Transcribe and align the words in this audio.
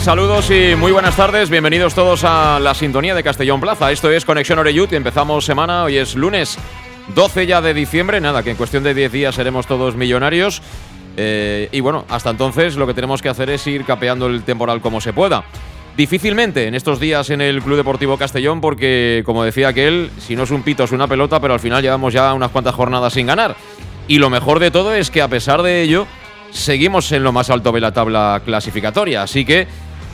Saludos 0.00 0.50
y 0.50 0.74
muy 0.76 0.92
buenas 0.92 1.16
tardes. 1.16 1.50
Bienvenidos 1.50 1.94
todos 1.94 2.22
a 2.24 2.58
la 2.60 2.72
sintonía 2.74 3.14
de 3.14 3.22
Castellón 3.22 3.60
Plaza. 3.60 3.90
Esto 3.90 4.10
es 4.10 4.24
Conexión 4.24 4.58
Oreyut. 4.58 4.92
Empezamos 4.92 5.44
semana. 5.44 5.84
Hoy 5.84 5.96
es 5.98 6.14
lunes 6.14 6.56
12 7.14 7.46
ya 7.46 7.60
de 7.60 7.74
diciembre. 7.74 8.20
Nada, 8.20 8.42
que 8.42 8.50
en 8.50 8.56
cuestión 8.56 8.84
de 8.84 8.94
10 8.94 9.12
días 9.12 9.34
seremos 9.34 9.66
todos 9.66 9.96
millonarios. 9.96 10.62
Eh, 11.16 11.68
y 11.72 11.80
bueno, 11.80 12.06
hasta 12.08 12.30
entonces 12.30 12.76
lo 12.76 12.86
que 12.86 12.94
tenemos 12.94 13.20
que 13.20 13.28
hacer 13.28 13.50
es 13.50 13.66
ir 13.66 13.84
capeando 13.84 14.28
el 14.28 14.44
temporal 14.44 14.80
como 14.80 15.00
se 15.00 15.12
pueda. 15.12 15.44
Difícilmente 15.96 16.68
en 16.68 16.74
estos 16.74 17.00
días 17.00 17.28
en 17.30 17.40
el 17.40 17.60
Club 17.60 17.76
Deportivo 17.76 18.16
Castellón, 18.16 18.60
porque 18.60 19.22
como 19.26 19.42
decía 19.42 19.68
aquel, 19.68 20.10
si 20.18 20.36
no 20.36 20.44
es 20.44 20.50
un 20.52 20.62
pito 20.62 20.84
es 20.84 20.92
una 20.92 21.08
pelota, 21.08 21.40
pero 21.40 21.54
al 21.54 21.60
final 21.60 21.82
llevamos 21.82 22.14
ya 22.14 22.32
unas 22.32 22.50
cuantas 22.50 22.74
jornadas 22.74 23.12
sin 23.12 23.26
ganar. 23.26 23.56
Y 24.06 24.18
lo 24.18 24.30
mejor 24.30 24.60
de 24.60 24.70
todo 24.70 24.94
es 24.94 25.10
que 25.10 25.20
a 25.20 25.28
pesar 25.28 25.62
de 25.62 25.82
ello, 25.82 26.06
seguimos 26.50 27.10
en 27.12 27.24
lo 27.24 27.32
más 27.32 27.50
alto 27.50 27.72
de 27.72 27.80
la 27.80 27.92
tabla 27.92 28.40
clasificatoria. 28.44 29.22
Así 29.22 29.44
que 29.44 29.66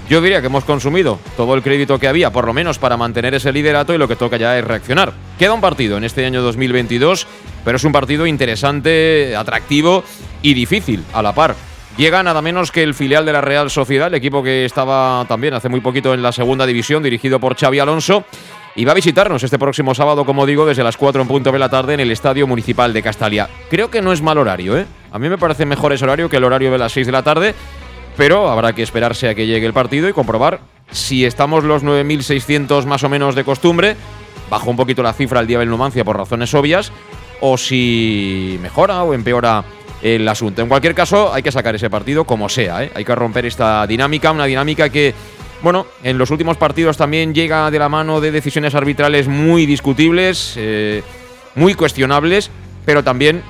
yo 0.08 0.20
diría 0.20 0.40
que 0.40 0.48
hemos 0.48 0.64
consumido 0.64 1.18
todo 1.36 1.54
el 1.54 1.62
crédito 1.62 1.98
que 1.98 2.08
había, 2.08 2.30
por 2.30 2.46
lo 2.46 2.52
menos 2.52 2.78
para 2.78 2.96
mantener 2.96 3.34
ese 3.34 3.52
liderato 3.52 3.94
y 3.94 3.98
lo 3.98 4.08
que 4.08 4.16
toca 4.16 4.36
ya 4.36 4.58
es 4.58 4.64
reaccionar. 4.64 5.12
Queda 5.38 5.54
un 5.54 5.60
partido 5.60 5.96
en 5.96 6.04
este 6.04 6.26
año 6.26 6.42
2022, 6.42 7.26
pero 7.64 7.76
es 7.76 7.84
un 7.84 7.92
partido 7.92 8.26
interesante, 8.26 9.34
atractivo 9.36 10.04
y 10.42 10.54
difícil 10.54 11.04
a 11.12 11.22
la 11.22 11.34
par. 11.34 11.54
Llega 11.96 12.22
nada 12.22 12.42
menos 12.42 12.72
que 12.72 12.82
el 12.82 12.92
filial 12.92 13.24
de 13.24 13.32
la 13.32 13.40
Real 13.40 13.70
Sociedad, 13.70 14.08
el 14.08 14.14
equipo 14.14 14.42
que 14.42 14.64
estaba 14.64 15.24
también 15.28 15.54
hace 15.54 15.68
muy 15.68 15.80
poquito 15.80 16.12
en 16.12 16.22
la 16.22 16.32
segunda 16.32 16.66
división, 16.66 17.02
dirigido 17.02 17.38
por 17.38 17.56
Xavi 17.56 17.78
Alonso, 17.78 18.24
y 18.74 18.84
va 18.84 18.90
a 18.90 18.96
visitarnos 18.96 19.42
este 19.44 19.58
próximo 19.58 19.94
sábado, 19.94 20.24
como 20.24 20.44
digo, 20.44 20.66
desde 20.66 20.82
las 20.82 20.96
4 20.96 21.22
en 21.22 21.28
punto 21.28 21.52
de 21.52 21.58
la 21.60 21.68
tarde 21.68 21.94
en 21.94 22.00
el 22.00 22.10
Estadio 22.10 22.48
Municipal 22.48 22.92
de 22.92 23.02
Castalia. 23.02 23.48
Creo 23.70 23.90
que 23.90 24.02
no 24.02 24.12
es 24.12 24.20
mal 24.20 24.38
horario, 24.38 24.76
¿eh? 24.76 24.86
A 25.12 25.18
mí 25.20 25.28
me 25.28 25.38
parece 25.38 25.64
mejor 25.64 25.92
ese 25.92 26.04
horario 26.04 26.28
que 26.28 26.38
el 26.38 26.44
horario 26.44 26.72
de 26.72 26.78
las 26.78 26.90
6 26.90 27.06
de 27.06 27.12
la 27.12 27.22
tarde, 27.22 27.54
pero 28.16 28.48
habrá 28.48 28.72
que 28.72 28.82
esperarse 28.82 29.28
a 29.28 29.34
que 29.34 29.46
llegue 29.46 29.66
el 29.66 29.72
partido 29.72 30.08
y 30.08 30.12
comprobar 30.12 30.60
si 30.90 31.24
estamos 31.24 31.64
los 31.64 31.82
9.600 31.82 32.84
más 32.86 33.02
o 33.04 33.08
menos 33.08 33.34
de 33.34 33.44
costumbre, 33.44 33.96
bajo 34.50 34.70
un 34.70 34.76
poquito 34.76 35.02
la 35.02 35.12
cifra 35.12 35.40
el 35.40 35.46
día 35.46 35.58
del 35.58 35.70
Numancia 35.70 36.04
por 36.04 36.16
razones 36.16 36.54
obvias, 36.54 36.92
o 37.40 37.56
si 37.56 38.58
mejora 38.62 39.02
o 39.02 39.14
empeora 39.14 39.64
el 40.02 40.28
asunto. 40.28 40.62
En 40.62 40.68
cualquier 40.68 40.94
caso, 40.94 41.32
hay 41.32 41.42
que 41.42 41.50
sacar 41.50 41.74
ese 41.74 41.90
partido 41.90 42.24
como 42.24 42.48
sea, 42.48 42.84
¿eh? 42.84 42.92
hay 42.94 43.04
que 43.04 43.14
romper 43.14 43.46
esta 43.46 43.86
dinámica, 43.86 44.30
una 44.30 44.44
dinámica 44.44 44.88
que 44.88 45.14
bueno, 45.62 45.86
en 46.02 46.18
los 46.18 46.30
últimos 46.30 46.58
partidos 46.58 46.98
también 46.98 47.32
llega 47.32 47.70
de 47.70 47.78
la 47.78 47.88
mano 47.88 48.20
de 48.20 48.30
decisiones 48.30 48.74
arbitrales 48.74 49.28
muy 49.28 49.64
discutibles, 49.64 50.54
eh, 50.58 51.02
muy 51.54 51.72
cuestionables, 51.72 52.50
pero 52.84 53.02
también 53.02 53.42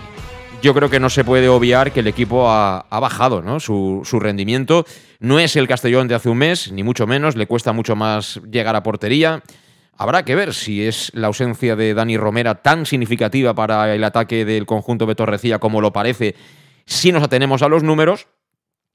yo 0.64 0.72
creo 0.72 0.88
que 0.88 0.98
no 0.98 1.10
se 1.10 1.24
puede 1.24 1.50
obviar 1.50 1.92
que 1.92 2.00
el 2.00 2.06
equipo 2.06 2.48
ha, 2.48 2.86
bajado 2.90 3.42
¿no? 3.42 3.60
su, 3.60 4.00
su, 4.02 4.18
rendimiento. 4.18 4.86
No 5.20 5.38
es 5.38 5.56
el 5.56 5.68
Castellón 5.68 6.08
de 6.08 6.14
hace 6.14 6.30
un 6.30 6.38
mes, 6.38 6.72
ni 6.72 6.82
mucho 6.82 7.06
menos, 7.06 7.36
le 7.36 7.46
cuesta 7.46 7.74
mucho 7.74 7.94
más 7.96 8.40
llegar 8.50 8.74
a 8.74 8.82
portería. 8.82 9.42
Habrá 9.92 10.24
que 10.24 10.34
ver 10.34 10.54
si 10.54 10.82
es 10.82 11.12
la 11.14 11.26
ausencia 11.26 11.76
de 11.76 11.92
Dani 11.92 12.16
Romera 12.16 12.62
tan 12.62 12.86
significativa 12.86 13.52
para 13.52 13.94
el 13.94 14.02
ataque 14.04 14.46
del 14.46 14.64
conjunto 14.64 15.04
de 15.04 15.14
Torrecilla 15.14 15.58
como 15.58 15.82
lo 15.82 15.92
parece 15.92 16.34
si 16.86 17.12
nos 17.12 17.22
atenemos 17.22 17.60
a 17.60 17.68
los 17.68 17.82
números, 17.82 18.26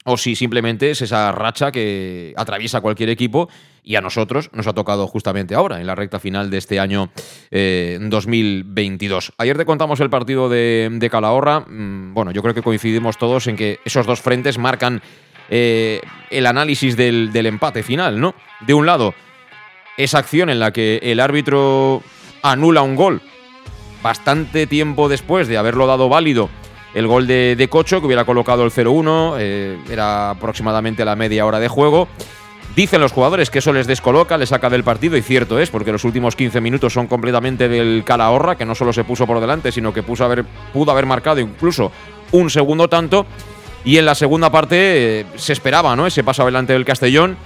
o 0.06 0.18
si 0.18 0.36
simplemente 0.36 0.92
es 0.92 1.02
esa 1.02 1.32
racha 1.32 1.72
que 1.72 2.34
atraviesa 2.38 2.82
cualquier 2.82 3.10
equipo 3.10 3.50
y 3.84 3.96
a 3.96 4.02
nosotros 4.02 4.50
nos 4.54 4.68
ha 4.68 4.74
tocado 4.74 5.08
justamente 5.08 5.56
ahora, 5.56 5.82
en 5.82 5.88
la 5.88 5.96
recta 5.96 6.20
final 6.20 6.50
de 6.50 6.58
este 6.58 6.80
año 6.80 7.10
2022. 7.52 9.30
Eh, 9.30 9.32
Ayer 9.38 9.58
te 9.58 9.66
contamos 9.66 10.00
el 10.00 10.10
partido 10.10 10.48
de, 10.50 11.10
Calahorra. 11.12 11.62
Mm, 11.62 12.14
bueno, 12.14 12.32
yo 12.32 12.42
creo 12.42 12.54
que 12.54 12.62
coincidimos 12.62 13.18
todos 13.18 13.48
en 13.48 13.56
que 13.56 13.80
esos 13.84 14.06
dos 14.06 14.22
frentes 14.22 14.58
marcan 14.58 15.02
eh, 15.50 16.02
el 16.30 16.46
análisis 16.46 16.96
del 16.96 17.46
empate 17.46 17.84
final, 17.84 18.20
¿no? 18.20 18.36
De 18.66 18.74
un 18.74 18.86
lado, 18.86 19.14
esa 19.98 20.20
acción 20.20 20.50
en 20.50 20.60
la 20.60 20.72
que 20.72 21.00
el 21.04 21.20
árbitro 21.20 22.04
anula 22.42 22.84
un 22.84 22.96
gol 22.96 23.22
bastante 24.02 24.66
tiempo 24.68 25.10
después 25.10 25.48
de 25.48 25.58
haberlo 25.58 25.88
dado 25.88 26.08
válido 26.10 26.50
el 26.94 27.08
gol 27.08 27.28
de, 27.28 27.68
Cocho, 27.70 28.00
que 28.00 28.08
hubiera 28.08 28.26
colocado 28.26 28.64
el 28.64 28.72
0-1, 28.72 29.36
eh, 29.40 29.78
era 29.90 30.32
aproximadamente 30.32 31.06
la 31.06 31.16
media 31.16 31.46
hora 31.46 31.60
de 31.60 31.68
juego. 31.68 32.08
Dicen 32.76 33.02
los 33.02 33.12
jugadores 33.12 33.50
que 33.50 33.60
eso 33.60 33.74
les 33.74 33.88
descoloca, 33.88 34.38
les 34.38 34.50
saca 34.50 34.70
del 34.70 34.84
partido, 34.84 35.18
y 35.18 35.22
cierto 35.22 35.60
es, 35.60 35.70
porque 35.70 35.92
los 35.92 36.04
últimos 36.04 36.36
15 36.36 36.62
minutos 36.62 36.94
son 36.94 37.08
completamente 37.08 37.68
del 37.68 38.04
Calahorra, 38.06 38.56
que 38.56 38.66
no 38.66 38.76
solo 38.76 38.94
se 38.94 39.04
puso 39.04 39.28
por 39.28 39.40
delante, 39.40 39.72
sino 39.72 39.94
que 39.94 40.04
pudo 40.04 40.92
haber 40.92 41.06
marcado 41.06 41.40
incluso 41.40 41.92
un 42.32 42.50
segundo 42.50 42.88
tanto. 42.88 43.26
Y 43.84 43.98
en 43.98 44.06
la 44.06 44.16
segunda 44.16 44.52
parte 44.52 45.22
eh, 45.22 45.26
se 45.36 45.54
esperaba 45.54 45.96
¿no? 45.96 46.06
ese 46.06 46.24
paso 46.24 46.44
adelante 46.44 46.74
del 46.74 46.86
Castellón. 46.86 47.38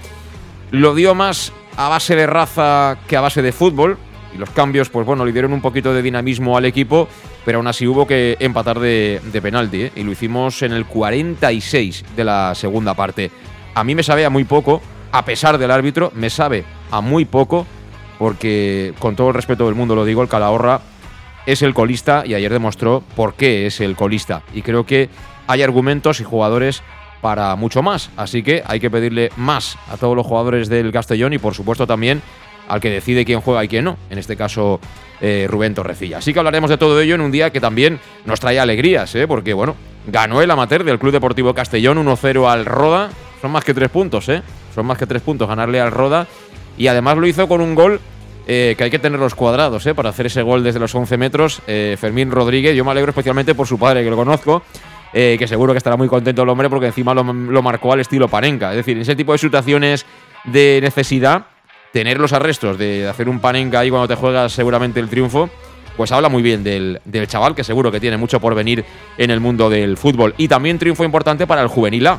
Lo 0.70 0.94
dio 0.94 1.14
más 1.14 1.52
a 1.76 1.88
base 1.88 2.16
de 2.16 2.26
raza 2.26 2.98
que 3.06 3.16
a 3.16 3.20
base 3.20 3.42
de 3.42 3.52
fútbol. 3.52 3.98
Y 4.34 4.38
los 4.38 4.50
cambios, 4.50 4.88
pues 4.88 5.06
bueno, 5.06 5.24
le 5.24 5.32
dieron 5.32 5.52
un 5.52 5.60
poquito 5.60 5.94
de 5.94 6.02
dinamismo 6.02 6.56
al 6.56 6.64
equipo 6.64 7.08
pero 7.44 7.58
aún 7.58 7.66
así 7.66 7.86
hubo 7.86 8.06
que 8.06 8.36
empatar 8.40 8.78
de, 8.80 9.20
penalti, 9.42 9.82
¿eh? 9.82 9.92
y 9.94 10.02
lo 10.02 10.12
hicimos 10.12 10.62
en 10.62 10.72
el 10.72 10.86
46 10.86 12.04
de 12.16 12.24
la 12.24 12.54
segunda 12.54 12.94
parte. 12.94 13.30
A 13.74 13.84
mí 13.84 13.94
me 13.94 14.02
sabe 14.02 14.24
a 14.24 14.30
muy 14.30 14.44
poco, 14.44 14.80
a 15.12 15.24
pesar 15.24 15.58
del 15.58 15.70
árbitro, 15.70 16.10
me 16.14 16.30
sabe 16.30 16.64
a 16.90 17.00
muy 17.00 17.24
poco, 17.24 17.66
porque 18.18 18.94
con 18.98 19.16
todo 19.16 19.28
el 19.28 19.34
respeto 19.34 19.66
del 19.66 19.74
mundo 19.74 19.94
lo 19.94 20.04
digo, 20.04 20.22
el 20.22 20.28
Calahorra 20.28 20.80
es 21.46 21.62
el 21.62 21.74
colista 21.74 22.24
y 22.26 22.34
ayer 22.34 22.52
demostró 22.52 23.02
por 23.14 23.34
qué 23.34 23.66
es 23.66 23.80
el 23.80 23.96
colista. 23.96 24.42
Y 24.54 24.62
creo 24.62 24.86
que 24.86 25.10
hay 25.46 25.62
argumentos 25.62 26.20
y 26.20 26.24
jugadores 26.24 26.82
para 27.20 27.56
mucho 27.56 27.82
más. 27.82 28.10
Así 28.16 28.42
que 28.42 28.62
hay 28.66 28.80
que 28.80 28.90
pedirle 28.90 29.30
más 29.36 29.78
a 29.90 29.96
todos 29.96 30.16
los 30.16 30.26
jugadores 30.26 30.68
del 30.68 30.92
Castellón 30.92 31.32
y 31.32 31.38
por 31.38 31.54
supuesto 31.54 31.86
también 31.86 32.22
al 32.68 32.80
que 32.80 32.90
decide 32.90 33.24
quién 33.24 33.40
juega 33.40 33.64
y 33.64 33.68
quién 33.68 33.84
no. 33.84 33.96
En 34.10 34.18
este 34.18 34.36
caso 34.36 34.80
eh, 35.20 35.46
Rubén 35.48 35.74
Torrecilla. 35.74 36.18
Así 36.18 36.32
que 36.32 36.38
hablaremos 36.38 36.70
de 36.70 36.78
todo 36.78 37.00
ello 37.00 37.14
en 37.14 37.20
un 37.20 37.32
día 37.32 37.50
que 37.50 37.60
también 37.60 38.00
nos 38.24 38.40
trae 38.40 38.58
alegrías, 38.58 39.14
¿eh? 39.14 39.26
porque 39.26 39.54
bueno, 39.54 39.76
ganó 40.06 40.42
el 40.42 40.50
amateur 40.50 40.84
del 40.84 40.98
Club 40.98 41.12
Deportivo 41.12 41.54
Castellón 41.54 42.04
1-0 42.04 42.48
al 42.50 42.64
Roda. 42.64 43.10
Son 43.40 43.50
más 43.50 43.64
que 43.64 43.74
tres 43.74 43.90
puntos, 43.90 44.28
¿eh? 44.28 44.42
Son 44.74 44.86
más 44.86 44.98
que 44.98 45.06
tres 45.06 45.22
puntos 45.22 45.48
ganarle 45.48 45.80
al 45.80 45.90
Roda. 45.90 46.26
Y 46.76 46.86
además 46.86 47.16
lo 47.18 47.26
hizo 47.26 47.46
con 47.46 47.60
un 47.60 47.74
gol 47.74 48.00
eh, 48.46 48.74
que 48.76 48.84
hay 48.84 48.90
que 48.90 48.98
tener 48.98 49.18
los 49.18 49.34
cuadrados 49.34 49.86
¿eh? 49.86 49.94
para 49.94 50.10
hacer 50.10 50.26
ese 50.26 50.42
gol 50.42 50.62
desde 50.62 50.78
los 50.78 50.94
11 50.94 51.16
metros. 51.16 51.62
Eh, 51.66 51.96
Fermín 51.98 52.30
Rodríguez, 52.30 52.76
yo 52.76 52.84
me 52.84 52.90
alegro 52.90 53.10
especialmente 53.10 53.54
por 53.54 53.66
su 53.66 53.78
padre, 53.78 54.04
que 54.04 54.10
lo 54.10 54.16
conozco. 54.16 54.62
que 55.12 55.46
seguro 55.46 55.72
que 55.72 55.78
estará 55.78 55.96
muy 55.96 56.08
contento 56.08 56.42
el 56.42 56.48
hombre 56.48 56.68
porque 56.68 56.86
encima 56.86 57.14
lo, 57.14 57.24
marcó 57.24 57.92
al 57.92 58.00
estilo 58.00 58.28
Panenka. 58.28 58.70
Es 58.70 58.76
decir, 58.78 58.98
ese 58.98 59.16
tipo 59.16 59.32
de 59.32 59.38
situaciones 59.38 60.04
de 60.44 60.80
necesidad 60.82 61.46
tener 61.94 62.18
los 62.18 62.32
arrestos 62.32 62.76
de 62.76 63.06
hacer 63.06 63.28
un 63.28 63.38
panenca 63.38 63.78
ahí 63.78 63.88
cuando 63.88 64.08
te 64.08 64.16
juegas 64.16 64.52
seguramente 64.52 64.98
el 64.98 65.08
triunfo, 65.08 65.48
pues 65.96 66.10
habla 66.10 66.28
muy 66.28 66.42
bien 66.42 66.64
del, 66.64 67.00
chaval, 67.28 67.54
que 67.54 67.62
seguro 67.62 67.92
que 67.92 68.00
tiene 68.00 68.16
mucho 68.16 68.40
por 68.40 68.52
venir 68.56 68.84
en 69.16 69.30
el 69.30 69.38
mundo 69.38 69.70
del 69.70 69.96
fútbol. 69.96 70.34
Y 70.36 70.48
también 70.48 70.76
triunfo 70.76 71.04
importante 71.04 71.46
para 71.46 71.62
el 71.62 71.68
Juvenil 71.68 72.08
A, 72.08 72.18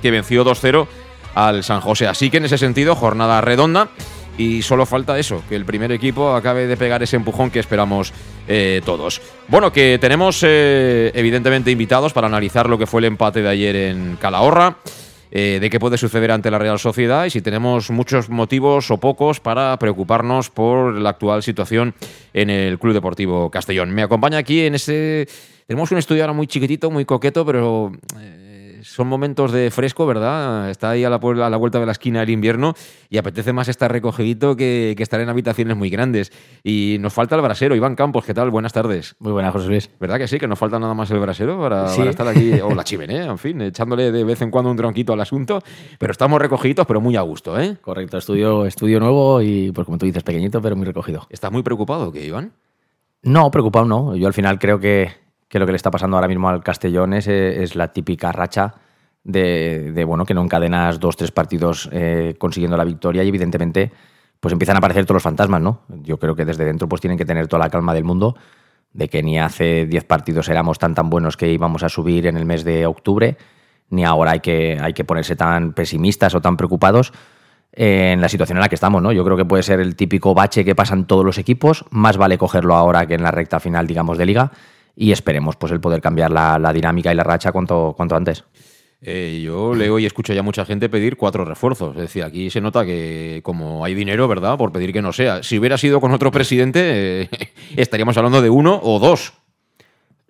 que 0.00 0.10
venció 0.10 0.42
2-0 0.42 0.86
al 1.34 1.62
San 1.62 1.82
José. 1.82 2.06
Así 2.06 2.30
que 2.30 2.38
en 2.38 2.46
ese 2.46 2.56
sentido, 2.56 2.96
jornada 2.96 3.42
redonda. 3.42 3.90
Y 4.38 4.62
solo 4.62 4.86
falta 4.86 5.18
eso, 5.18 5.42
que 5.50 5.54
el 5.54 5.66
primer 5.66 5.92
equipo 5.92 6.34
acabe 6.34 6.66
de 6.66 6.76
pegar 6.78 7.02
ese 7.02 7.16
empujón 7.16 7.50
que 7.50 7.60
esperamos 7.60 8.10
eh, 8.48 8.80
todos. 8.86 9.20
Bueno, 9.48 9.70
que 9.70 9.98
tenemos 10.00 10.40
eh, 10.42 11.12
evidentemente 11.14 11.70
invitados 11.70 12.14
para 12.14 12.26
analizar 12.26 12.70
lo 12.70 12.78
que 12.78 12.86
fue 12.86 13.02
el 13.02 13.04
empate 13.04 13.42
de 13.42 13.48
ayer 13.50 13.76
en 13.76 14.16
Calahorra. 14.16 14.78
Eh, 15.36 15.58
de 15.60 15.68
qué 15.68 15.80
puede 15.80 15.98
suceder 15.98 16.30
ante 16.30 16.48
la 16.48 16.60
Real 16.60 16.78
Sociedad 16.78 17.24
y 17.24 17.30
si 17.30 17.42
tenemos 17.42 17.90
muchos 17.90 18.30
motivos 18.30 18.88
o 18.92 18.98
pocos 18.98 19.40
para 19.40 19.76
preocuparnos 19.80 20.48
por 20.48 20.94
la 20.94 21.10
actual 21.10 21.42
situación 21.42 21.92
en 22.32 22.50
el 22.50 22.78
Club 22.78 22.94
Deportivo 22.94 23.50
Castellón. 23.50 23.90
Me 23.90 24.02
acompaña 24.02 24.38
aquí 24.38 24.60
en 24.60 24.76
ese... 24.76 25.26
Tenemos 25.66 25.90
un 25.90 25.98
estudio 25.98 26.22
ahora 26.22 26.34
muy 26.34 26.46
chiquitito, 26.46 26.88
muy 26.88 27.04
coqueto, 27.04 27.44
pero... 27.44 27.90
Eh, 28.16 28.43
son 28.84 29.08
momentos 29.08 29.50
de 29.50 29.70
fresco, 29.70 30.06
¿verdad? 30.06 30.70
Está 30.70 30.90
ahí 30.90 31.04
a 31.04 31.10
la, 31.10 31.16
a 31.16 31.50
la 31.50 31.56
vuelta 31.56 31.80
de 31.80 31.86
la 31.86 31.92
esquina 31.92 32.22
el 32.22 32.30
invierno 32.30 32.74
y 33.08 33.16
apetece 33.16 33.52
más 33.52 33.68
estar 33.68 33.90
recogidito 33.90 34.56
que, 34.56 34.94
estar 34.98 35.20
en 35.20 35.28
habitaciones 35.28 35.76
muy 35.76 35.88
grandes. 35.90 36.32
Y 36.62 36.98
nos 37.00 37.12
falta 37.12 37.34
el 37.34 37.42
brasero. 37.42 37.74
Iván 37.74 37.96
Campos, 37.96 38.24
¿qué 38.24 38.34
tal? 38.34 38.50
Buenas 38.50 38.72
tardes. 38.72 39.16
Muy 39.18 39.32
buenas, 39.32 39.52
José 39.52 39.68
Luis. 39.68 39.90
¿Verdad 39.98 40.18
que 40.18 40.28
sí? 40.28 40.38
Que 40.38 40.46
nos 40.46 40.58
falta 40.58 40.78
nada 40.78 40.94
más 40.94 41.10
el 41.10 41.18
brasero 41.18 41.58
para, 41.58 41.92
estar 41.94 42.28
aquí, 42.28 42.52
o 42.62 42.74
la 42.74 42.84
chimenea, 42.84 43.24
en 43.24 43.38
fin, 43.38 43.60
echándole 43.62 44.12
de 44.12 44.24
vez 44.24 44.42
en 44.42 44.50
cuando 44.50 44.70
un 44.70 44.76
tronquito 44.76 45.12
al 45.14 45.20
asunto. 45.20 45.60
Pero 45.98 46.12
estamos 46.12 46.40
recogiditos, 46.40 46.86
pero 46.86 47.00
muy 47.00 47.16
a 47.16 47.22
gusto, 47.22 47.58
¿eh? 47.58 47.76
Correcto, 47.80 48.18
estudio, 48.18 48.66
estudio 48.66 49.00
nuevo 49.00 49.40
y, 49.40 49.72
pues 49.72 49.86
como 49.86 49.96
tú 49.96 50.06
dices, 50.06 50.22
pequeñito, 50.22 50.60
pero 50.60 50.76
muy 50.76 50.84
recogido. 50.84 51.26
¿Estás 51.30 51.50
muy 51.50 51.62
preocupado, 51.62 52.12
que 52.12 52.24
Iván? 52.24 52.52
No, 53.22 53.50
preocupado 53.50 53.86
no. 53.86 54.14
Yo 54.14 54.26
al 54.26 54.34
final 54.34 54.58
creo 54.58 54.78
que, 54.78 55.23
lo 55.50 55.66
que 55.66 55.72
le 55.72 55.76
está 55.76 55.90
pasando 55.90 56.16
ahora 56.16 56.28
mismo 56.28 56.48
al 56.48 56.62
Castellón 56.62 57.14
es, 57.14 57.28
es 57.28 57.76
la 57.76 57.92
típica 57.92 58.32
racha 58.32 58.74
de, 59.24 60.04
bueno, 60.06 60.26
que 60.26 60.34
no 60.34 60.42
encadenas 60.42 61.00
dos, 61.00 61.16
tres 61.16 61.30
partidos 61.30 61.88
eh, 61.92 62.34
consiguiendo 62.38 62.76
la 62.76 62.84
victoria 62.84 63.24
y 63.24 63.28
evidentemente 63.28 63.90
pues 64.38 64.52
empiezan 64.52 64.76
a 64.76 64.78
aparecer 64.78 65.06
todos 65.06 65.16
los 65.16 65.22
fantasmas, 65.22 65.62
¿no? 65.62 65.80
Yo 65.88 66.18
creo 66.18 66.36
que 66.36 66.44
desde 66.44 66.64
dentro 66.66 66.88
pues 66.88 67.00
tienen 67.00 67.16
que 67.16 67.24
tener 67.24 67.48
toda 67.48 67.64
la 67.64 67.70
calma 67.70 67.94
del 67.94 68.04
mundo 68.04 68.36
de 68.92 69.08
que 69.08 69.22
ni 69.22 69.38
hace 69.38 69.86
diez 69.86 70.04
partidos 70.04 70.48
éramos 70.48 70.78
tan 70.78 70.94
tan 70.94 71.08
buenos 71.08 71.36
que 71.36 71.50
íbamos 71.50 71.82
a 71.82 71.88
subir 71.88 72.26
en 72.26 72.36
el 72.36 72.44
mes 72.44 72.62
de 72.62 72.84
octubre, 72.84 73.38
ni 73.88 74.04
ahora 74.04 74.32
hay 74.32 74.40
que, 74.40 74.78
hay 74.80 74.92
que 74.92 75.04
ponerse 75.04 75.34
tan 75.34 75.72
pesimistas 75.72 76.34
o 76.34 76.42
tan 76.42 76.56
preocupados 76.56 77.12
en 77.72 78.20
la 78.20 78.28
situación 78.28 78.58
en 78.58 78.62
la 78.62 78.68
que 78.68 78.76
estamos, 78.76 79.02
¿no? 79.02 79.10
Yo 79.12 79.24
creo 79.24 79.36
que 79.36 79.44
puede 79.46 79.62
ser 79.62 79.80
el 79.80 79.96
típico 79.96 80.34
bache 80.34 80.64
que 80.64 80.74
pasan 80.74 81.06
todos 81.06 81.24
los 81.24 81.38
equipos, 81.38 81.84
más 81.90 82.18
vale 82.18 82.36
cogerlo 82.38 82.76
ahora 82.76 83.06
que 83.06 83.14
en 83.14 83.22
la 83.22 83.30
recta 83.30 83.58
final, 83.58 83.86
digamos, 83.86 84.18
de 84.18 84.26
liga, 84.26 84.52
y 84.96 85.12
esperemos 85.12 85.56
pues 85.56 85.72
el 85.72 85.80
poder 85.80 86.00
cambiar 86.00 86.30
la, 86.30 86.58
la 86.58 86.72
dinámica 86.72 87.12
y 87.12 87.16
la 87.16 87.24
racha 87.24 87.52
cuanto, 87.52 87.94
cuanto 87.96 88.16
antes. 88.16 88.44
Eh, 89.06 89.42
yo 89.44 89.74
leo 89.74 89.98
y 89.98 90.06
escucho 90.06 90.32
ya 90.32 90.42
mucha 90.42 90.64
gente 90.64 90.88
pedir 90.88 91.18
cuatro 91.18 91.44
refuerzos. 91.44 91.94
Es 91.94 92.02
decir, 92.02 92.24
aquí 92.24 92.48
se 92.48 92.62
nota 92.62 92.86
que 92.86 93.40
como 93.44 93.84
hay 93.84 93.94
dinero, 93.94 94.26
¿verdad? 94.28 94.56
Por 94.56 94.72
pedir 94.72 94.94
que 94.94 95.02
no 95.02 95.12
sea. 95.12 95.42
Si 95.42 95.58
hubiera 95.58 95.76
sido 95.76 96.00
con 96.00 96.12
otro 96.12 96.30
presidente, 96.30 97.22
eh, 97.22 97.28
estaríamos 97.76 98.16
hablando 98.16 98.40
de 98.40 98.48
uno 98.48 98.80
o 98.82 98.98
dos. 98.98 99.34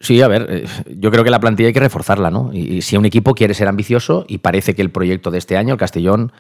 Sí, 0.01 0.21
a 0.23 0.29
ver, 0.29 0.47
eh, 0.51 0.65
yo 0.99 1.13
creo 1.13 1.23
que 1.23 1.31
la 1.31 1.39
plantilla 1.39 1.69
hay 1.69 1.73
que 1.73 1.81
reforzarla, 1.81 2.33
¿no? 2.33 2.51
Y, 2.53 2.83
si 2.83 2.97
un 2.97 3.05
equipo 3.05 3.35
quiere 3.35 3.55
ser 3.55 3.69
ambicioso, 3.69 4.25
y 4.27 4.39
parece 4.39 4.75
que 4.75 4.83
el 4.83 4.91
proyecto 4.91 5.31
de 5.31 5.39
este 5.39 5.57
año, 5.57 5.75
el 5.75 5.79
Castellón, 5.79 6.33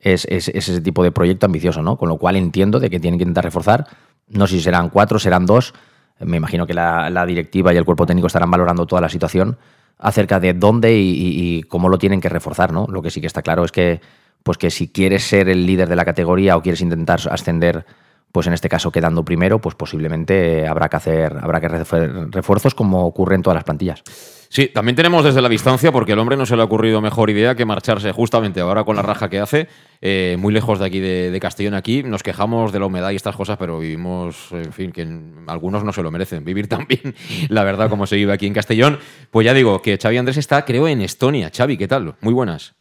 es, 0.00 0.26
ese 0.26 0.80
tipo 0.80 1.04
de 1.04 1.12
proyecto 1.12 1.46
ambicioso, 1.46 1.82
¿no? 1.82 1.96
Con 1.96 2.08
lo 2.08 2.16
cual 2.18 2.34
entiendo 2.34 2.80
de 2.80 2.90
que 2.90 2.98
tienen 2.98 3.18
que 3.18 3.22
intentar 3.22 3.44
reforzar. 3.44 3.86
No 4.28 4.48
sé 4.48 4.56
si 4.56 4.62
serán 4.62 4.90
cuatro, 4.90 5.20
serán 5.20 5.46
dos. 5.46 5.72
Me 6.20 6.36
imagino 6.38 6.66
que 6.66 6.74
la 6.74 7.26
directiva 7.26 7.72
y 7.74 7.76
el 7.76 7.84
cuerpo 7.84 8.06
técnico 8.06 8.26
estarán 8.26 8.50
valorando 8.50 8.86
toda 8.86 9.00
la 9.00 9.08
situación 9.08 9.58
acerca 9.98 10.40
de 10.40 10.54
dónde 10.54 10.94
y, 10.96 11.62
cómo 11.64 11.88
lo 11.88 11.98
tienen 11.98 12.20
que 12.20 12.28
reforzar, 12.28 12.72
¿no? 12.72 12.86
Lo 12.88 13.02
que 13.02 13.10
sí 13.10 13.20
que 13.20 13.26
está 13.26 13.42
claro 13.42 13.64
es 13.64 13.72
que, 13.72 14.00
pues 14.42 14.58
que 14.58 14.70
si 14.70 14.88
quieres 14.88 15.24
ser 15.24 15.48
el 15.48 15.66
líder 15.66 15.88
de 15.88 15.96
la 15.96 16.04
categoría 16.04 16.56
o 16.56 16.62
quieres 16.62 16.80
intentar 16.80 17.20
ascender, 17.30 17.86
pues 18.32 18.46
en 18.46 18.52
este 18.52 18.68
caso 18.68 18.92
quedando 18.92 19.24
primero, 19.24 19.60
pues 19.60 19.74
posiblemente 19.74 20.66
habrá 20.66 20.88
que 20.88 20.96
hacer, 20.96 21.38
habrá 21.40 21.60
que 21.60 21.68
refuerzos 21.68 22.74
como 22.74 23.06
ocurre 23.06 23.36
en 23.36 23.42
todas 23.42 23.56
las 23.56 23.64
plantillas. 23.64 24.02
Sí, 24.48 24.68
también 24.68 24.96
tenemos 24.96 25.24
desde 25.24 25.42
la 25.42 25.48
distancia, 25.48 25.92
porque 25.92 26.12
el 26.12 26.18
hombre 26.18 26.36
no 26.36 26.46
se 26.46 26.56
le 26.56 26.62
ha 26.62 26.64
ocurrido 26.64 27.00
mejor 27.00 27.30
idea 27.30 27.54
que 27.54 27.64
marcharse 27.64 28.12
justamente 28.12 28.60
ahora 28.60 28.84
con 28.84 28.96
la 28.96 29.02
raja 29.02 29.28
que 29.28 29.40
hace, 29.40 29.68
eh, 30.00 30.36
muy 30.38 30.52
lejos 30.52 30.78
de 30.78 30.86
aquí, 30.86 31.00
de, 31.00 31.38
Castellón. 31.40 31.74
Aquí 31.74 32.02
nos 32.02 32.22
quejamos 32.22 32.72
de 32.72 32.78
la 32.78 32.86
humedad 32.86 33.10
y 33.10 33.16
estas 33.16 33.36
cosas, 33.36 33.56
pero 33.58 33.78
vivimos, 33.78 34.48
en 34.52 34.72
fin, 34.72 34.92
que 34.92 35.06
algunos 35.46 35.84
no 35.84 35.92
se 35.92 36.02
lo 36.02 36.10
merecen. 36.10 36.44
Vivir 36.44 36.68
también, 36.68 37.14
la 37.48 37.64
verdad, 37.64 37.88
como 37.88 38.06
se 38.06 38.16
vive 38.16 38.32
aquí 38.32 38.46
en 38.46 38.54
Castellón. 38.54 38.98
Pues 39.30 39.44
ya 39.44 39.54
digo 39.54 39.82
que 39.82 39.98
Xavi 39.98 40.16
Andrés 40.16 40.36
está, 40.36 40.64
creo, 40.64 40.88
en 40.88 41.00
Estonia. 41.00 41.50
Xavi, 41.54 41.76
¿qué 41.76 41.88
tal? 41.88 42.14
Muy 42.20 42.34
buenas. 42.34 42.74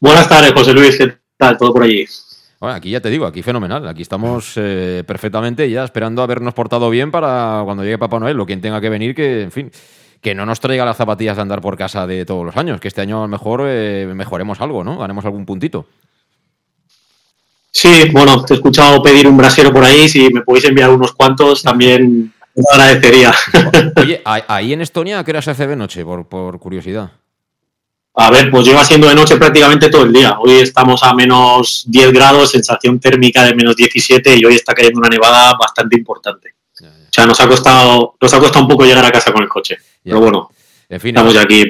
Buenas 0.00 0.28
tardes, 0.28 0.52
José 0.52 0.72
Luis. 0.72 0.96
¿Qué 0.96 1.16
tal? 1.36 1.56
¿Todo 1.56 1.72
por 1.72 1.84
allí? 1.84 2.04
Bueno, 2.62 2.76
aquí 2.76 2.90
ya 2.90 3.00
te 3.00 3.10
digo, 3.10 3.26
aquí 3.26 3.42
fenomenal. 3.42 3.88
Aquí 3.88 4.02
estamos 4.02 4.52
eh, 4.56 5.02
perfectamente 5.04 5.68
ya 5.68 5.82
esperando 5.82 6.22
habernos 6.22 6.54
portado 6.54 6.90
bien 6.90 7.10
para 7.10 7.62
cuando 7.64 7.82
llegue 7.82 7.98
Papá 7.98 8.20
Noel 8.20 8.38
o 8.38 8.46
quien 8.46 8.60
tenga 8.60 8.80
que 8.80 8.88
venir, 8.88 9.16
que, 9.16 9.42
en 9.42 9.50
fin, 9.50 9.72
que 10.22 10.36
no 10.36 10.46
nos 10.46 10.60
traiga 10.60 10.84
las 10.84 10.96
zapatillas 10.96 11.36
de 11.36 11.42
andar 11.42 11.60
por 11.60 11.76
casa 11.76 12.06
de 12.06 12.24
todos 12.24 12.46
los 12.46 12.56
años, 12.56 12.80
que 12.80 12.88
este 12.88 13.00
año 13.00 13.18
a 13.18 13.22
lo 13.22 13.28
mejor 13.28 13.64
eh, 13.66 14.10
mejoremos 14.14 14.60
algo, 14.60 14.84
¿no? 14.84 14.96
Ganemos 14.96 15.24
algún 15.24 15.44
puntito. 15.44 15.86
Sí, 17.72 18.08
bueno, 18.12 18.44
te 18.44 18.54
he 18.54 18.56
escuchado 18.56 19.02
pedir 19.02 19.26
un 19.26 19.36
brasero 19.36 19.72
por 19.72 19.82
ahí, 19.82 20.08
si 20.08 20.32
me 20.32 20.42
podéis 20.42 20.66
enviar 20.66 20.90
unos 20.90 21.12
cuantos 21.12 21.62
también 21.62 22.32
lo 22.54 22.64
agradecería. 22.72 23.34
Oye, 23.96 24.22
ahí 24.24 24.72
en 24.72 24.82
Estonia, 24.82 25.24
¿qué 25.24 25.32
hora 25.32 25.42
se 25.42 25.50
hace 25.50 25.66
de 25.66 25.74
noche, 25.74 26.04
por, 26.04 26.28
por 26.28 26.56
curiosidad? 26.60 27.10
A 28.14 28.30
ver, 28.30 28.50
pues 28.50 28.64
lleva 28.64 28.84
siendo 28.84 29.08
de 29.08 29.16
noche 29.16 29.36
prácticamente 29.36 29.88
todo 29.88 30.04
el 30.04 30.12
día. 30.12 30.38
Hoy 30.38 30.60
estamos 30.60 31.02
a 31.02 31.14
menos 31.14 31.84
10 31.88 32.12
grados, 32.12 32.52
sensación 32.52 33.00
térmica 33.00 33.42
de 33.42 33.54
menos 33.54 33.74
17 33.74 34.36
y 34.36 34.44
hoy 34.44 34.54
está 34.54 34.74
cayendo 34.74 35.00
una 35.00 35.08
nevada 35.08 35.56
bastante 35.58 35.96
importante. 35.96 36.54
O 36.88 37.12
sea, 37.12 37.26
nos 37.26 37.40
ha 37.40 37.48
costado, 37.48 38.16
nos 38.20 38.34
ha 38.34 38.38
costado 38.38 38.64
un 38.64 38.68
poco 38.68 38.84
llegar 38.84 39.04
a 39.04 39.12
casa 39.12 39.32
con 39.32 39.42
el 39.42 39.48
coche. 39.48 39.76
Pero 40.02 40.20
bueno, 40.20 40.50
en 40.88 41.00
fin, 41.00 41.10
estamos 41.10 41.34
ya 41.34 41.42
aquí. 41.42 41.64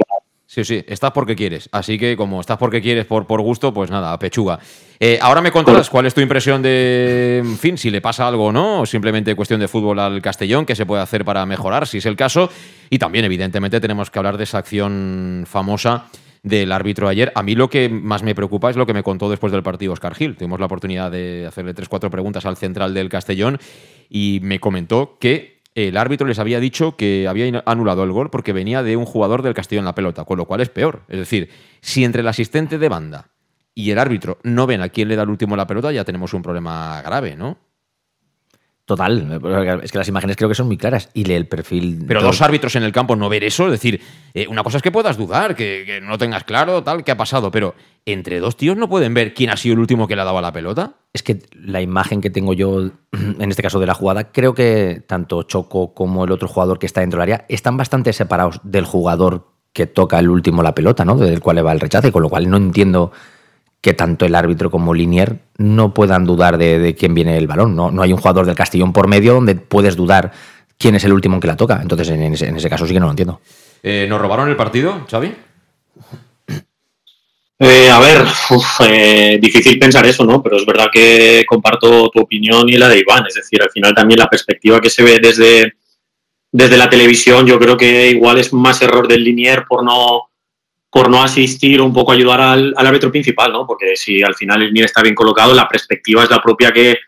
Sí, 0.47 0.65
sí, 0.65 0.85
estás 0.87 1.13
porque 1.13 1.35
quieres. 1.35 1.67
Así 1.73 1.99
que 1.99 2.15
como 2.15 2.39
estás 2.41 2.59
porque 2.59 2.83
quieres 2.83 3.07
por, 3.07 3.27
por 3.27 3.41
gusto, 3.41 3.73
pues 3.73 3.91
nada, 3.91 4.19
pechuga. 4.19 4.59
Eh, 5.01 5.19
ahora 5.23 5.41
me 5.41 5.51
contarás 5.51 5.89
cuál 5.89 6.05
es 6.05 6.13
tu 6.13 6.21
impresión 6.21 6.61
de, 6.61 7.39
en 7.39 7.57
fin, 7.57 7.79
si 7.79 7.91
le 7.91 8.03
pasa 8.03 8.29
algo 8.29 8.47
o 8.47 8.53
no, 8.53 8.83
o 8.83 8.87
simplemente 8.87 9.35
cuestión 9.35 9.61
de 9.61 9.67
fútbol 9.67 9.99
al 9.99 10.21
Castellón, 10.21 10.67
qué 10.67 10.77
se 10.77 10.85
puede 10.85 11.03
hacer 11.03 11.25
para 11.25 11.47
mejorar, 11.47 11.87
si 11.87 11.99
es 11.99 12.07
el 12.07 12.17
caso. 12.17 12.51
Y 12.91 12.99
también, 12.99 13.25
evidentemente, 13.25 13.81
tenemos 13.81 14.11
que 14.11 14.19
hablar 14.19 14.37
de 14.37 14.45
esa 14.45 14.59
acción 14.59 15.45
famosa 15.49 16.05
del 16.43 16.73
árbitro 16.73 17.09
ayer. 17.09 17.33
A 17.35 17.43
mí 17.43 17.55
lo 17.55 17.71
que 17.71 17.89
más 17.89 18.23
me 18.23 18.35
preocupa 18.35 18.71
es 18.71 18.77
lo 18.77 18.87
que 18.87 18.95
me 18.95 19.03
contó 19.03 19.31
después 19.31 19.53
del 19.53 19.63
partido 19.63 19.93
Oscar 19.93 20.15
Gil. 20.15 20.37
Tuvimos 20.37 20.61
la 20.61 20.67
oportunidad 20.67 21.11
de 21.11 21.47
hacerle 21.47 21.75
tres, 21.75 21.89
cuatro 21.89 22.11
preguntas 22.11 22.47
al 22.47 22.57
central 22.57 22.95
del 22.95 23.09
Castellón 23.09 23.59
y 24.09 24.41
me 24.43 24.59
comentó 24.59 25.17
que 25.21 25.63
el 25.75 25.97
árbitro 25.97 26.27
les 26.27 26.39
había 26.39 26.61
dicho 26.61 26.97
que 26.97 27.27
había 27.29 27.63
anulado 27.65 28.05
el 28.05 28.13
gol 28.13 28.31
porque 28.31 28.53
venía 28.53 28.83
de 28.83 28.97
un 28.97 29.07
jugador 29.07 29.43
del 29.43 29.55
Castillo 29.55 29.79
en 29.79 29.87
la 29.87 29.95
pelota, 29.95 30.25
con 30.25 30.37
lo 30.37 30.47
cual 30.47 30.61
es 30.61 30.69
peor. 30.69 31.03
Es 31.09 31.19
decir, 31.19 31.49
si 31.81 32.05
entre 32.05 32.21
el 32.21 32.29
asistente 32.29 32.79
de 32.79 32.89
banda 32.89 33.31
y 33.75 33.91
el 33.91 33.99
árbitro 33.99 34.39
no 34.43 34.67
ven 34.67 34.83
a 34.83 34.91
quién 34.91 35.09
le 35.09 35.17
da 35.17 35.23
el 35.23 35.31
último 35.31 35.57
la 35.57 35.67
pelota, 35.67 35.93
ya 35.93 36.05
tenemos 36.05 36.35
un 36.35 36.43
problema 36.43 37.01
grave, 37.03 37.37
¿no? 37.37 37.59
Total, 38.85 39.41
es 39.85 39.93
que 39.93 39.99
las 39.99 40.09
imágenes 40.09 40.37
creo 40.37 40.49
que 40.49 40.57
son 40.57 40.67
muy 40.67 40.77
claras 40.77 41.09
y 41.15 41.23
lee 41.23 41.35
el 41.35 41.47
perfil. 41.47 42.05
Pero 42.07 42.21
dos 42.21 42.43
árbitros 42.43 42.75
en 42.75 42.83
el 42.83 42.91
campo 42.91 43.15
no 43.15 43.29
ver 43.29 43.45
eso, 43.45 43.67
es 43.67 43.71
decir, 43.73 44.01
eh, 44.35 44.49
una 44.49 44.65
cosa 44.65 44.79
es 44.79 44.83
que 44.83 44.91
puedas 44.91 45.17
dudar, 45.17 45.55
que, 45.55 46.01
no 46.03 46.19
tengas 46.19 46.43
claro 46.43 46.83
tal 46.83 47.05
qué 47.05 47.13
ha 47.13 47.17
pasado, 47.17 47.53
pero 47.53 47.77
entre 48.07 48.41
dos 48.41 48.57
tíos 48.57 48.77
no 48.77 48.89
pueden 48.89 49.15
ver 49.15 49.35
quién 49.35 49.51
ha 49.51 49.57
sido 49.57 49.75
el 49.75 49.79
último 49.79 50.09
que 50.09 50.17
le 50.17 50.23
ha 50.23 50.25
dado 50.25 50.41
la 50.41 50.53
pelota. 50.53 50.95
Es 51.13 51.23
que 51.23 51.39
la 51.55 51.81
imagen 51.81 52.21
que 52.21 52.31
tengo 52.31 52.55
yo, 52.55 52.91
en 53.13 53.51
este 53.51 53.63
caso 53.63 53.79
de 53.79 53.87
la 53.87 53.95
jugada, 53.95 54.33
creo 54.33 54.53
que 54.53 55.01
tanto 55.07 55.45
Choco 55.45 55.95
como 55.95 56.25
el 56.25 56.33
otro 56.33 56.49
jugador 56.49 56.81
que 56.81 56.87
está 56.87 57.03
dentro 57.03 57.21
del 57.21 57.33
área 57.33 57.47
están 57.49 57.77
bastante 57.77 58.13
separados 58.13 58.61
del 58.65 58.85
jugador 58.85 59.53
que 59.73 59.87
toca 59.87 60.19
el 60.19 60.29
último 60.29 60.61
la 60.63 60.75
pelota, 60.75 61.05
¿no? 61.05 61.17
Del 61.17 61.41
cual 61.41 61.57
le 61.57 61.63
va 61.63 61.73
el 61.73 61.81
rechace, 61.81 62.11
con 62.11 62.23
lo 62.23 62.29
cual 62.29 62.51
no 62.51 62.57
entiendo 62.57 63.13
que 63.83 63.95
tanto 63.95 64.25
el 64.25 64.35
árbitro 64.37 64.71
como 64.71 64.95
Linier 64.95 65.41
no 65.59 65.93
puedan 65.93 66.25
dudar 66.25 66.57
de, 66.57 66.95
quién 66.97 67.15
viene 67.15 67.37
el 67.37 67.49
balón. 67.49 67.75
No, 67.75 67.91
no 67.91 68.03
hay 68.03 68.13
un 68.13 68.19
jugador 68.19 68.47
del 68.47 68.55
Castellón 68.55 68.93
por 68.93 69.09
medio 69.09 69.35
donde 69.35 69.57
puedes 69.57 69.97
dudar 69.97 70.31
quién 70.79 70.95
es 70.95 71.05
el 71.05 71.13
último 71.13 71.41
que 71.41 71.49
la 71.49 71.57
toca. 71.57 71.81
Entonces, 71.83 72.09
en 72.11 72.33
ese, 72.33 72.71
caso 72.71 72.87
sí 72.87 72.95
que 72.95 73.01
no 73.01 73.07
lo 73.07 73.13
entiendo. 73.13 73.41
Eh, 73.83 74.07
¿Nos 74.09 74.21
robaron 74.21 74.49
el 74.49 74.55
partido, 74.55 75.05
Xavi? 75.11 75.35
Eh, 77.59 77.91
a 77.91 77.99
ver, 77.99 78.25
eh, 78.89 79.39
difícil 79.41 79.79
pensar 79.81 80.07
eso, 80.07 80.25
¿no? 80.25 80.41
Pero 80.41 80.57
es 80.57 80.67
verdad 80.67 80.87
que 80.93 81.45
comparto 81.47 82.09
tu 82.09 82.21
opinión 82.21 82.69
y 82.69 82.77
la 82.77 82.89
de 82.89 83.01
Iván. 83.01 83.27
Es 83.27 83.35
decir, 83.35 83.61
al 83.63 83.71
final 83.71 83.95
también 83.95 84.21
la 84.21 84.31
perspectiva 84.31 84.81
que 84.81 84.91
se 84.91 85.03
ve 85.03 85.19
desde, 85.21 85.75
desde 86.53 86.77
la 86.77 86.89
televisión, 86.89 87.47
yo 87.47 87.59
creo 87.59 87.77
que 87.77 88.11
igual 88.11 88.39
es 88.39 88.53
más 88.53 88.81
error 88.81 89.09
del 89.09 89.25
Linier 89.25 89.65
por 89.69 89.85
no 89.85 90.32
por 90.93 91.09
no 91.09 91.23
asistir 91.23 91.81
o 91.81 91.87
un 91.87 91.93
poco 91.95 92.13
ayudar 92.13 92.39
al, 92.43 92.75
árbitro 92.77 93.11
principal, 93.11 93.51
¿no? 93.51 93.67
Porque 93.67 93.97
si 93.97 94.23
al 94.23 94.35
final 94.35 94.61
el 94.61 94.75
NIR 94.75 94.85
está 94.85 95.01
bien 95.01 95.15
colocado, 95.15 95.55
la 95.55 95.67
perspectiva 95.67 96.23
es 96.23 96.29
la 96.29 96.43
propia 96.43 96.71
que, 96.71 96.99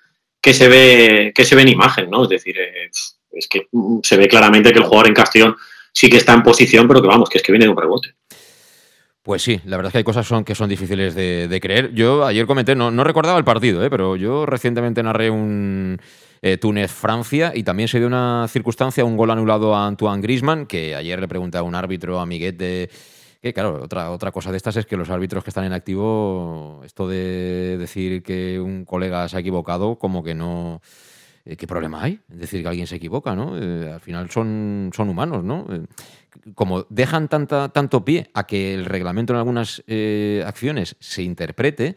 que, 0.41 0.55
se, 0.55 0.69
ve, 0.69 1.33
que 1.35 1.45
se 1.45 1.55
ve 1.55 1.63
en 1.63 1.69
imagen, 1.69 2.09
¿no? 2.09 2.23
Es 2.23 2.31
decir, 2.31 2.57
eh, 2.59 2.89
es 3.33 3.47
que 3.47 3.69
se 4.03 4.17
ve 4.17 4.27
claramente 4.27 4.73
que 4.73 4.79
el 4.79 4.87
jugador 4.87 5.09
en 5.09 5.15
Castellón 5.15 5.55
sí 5.93 6.09
que 6.09 6.17
está 6.17 6.33
en 6.33 6.43
posición, 6.43 6.89
pero 6.89 7.03
que 7.03 7.09
vamos, 7.09 7.29
que 7.29 7.37
es 7.37 7.45
que 7.45 7.53
viene 7.53 7.67
de 7.67 7.73
un 7.73 7.77
rebote. 7.77 8.15
Pues 9.23 9.43
sí, 9.43 9.61
la 9.67 9.77
verdad 9.77 9.91
es 9.91 9.93
que 9.93 9.99
hay 9.99 10.05
cosas 10.05 10.27
que 10.47 10.55
son 10.55 10.71
difíciles 10.71 11.15
de, 11.15 11.59
creer. 11.61 11.93
Yo 11.93 12.25
ayer 12.25 12.47
comenté, 12.47 12.75
no, 12.75 12.91
no 12.91 13.05
recordaba 13.05 13.37
el 13.37 13.45
partido, 13.45 13.85
¿eh? 13.85 13.91
pero 13.91 14.17
yo 14.17 14.47
recientemente 14.47 15.03
narré 15.03 15.29
un 15.29 16.01
eh, 16.41 16.57
Túnez-Francia 16.57 17.53
y 17.55 17.65
también 17.65 17.89
se 17.89 17.99
dio 17.99 18.07
una 18.07 18.47
circunstancia, 18.49 19.05
un 19.05 19.19
gol 19.19 19.31
anulado 19.31 19.75
a 19.75 19.87
Antoine 19.87 20.23
Grisman, 20.23 20.65
que 20.65 20.95
ayer 20.95 21.21
le 21.21 21.29
pregunté 21.29 21.59
a 21.59 21.63
un 21.63 21.75
árbitro, 21.75 22.19
a 22.19 22.25
Miguel 22.25 22.57
de 22.57 22.89
que 23.45 23.53
claro, 23.53 23.83
otra, 23.83 24.11
otra 24.11 24.33
cosa 24.33 24.51
de 24.51 24.57
estas 24.57 24.75
es 24.77 24.87
que 24.87 24.97
los 24.97 25.11
árbitros 25.11 25.45
que 25.45 25.51
están 25.51 25.65
en 25.65 25.75
activo, 25.75 26.81
esto 26.83 27.07
de 27.07 27.77
decir 27.79 28.23
que 28.23 28.59
un 28.59 28.87
colega 28.87 29.29
se 29.29 29.37
ha 29.37 29.41
equivocado, 29.41 29.99
como 29.99 30.25
que 30.25 30.35
no, 30.35 30.81
eh, 31.45 31.55
¿qué 31.55 31.67
problema 31.67 32.03
hay? 32.03 32.21
Es 32.31 32.39
decir, 32.39 32.63
que 32.63 32.69
alguien 32.69 32.87
se 32.87 32.97
equivoca, 32.97 33.37
¿no? 33.37 33.59
Eh, 33.61 33.93
al 33.93 34.01
final 34.01 34.31
son, 34.31 34.91
son 34.95 35.11
humanos, 35.11 35.45
¿no? 35.45 35.67
Eh, 35.71 35.85
como 36.55 36.87
dejan 36.89 37.29
tanta, 37.29 37.69
tanto 37.69 38.03
pie 38.03 38.31
a 38.33 38.47
que 38.47 38.73
el 38.73 38.87
reglamento 38.87 39.35
en 39.35 39.41
algunas 39.41 39.83
acciones 40.47 40.97
se 40.99 41.23
interprete, 41.23 41.97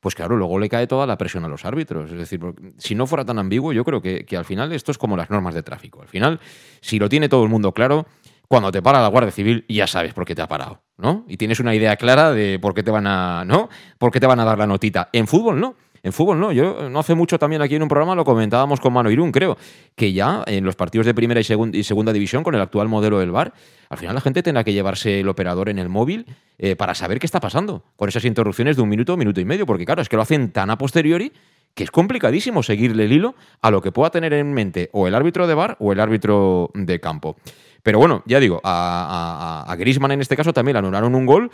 pues 0.00 0.16
claro, 0.16 0.36
luego 0.36 0.58
le 0.58 0.68
cae 0.68 0.88
toda 0.88 1.06
la 1.06 1.16
presión 1.16 1.44
a 1.44 1.48
los 1.48 1.64
árbitros. 1.64 2.10
Es 2.10 2.18
decir, 2.18 2.40
si 2.76 2.96
no 2.96 3.06
fuera 3.06 3.24
tan 3.24 3.38
ambiguo, 3.38 3.72
yo 3.72 3.84
creo 3.84 4.02
que, 4.02 4.24
que 4.24 4.36
al 4.36 4.44
final 4.44 4.72
esto 4.72 4.90
es 4.90 4.98
como 4.98 5.16
las 5.16 5.30
normas 5.30 5.54
de 5.54 5.62
tráfico. 5.62 6.02
Al 6.02 6.08
final, 6.08 6.40
si 6.80 6.98
lo 6.98 7.08
tiene 7.08 7.28
todo 7.28 7.44
el 7.44 7.50
mundo 7.50 7.72
claro, 7.72 8.04
cuando 8.48 8.72
te 8.72 8.82
para 8.82 9.00
la 9.00 9.08
Guardia 9.08 9.30
Civil 9.30 9.64
ya 9.68 9.86
sabes 9.86 10.14
por 10.14 10.24
qué 10.24 10.34
te 10.34 10.42
ha 10.42 10.48
parado, 10.48 10.82
¿no? 10.96 11.24
Y 11.28 11.36
tienes 11.36 11.60
una 11.60 11.74
idea 11.74 11.96
clara 11.96 12.32
de 12.32 12.58
por 12.58 12.74
qué 12.74 12.82
te 12.82 12.90
van 12.90 13.06
a, 13.06 13.44
¿no? 13.44 13.68
Por 13.98 14.10
qué 14.10 14.20
te 14.20 14.26
van 14.26 14.40
a 14.40 14.44
dar 14.44 14.58
la 14.58 14.66
notita. 14.66 15.10
En 15.12 15.26
fútbol 15.26 15.60
no. 15.60 15.76
En 16.02 16.12
fútbol 16.12 16.38
no, 16.38 16.52
yo 16.52 16.88
no 16.88 17.00
hace 17.00 17.14
mucho 17.14 17.38
también 17.38 17.60
aquí 17.60 17.74
en 17.74 17.82
un 17.82 17.88
programa 17.88 18.14
lo 18.14 18.24
comentábamos 18.24 18.80
con 18.80 18.92
Mano 18.92 19.10
Irún, 19.10 19.32
creo, 19.32 19.58
que 19.96 20.12
ya 20.12 20.44
en 20.46 20.64
los 20.64 20.76
partidos 20.76 21.06
de 21.06 21.12
primera 21.12 21.40
y, 21.40 21.44
segunda 21.44 22.12
división 22.12 22.44
con 22.44 22.54
el 22.54 22.60
actual 22.60 22.88
modelo 22.88 23.18
del 23.18 23.32
VAR, 23.32 23.52
al 23.90 23.98
final 23.98 24.14
la 24.14 24.20
gente 24.20 24.42
tendrá 24.42 24.62
que 24.62 24.72
llevarse 24.72 25.20
el 25.20 25.28
operador 25.28 25.68
en 25.68 25.78
el 25.78 25.88
móvil 25.88 26.24
eh, 26.56 26.76
para 26.76 26.94
saber 26.94 27.18
qué 27.18 27.26
está 27.26 27.40
pasando 27.40 27.82
con 27.96 28.08
esas 28.08 28.24
interrupciones 28.24 28.76
de 28.76 28.82
un 28.82 28.88
minuto, 28.88 29.16
minuto 29.16 29.40
y 29.40 29.44
medio, 29.44 29.66
porque 29.66 29.84
claro, 29.84 30.00
es 30.00 30.08
que 30.08 30.16
lo 30.16 30.22
hacen 30.22 30.52
tan 30.52 30.70
a 30.70 30.78
posteriori 30.78 31.32
que 31.74 31.84
es 31.84 31.90
complicadísimo 31.90 32.62
seguirle 32.62 33.04
el 33.04 33.12
hilo 33.12 33.34
a 33.60 33.70
lo 33.70 33.82
que 33.82 33.92
pueda 33.92 34.10
tener 34.10 34.32
en 34.32 34.52
mente 34.52 34.90
o 34.92 35.06
el 35.08 35.14
árbitro 35.14 35.46
de 35.46 35.54
VAR 35.54 35.76
o 35.80 35.92
el 35.92 36.00
árbitro 36.00 36.70
de 36.74 37.00
campo. 37.00 37.36
Pero 37.82 37.98
bueno, 37.98 38.22
ya 38.26 38.40
digo, 38.40 38.60
a, 38.64 39.64
a, 39.66 39.72
a 39.72 39.76
Grisman 39.76 40.12
en 40.12 40.20
este 40.20 40.36
caso 40.36 40.52
también 40.52 40.74
le 40.74 40.78
anularon 40.80 41.14
un 41.14 41.26
gol 41.26 41.50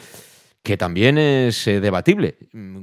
que 0.64 0.78
también 0.78 1.18
es 1.18 1.66
eh, 1.66 1.78
debatible. 1.78 2.36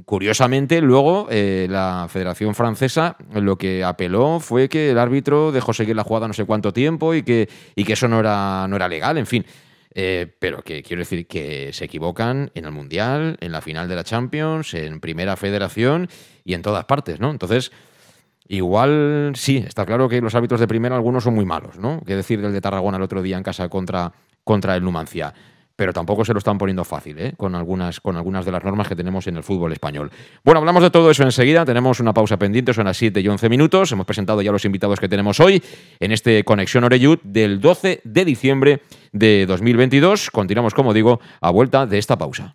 Curiosamente, 0.04 0.80
luego 0.80 1.26
eh, 1.30 1.66
la 1.68 2.06
Federación 2.08 2.54
Francesa 2.54 3.16
lo 3.34 3.58
que 3.58 3.82
apeló 3.82 4.38
fue 4.38 4.68
que 4.68 4.92
el 4.92 4.98
árbitro 4.98 5.50
dejó 5.50 5.72
seguir 5.72 5.96
la 5.96 6.04
jugada 6.04 6.28
no 6.28 6.32
sé 6.32 6.44
cuánto 6.44 6.72
tiempo 6.72 7.12
y 7.12 7.24
que, 7.24 7.48
y 7.74 7.82
que 7.82 7.94
eso 7.94 8.06
no 8.06 8.20
era, 8.20 8.68
no 8.68 8.76
era 8.76 8.86
legal, 8.86 9.18
en 9.18 9.26
fin. 9.26 9.44
Eh, 9.94 10.32
pero 10.38 10.62
que 10.62 10.82
quiero 10.84 11.00
decir 11.00 11.26
que 11.26 11.72
se 11.72 11.84
equivocan 11.84 12.52
en 12.54 12.66
el 12.66 12.70
Mundial, 12.70 13.36
en 13.40 13.50
la 13.50 13.60
final 13.60 13.88
de 13.88 13.96
la 13.96 14.04
Champions, 14.04 14.74
en 14.74 15.00
Primera 15.00 15.36
Federación 15.36 16.08
y 16.44 16.54
en 16.54 16.62
todas 16.62 16.84
partes, 16.84 17.18
¿no? 17.18 17.32
Entonces, 17.32 17.72
igual 18.56 19.32
sí, 19.34 19.64
está 19.66 19.86
claro 19.86 20.08
que 20.08 20.20
los 20.20 20.34
árbitros 20.34 20.60
de 20.60 20.68
primera 20.68 20.94
algunos 20.94 21.24
son 21.24 21.34
muy 21.34 21.44
malos, 21.44 21.78
¿no? 21.78 22.00
Que 22.06 22.16
decir 22.16 22.40
del 22.40 22.52
de 22.52 22.60
Tarragona 22.60 22.98
el 22.98 23.02
otro 23.02 23.22
día 23.22 23.36
en 23.36 23.42
casa 23.42 23.68
contra, 23.68 24.12
contra 24.44 24.76
el 24.76 24.84
Numancia 24.84 25.32
pero 25.74 25.92
tampoco 25.92 26.24
se 26.24 26.32
lo 26.32 26.38
están 26.38 26.58
poniendo 26.58 26.84
fácil, 26.84 27.18
¿eh? 27.18 27.34
con, 27.36 27.54
algunas, 27.54 28.00
con 28.00 28.16
algunas 28.16 28.44
de 28.44 28.52
las 28.52 28.62
normas 28.62 28.86
que 28.86 28.94
tenemos 28.94 29.26
en 29.26 29.36
el 29.36 29.42
fútbol 29.42 29.72
español. 29.72 30.10
Bueno, 30.44 30.60
hablamos 30.60 30.82
de 30.82 30.90
todo 30.90 31.10
eso 31.10 31.22
enseguida, 31.22 31.64
tenemos 31.64 31.98
una 31.98 32.12
pausa 32.12 32.36
pendiente, 32.36 32.72
son 32.72 32.84
las 32.84 32.96
7 32.96 33.20
y 33.20 33.26
11 33.26 33.48
minutos, 33.48 33.90
hemos 33.90 34.06
presentado 34.06 34.42
ya 34.42 34.52
los 34.52 34.64
invitados 34.64 35.00
que 35.00 35.08
tenemos 35.08 35.40
hoy 35.40 35.62
en 35.98 36.12
este 36.12 36.44
Conexión 36.44 36.84
Oreyud 36.84 37.18
del 37.24 37.60
12 37.60 38.02
de 38.04 38.24
diciembre 38.24 38.82
de 39.12 39.46
2022. 39.46 40.30
Continuamos, 40.30 40.74
como 40.74 40.92
digo, 40.92 41.20
a 41.40 41.50
vuelta 41.50 41.86
de 41.86 41.98
esta 41.98 42.16
pausa. 42.16 42.54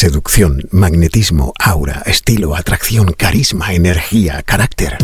Seducción, 0.00 0.62
magnetismo, 0.70 1.52
aura, 1.58 2.04
estilo, 2.06 2.54
atracción, 2.54 3.14
carisma, 3.14 3.74
energía, 3.74 4.44
carácter. 4.44 4.96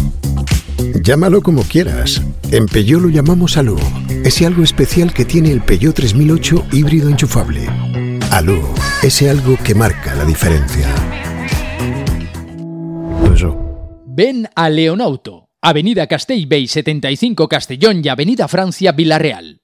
Llámalo 1.03 1.43
como 1.43 1.65
quieras. 1.65 2.23
En 2.53 2.67
Peugeot 2.67 3.03
lo 3.03 3.09
llamamos 3.09 3.57
Alú. 3.57 3.77
Ese 4.25 4.47
algo 4.47 4.63
especial 4.63 5.13
que 5.13 5.25
tiene 5.25 5.51
el 5.51 5.63
Peugeot 5.63 5.97
3008 5.97 6.67
híbrido 6.71 7.09
enchufable. 7.09 7.67
Alú, 8.31 8.63
ese 9.03 9.29
algo 9.29 9.57
que 9.65 9.75
marca 9.75 10.15
la 10.15 10.25
diferencia. 10.25 10.87
Ven 14.07 14.49
a 14.55 14.71
Leonauto, 14.71 15.49
Avenida 15.61 16.07
Castellbey 16.07 16.69
75 16.69 17.49
Castellón 17.49 18.01
y 18.05 18.11
Avenida 18.11 18.47
Francia 18.47 18.93
Villarreal. 18.93 19.64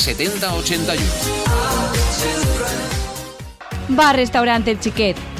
7081. 0.01 0.99
Bar 3.89 4.15
Restaurante 4.15 4.77
Chiquet. 4.79 5.30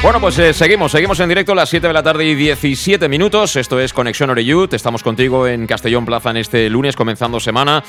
Bueno, 0.00 0.20
pues 0.20 0.38
eh, 0.38 0.54
seguimos, 0.54 0.92
seguimos 0.92 1.18
en 1.18 1.28
directo 1.28 1.52
a 1.52 1.54
las 1.56 1.68
7 1.68 1.88
de 1.88 1.92
la 1.92 2.04
tarde 2.04 2.24
y 2.24 2.34
17 2.36 3.08
minutos. 3.08 3.56
Esto 3.56 3.80
es 3.80 3.92
Conexión 3.92 4.30
Oreyud. 4.30 4.72
Estamos 4.72 5.02
contigo 5.02 5.46
en 5.48 5.66
Castellón 5.66 6.06
Plaza 6.06 6.30
en 6.30 6.36
este 6.36 6.70
lunes, 6.70 6.94
comenzando 6.94 7.40
semana. 7.40 7.82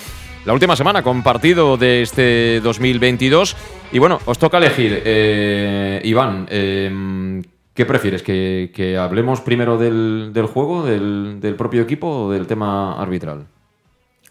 La 0.43 0.53
última 0.53 0.75
semana 0.75 1.03
con 1.03 1.21
partido 1.21 1.77
de 1.77 2.01
este 2.01 2.61
2022. 2.61 3.55
Y 3.91 3.99
bueno, 3.99 4.19
os 4.25 4.39
toca 4.39 4.57
elegir, 4.57 5.03
eh, 5.05 6.01
Iván, 6.03 6.47
eh, 6.49 7.43
¿qué 7.75 7.85
prefieres? 7.85 8.23
¿Que, 8.23 8.71
que 8.73 8.97
hablemos 8.97 9.41
primero 9.41 9.77
del, 9.77 10.31
del 10.33 10.47
juego, 10.47 10.83
del, 10.83 11.39
del 11.39 11.55
propio 11.55 11.83
equipo 11.83 12.07
o 12.07 12.31
del 12.31 12.47
tema 12.47 12.99
arbitral? 12.99 13.45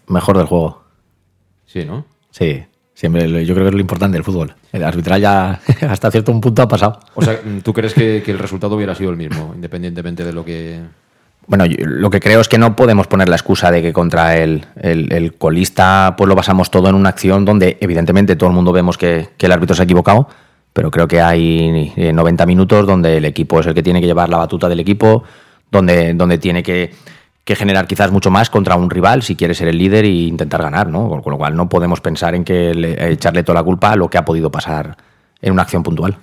Mejor 0.08 0.36
del 0.36 0.46
juego. 0.46 0.82
Sí, 1.64 1.84
¿no? 1.84 2.04
Sí, 2.32 2.64
siempre 2.98 3.46
yo 3.46 3.54
creo 3.54 3.64
que 3.66 3.68
es 3.68 3.74
lo 3.74 3.80
importante 3.80 4.16
del 4.16 4.24
fútbol. 4.24 4.52
El 4.72 4.82
arbitral 4.82 5.20
ya 5.20 5.60
hasta 5.88 6.10
cierto 6.10 6.32
un 6.32 6.40
punto 6.40 6.62
ha 6.62 6.68
pasado. 6.68 6.98
O 7.14 7.22
sea, 7.22 7.38
¿tú 7.62 7.72
crees 7.72 7.94
que, 7.94 8.22
que 8.24 8.32
el 8.32 8.40
resultado 8.40 8.74
hubiera 8.74 8.94
sido 8.96 9.10
el 9.10 9.16
mismo, 9.16 9.52
independientemente 9.54 10.24
de 10.24 10.32
lo 10.32 10.44
que... 10.44 10.80
Bueno, 11.46 11.64
yo- 11.64 11.76
lo 11.86 12.10
que 12.10 12.18
creo 12.18 12.40
es 12.40 12.48
que 12.48 12.58
no 12.58 12.74
podemos 12.74 13.06
poner 13.06 13.28
la 13.28 13.36
excusa 13.36 13.70
de 13.70 13.82
que 13.82 13.92
contra 13.92 14.36
el, 14.36 14.64
el- 14.82 15.12
el 15.12 15.34
colista 15.34 16.14
pues 16.18 16.26
lo 16.28 16.34
basamos 16.34 16.70
todo 16.72 16.88
en 16.88 16.96
una 16.96 17.10
acción 17.10 17.44
donde 17.44 17.78
evidentemente 17.80 18.34
todo 18.34 18.50
el 18.50 18.54
mundo 18.56 18.72
vemos 18.72 18.98
que, 18.98 19.28
que 19.36 19.46
el 19.46 19.52
árbitro 19.52 19.76
se 19.76 19.82
ha 19.82 19.84
equivocado, 19.84 20.28
pero 20.72 20.90
creo 20.90 21.06
que 21.06 21.20
hay 21.22 21.92
eh, 21.96 22.12
90 22.12 22.46
minutos 22.46 22.84
donde 22.84 23.16
el 23.18 23.24
equipo 23.24 23.60
es 23.60 23.66
el 23.66 23.74
que 23.74 23.82
tiene 23.84 24.00
que 24.00 24.06
llevar 24.06 24.28
la 24.28 24.38
batuta 24.38 24.68
del 24.68 24.80
equipo, 24.80 25.22
donde, 25.70 26.14
donde 26.14 26.38
tiene 26.38 26.62
que, 26.64 26.90
que 27.48 27.56
generar 27.56 27.86
quizás 27.86 28.12
mucho 28.12 28.30
más 28.30 28.50
contra 28.50 28.76
un 28.76 28.90
rival 28.90 29.22
si 29.22 29.34
quiere 29.34 29.54
ser 29.54 29.68
el 29.68 29.78
líder 29.78 30.04
e 30.04 30.08
intentar 30.08 30.60
ganar, 30.60 30.88
¿no? 30.88 31.08
Con, 31.08 31.32
lo 31.32 31.38
cual 31.38 31.56
no 31.56 31.66
podemos 31.66 31.98
pensar 31.98 32.34
en 32.34 32.44
que 32.44 32.74
le- 32.74 33.12
echarle 33.12 33.42
toda 33.42 33.60
la 33.60 33.64
culpa 33.64 33.92
a 33.92 33.96
lo 33.96 34.10
que 34.10 34.18
ha 34.18 34.24
podido 34.26 34.50
pasar 34.50 34.94
en 35.40 35.54
una 35.54 35.62
acción 35.62 35.82
puntual. 35.82 36.18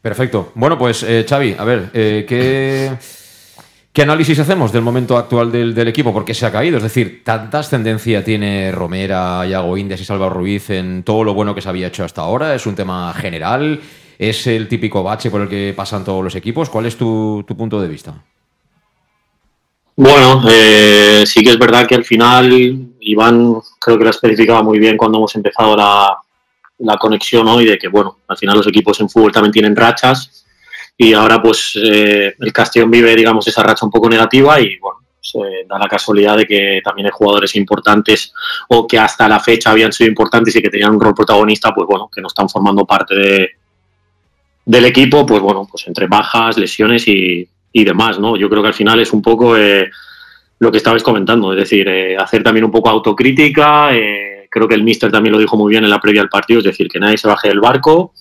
Perfecto. 0.00 0.52
Bueno, 0.54 0.78
pues 0.78 1.02
eh, 1.02 1.26
Xavi, 1.28 1.54
a 1.58 1.64
ver, 1.64 1.90
eh, 1.92 2.24
¿qué, 2.26 2.92
¿qué 3.92 4.02
análisis 4.02 4.38
hacemos 4.38 4.72
del 4.72 4.80
momento 4.80 5.18
actual 5.18 5.52
del, 5.52 5.86
equipo? 5.86 6.14
¿Por 6.14 6.24
qué 6.24 6.32
se 6.32 6.46
ha 6.46 6.50
caído? 6.50 6.78
Es 6.78 6.82
decir, 6.82 7.20
¿tanta 7.26 7.58
ascendencia 7.58 8.24
tiene 8.24 8.72
Romera, 8.72 9.46
Iago 9.46 9.76
Indias 9.76 10.00
y 10.00 10.06
Salva 10.06 10.30
Ruiz 10.30 10.70
en 10.70 11.02
todo 11.02 11.24
lo 11.24 11.34
bueno 11.34 11.54
que 11.54 11.60
se 11.60 11.68
había 11.68 11.88
hecho 11.88 12.04
hasta 12.06 12.22
ahora? 12.22 12.54
¿Es 12.54 12.64
un 12.64 12.74
tema 12.74 13.12
general? 13.12 13.80
¿Es 14.18 14.46
el 14.46 14.66
típico 14.66 15.02
bache 15.02 15.30
por 15.30 15.42
el 15.42 15.48
que 15.50 15.74
pasan 15.76 16.04
todos 16.04 16.24
los 16.24 16.34
equipos? 16.36 16.70
¿Cuál 16.70 16.86
es 16.86 16.96
tu 16.96 17.44
punto 17.46 17.82
de 17.82 17.88
vista? 17.88 18.14
Bueno, 19.96 20.42
eh, 20.48 21.24
sí 21.26 21.42
que 21.42 21.50
es 21.50 21.58
verdad 21.58 21.86
que 21.86 21.94
al 21.94 22.04
final 22.04 22.94
Iván 23.00 23.56
creo 23.78 23.98
que 23.98 24.04
lo 24.04 24.10
especificaba 24.10 24.62
muy 24.62 24.78
bien 24.78 24.96
cuando 24.96 25.18
hemos 25.18 25.34
empezado 25.34 25.76
la, 25.76 26.16
la 26.78 26.96
conexión 26.96 27.46
hoy 27.48 27.66
de 27.66 27.78
que, 27.78 27.88
bueno, 27.88 28.18
al 28.28 28.36
final 28.36 28.56
los 28.56 28.66
equipos 28.66 28.98
en 29.00 29.08
fútbol 29.08 29.32
también 29.32 29.52
tienen 29.52 29.76
rachas 29.76 30.46
y 30.96 31.12
ahora 31.12 31.40
pues 31.40 31.78
eh, 31.82 32.34
el 32.38 32.52
Castellón 32.52 32.90
vive, 32.90 33.14
digamos, 33.14 33.46
esa 33.46 33.62
racha 33.62 33.84
un 33.84 33.92
poco 33.92 34.08
negativa 34.08 34.60
y, 34.60 34.78
bueno, 34.78 35.00
se 35.20 35.38
da 35.68 35.78
la 35.78 35.88
casualidad 35.88 36.36
de 36.36 36.46
que 36.46 36.80
también 36.82 37.06
hay 37.06 37.12
jugadores 37.12 37.54
importantes 37.56 38.32
o 38.68 38.86
que 38.86 38.98
hasta 38.98 39.28
la 39.28 39.40
fecha 39.40 39.70
habían 39.70 39.92
sido 39.92 40.08
importantes 40.08 40.56
y 40.56 40.62
que 40.62 40.70
tenían 40.70 40.94
un 40.94 41.00
rol 41.00 41.14
protagonista, 41.14 41.74
pues 41.74 41.86
bueno, 41.86 42.10
que 42.14 42.20
no 42.20 42.28
están 42.28 42.48
formando 42.48 42.84
parte 42.84 43.14
de, 43.14 43.50
del 44.64 44.84
equipo, 44.86 45.26
pues 45.26 45.40
bueno, 45.40 45.66
pues 45.70 45.86
entre 45.86 46.06
bajas, 46.06 46.56
lesiones 46.56 47.06
y, 47.08 47.48
y 47.72 47.84
demás, 47.84 48.18
¿no? 48.18 48.36
Yo 48.36 48.48
creo 48.48 48.62
que 48.62 48.68
al 48.68 48.74
final 48.74 49.00
es 49.00 49.12
un 49.12 49.22
poco 49.22 49.56
eh, 49.56 49.90
lo 50.58 50.70
que 50.70 50.78
estabais 50.78 51.02
comentando, 51.02 51.52
es 51.52 51.58
decir, 51.58 51.88
eh, 51.88 52.16
hacer 52.16 52.42
también 52.42 52.64
un 52.64 52.70
poco 52.70 52.88
autocrítica. 52.90 53.94
eh, 53.94 54.30
creo 54.50 54.68
que 54.68 54.74
el 54.74 54.82
míster 54.82 55.10
también 55.10 55.32
lo 55.32 55.38
dijo 55.38 55.56
muy 55.56 55.70
bien 55.70 55.84
en 55.84 55.90
la 55.90 56.00
previa 56.00 56.20
del 56.20 56.28
partido, 56.28 56.58
es 56.58 56.64
decir, 56.64 56.88
que 56.88 56.98
nadie 56.98 57.16
se 57.16 57.28
baje 57.28 57.48
del 57.48 57.60
barco, 57.60 58.12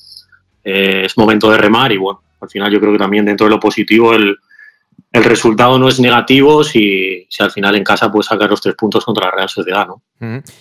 eh, 0.64 1.04
es 1.06 1.18
momento 1.18 1.50
de 1.50 1.58
remar 1.58 1.92
y 1.92 1.98
bueno, 1.98 2.22
al 2.40 2.50
final 2.50 2.72
yo 2.72 2.80
creo 2.80 2.94
que 2.94 3.00
también 3.00 3.26
dentro 3.26 3.48
de 3.48 3.52
lo 3.52 3.60
positivo 3.60 4.14
el, 4.14 4.38
el 5.12 5.24
resultado 5.24 5.80
no 5.80 5.88
es 5.88 6.00
negativo 6.00 6.64
si, 6.64 7.26
si 7.30 7.42
al 7.42 7.50
final 7.50 7.76
en 7.76 7.84
casa 7.84 8.12
puedes 8.12 8.28
sacar 8.28 8.48
los 8.48 8.62
tres 8.62 8.76
puntos 8.76 9.04
contra 9.04 9.26
la 9.26 9.32
Real 9.32 9.50
Sociedad, 9.50 9.88
¿no? 9.88 10.04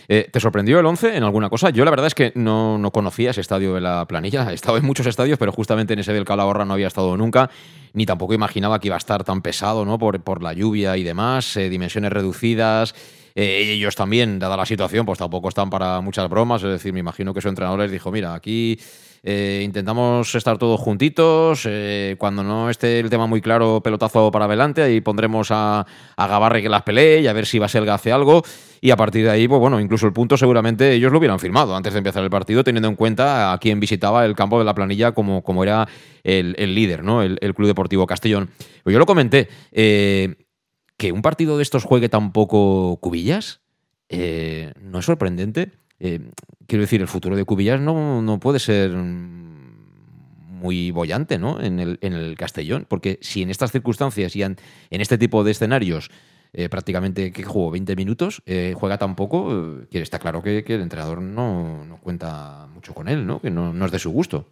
Eh, 0.08 0.28
¿Te 0.32 0.40
sorprendió 0.40 0.78
el 0.80 0.86
11 0.86 1.16
en 1.16 1.22
alguna 1.22 1.50
cosa? 1.50 1.68
Yo 1.68 1.84
la 1.84 1.90
verdad 1.90 2.06
es 2.06 2.14
que 2.14 2.32
no, 2.34 2.78
no 2.78 2.90
conocía 2.90 3.30
ese 3.30 3.42
estadio 3.42 3.74
de 3.74 3.82
la 3.82 4.06
planilla. 4.06 4.50
He 4.50 4.54
estado 4.54 4.78
en 4.78 4.86
muchos 4.86 5.06
estadios, 5.06 5.38
pero 5.38 5.52
justamente 5.52 5.92
en 5.92 5.98
ese 5.98 6.14
del 6.14 6.24
Calahorra 6.24 6.64
no 6.64 6.74
había 6.74 6.86
estado 6.86 7.14
nunca. 7.16 7.50
Ni 7.92 8.06
tampoco 8.06 8.32
imaginaba 8.32 8.78
que 8.80 8.88
iba 8.88 8.96
a 8.96 8.98
estar 8.98 9.22
tan 9.22 9.42
pesado, 9.42 9.84
¿no? 9.84 9.98
Por, 9.98 10.18
por 10.22 10.42
la 10.42 10.54
lluvia 10.54 10.96
y 10.96 11.02
demás, 11.02 11.56
eh, 11.58 11.68
dimensiones 11.68 12.10
reducidas. 12.10 12.94
Eh, 13.34 13.72
ellos 13.74 13.96
también, 13.96 14.38
dada 14.38 14.56
la 14.56 14.66
situación, 14.66 15.04
pues 15.04 15.18
tampoco 15.18 15.50
están 15.50 15.68
para 15.68 16.00
muchas 16.00 16.28
bromas. 16.30 16.62
Es 16.62 16.70
decir, 16.70 16.94
me 16.94 17.00
imagino 17.00 17.34
que 17.34 17.42
su 17.42 17.48
entrenador 17.48 17.80
les 17.80 17.90
dijo, 17.90 18.10
mira, 18.10 18.32
aquí 18.32 18.78
eh, 19.22 19.62
intentamos 19.64 20.34
estar 20.34 20.58
todos 20.58 20.80
juntitos. 20.80 21.62
eh, 21.66 22.16
cuando 22.18 22.42
no 22.42 22.70
esté 22.70 23.00
el 23.00 23.10
tema 23.10 23.26
muy 23.26 23.40
claro, 23.40 23.80
pelotazo 23.82 24.30
para 24.30 24.46
adelante. 24.46 24.82
Ahí 24.82 25.00
pondremos 25.00 25.50
a, 25.50 25.86
a 26.16 26.26
Gabarre 26.26 26.62
que 26.62 26.68
las 26.68 26.82
pelee 26.82 27.20
y 27.20 27.26
a 27.26 27.32
ver 27.32 27.46
si 27.46 27.58
Baselga 27.58 27.94
hace 27.94 28.12
algo. 28.12 28.42
Y 28.80 28.90
a 28.90 28.96
partir 28.96 29.24
de 29.24 29.30
ahí, 29.30 29.48
pues 29.48 29.60
bueno, 29.60 29.80
incluso 29.80 30.06
el 30.06 30.12
punto 30.12 30.36
seguramente 30.36 30.92
ellos 30.92 31.10
lo 31.10 31.18
hubieran 31.18 31.40
firmado 31.40 31.74
antes 31.74 31.92
de 31.92 31.98
empezar 31.98 32.22
el 32.22 32.30
partido, 32.30 32.62
teniendo 32.62 32.88
en 32.88 32.96
cuenta 32.96 33.52
a 33.52 33.58
quien 33.58 33.80
visitaba 33.80 34.24
el 34.24 34.36
campo 34.36 34.58
de 34.58 34.64
la 34.64 34.74
planilla 34.74 35.12
como, 35.12 35.42
como 35.42 35.64
era 35.64 35.88
el, 36.22 36.74
líder, 36.74 37.02
¿no? 37.02 37.22
El, 37.22 37.38
Club 37.54 37.66
Deportivo 37.66 38.06
Castellón. 38.06 38.50
Pues 38.84 38.92
yo 38.92 38.98
lo 38.98 39.06
comenté. 39.06 39.48
eh, 39.72 40.36
que 40.96 41.12
un 41.12 41.22
partido 41.22 41.56
de 41.56 41.62
estos 41.62 41.84
juegue 41.84 42.08
tan 42.08 42.32
poco 42.32 42.98
cubillas. 43.00 43.60
¿no 44.10 44.98
es 44.98 45.04
sorprendente? 45.04 45.72
Eh, 46.00 46.20
quiero 46.66 46.82
decir, 46.82 47.00
el 47.00 47.08
futuro 47.08 47.36
de 47.36 47.44
Cubillas 47.44 47.80
no, 47.80 48.22
no 48.22 48.38
puede 48.38 48.58
ser 48.58 48.92
muy 50.58 50.90
bollante 50.90 51.38
¿no? 51.38 51.60
en, 51.60 51.78
el, 51.78 51.98
en 52.02 52.12
el 52.12 52.36
Castellón, 52.36 52.86
porque 52.88 53.18
si 53.22 53.42
en 53.42 53.50
estas 53.50 53.72
circunstancias 53.72 54.34
y 54.36 54.42
en, 54.42 54.56
este 54.90 55.18
tipo 55.18 55.44
de 55.44 55.52
escenarios 55.52 56.10
eh, 56.52 56.68
prácticamente 56.68 57.32
que 57.32 57.42
jugó 57.42 57.70
20 57.70 57.94
minutos, 57.96 58.42
eh, 58.46 58.74
juega 58.76 58.98
tan 58.98 59.14
poco, 59.14 59.80
está 59.90 60.18
claro 60.18 60.42
que, 60.42 60.64
el 60.66 60.80
entrenador 60.80 61.20
no, 61.20 61.84
no, 61.84 61.98
cuenta 61.98 62.66
mucho 62.72 62.94
con 62.94 63.08
él, 63.08 63.26
¿no? 63.26 63.40
que 63.40 63.50
no, 63.50 63.72
no, 63.72 63.86
es 63.86 63.92
de 63.92 63.98
su 63.98 64.10
gusto. 64.10 64.48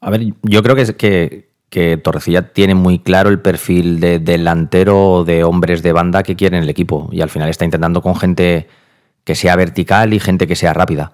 A 0.00 0.10
ver, 0.10 0.32
yo 0.42 0.62
creo 0.62 0.76
que, 0.76 0.94
que, 0.94 1.50
que 1.70 1.96
Torrecilla 1.96 2.52
tiene 2.52 2.74
muy 2.74 3.00
claro 3.00 3.30
el 3.30 3.40
perfil 3.40 4.00
de 4.00 4.18
delantero 4.18 5.24
de 5.24 5.44
hombres 5.44 5.82
de 5.82 5.92
banda 5.92 6.22
que 6.22 6.36
quiere 6.36 6.56
en 6.56 6.62
el 6.62 6.70
equipo 6.70 7.08
y 7.10 7.20
al 7.20 7.30
final 7.30 7.48
está 7.48 7.64
intentando 7.64 8.00
con 8.00 8.14
gente 8.14 8.68
que 9.28 9.34
sea 9.34 9.56
vertical 9.56 10.14
y 10.14 10.20
gente 10.20 10.46
que 10.46 10.56
sea 10.56 10.72
rápida. 10.72 11.12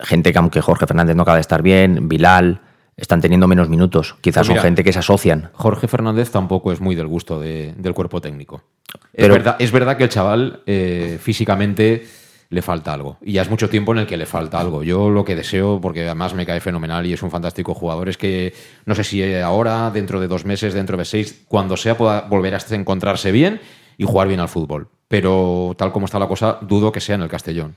Gente 0.00 0.32
que 0.32 0.38
aunque 0.40 0.60
Jorge 0.60 0.88
Fernández 0.88 1.14
no 1.14 1.22
acaba 1.22 1.36
de 1.36 1.42
estar 1.42 1.62
bien, 1.62 2.08
Bilal, 2.08 2.60
están 2.96 3.20
teniendo 3.20 3.46
menos 3.46 3.68
minutos. 3.68 4.16
Quizás 4.20 4.48
pues 4.48 4.56
son 4.56 4.64
gente 4.64 4.82
que 4.82 4.92
se 4.92 4.98
asocian. 4.98 5.48
Jorge 5.52 5.86
Fernández 5.86 6.32
tampoco 6.32 6.72
es 6.72 6.80
muy 6.80 6.96
del 6.96 7.06
gusto 7.06 7.38
del 7.38 7.94
cuerpo 7.94 8.20
técnico. 8.20 8.64
es, 9.12 9.28
verdad, 9.28 9.54
es 9.60 9.70
verdad 9.70 9.96
que 9.96 10.02
el 10.02 10.08
chaval 10.08 10.64
eh, 10.66 11.20
físicamente 11.22 12.04
le 12.48 12.62
falta 12.62 12.92
algo. 12.92 13.16
Y 13.22 13.34
ya 13.34 13.42
es 13.42 13.48
mucho 13.48 13.68
tiempo 13.68 13.92
en 13.92 13.98
el 13.98 14.08
que 14.08 14.16
le 14.16 14.26
falta 14.26 14.58
algo. 14.58 14.82
Yo 14.82 15.08
lo 15.08 15.24
que 15.24 15.36
deseo, 15.36 15.80
porque 15.80 16.04
además 16.06 16.34
me 16.34 16.44
cae 16.44 16.58
fenomenal 16.58 17.06
y 17.06 17.12
es 17.12 17.22
un 17.22 17.30
fantástico 17.30 17.74
jugador, 17.74 18.08
es 18.08 18.18
que 18.18 18.52
no 18.86 18.96
sé 18.96 19.04
si 19.04 19.34
ahora, 19.36 19.92
dentro 19.92 20.20
de 20.20 20.26
dos 20.26 20.44
meses, 20.44 20.74
dentro 20.74 20.96
de 20.96 21.04
seis, 21.04 21.44
cuando 21.46 21.76
sea, 21.76 21.96
pueda 21.96 22.22
volver 22.22 22.56
a 22.56 22.60
encontrarse 22.70 23.30
bien 23.30 23.60
y 23.96 24.02
jugar 24.02 24.26
bien 24.26 24.40
al 24.40 24.48
fútbol. 24.48 24.88
Pero 25.10 25.74
tal 25.76 25.90
como 25.90 26.06
está 26.06 26.20
la 26.20 26.28
cosa, 26.28 26.58
dudo 26.60 26.92
que 26.92 27.00
sea 27.00 27.16
en 27.16 27.22
el 27.22 27.28
Castellón. 27.28 27.74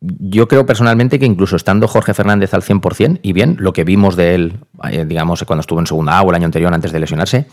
Yo 0.00 0.48
creo 0.48 0.66
personalmente 0.66 1.20
que 1.20 1.24
incluso 1.24 1.54
estando 1.54 1.86
Jorge 1.86 2.14
Fernández 2.14 2.52
al 2.52 2.62
100% 2.62 3.20
y 3.22 3.32
bien, 3.32 3.54
lo 3.60 3.72
que 3.72 3.84
vimos 3.84 4.16
de 4.16 4.34
él, 4.34 4.58
eh, 4.90 5.04
digamos, 5.06 5.44
cuando 5.44 5.60
estuvo 5.60 5.78
en 5.78 5.86
segunda 5.86 6.18
A 6.18 6.22
o 6.22 6.30
el 6.30 6.34
año 6.34 6.46
anterior 6.46 6.74
antes 6.74 6.90
de 6.90 6.98
lesionarse, 6.98 7.46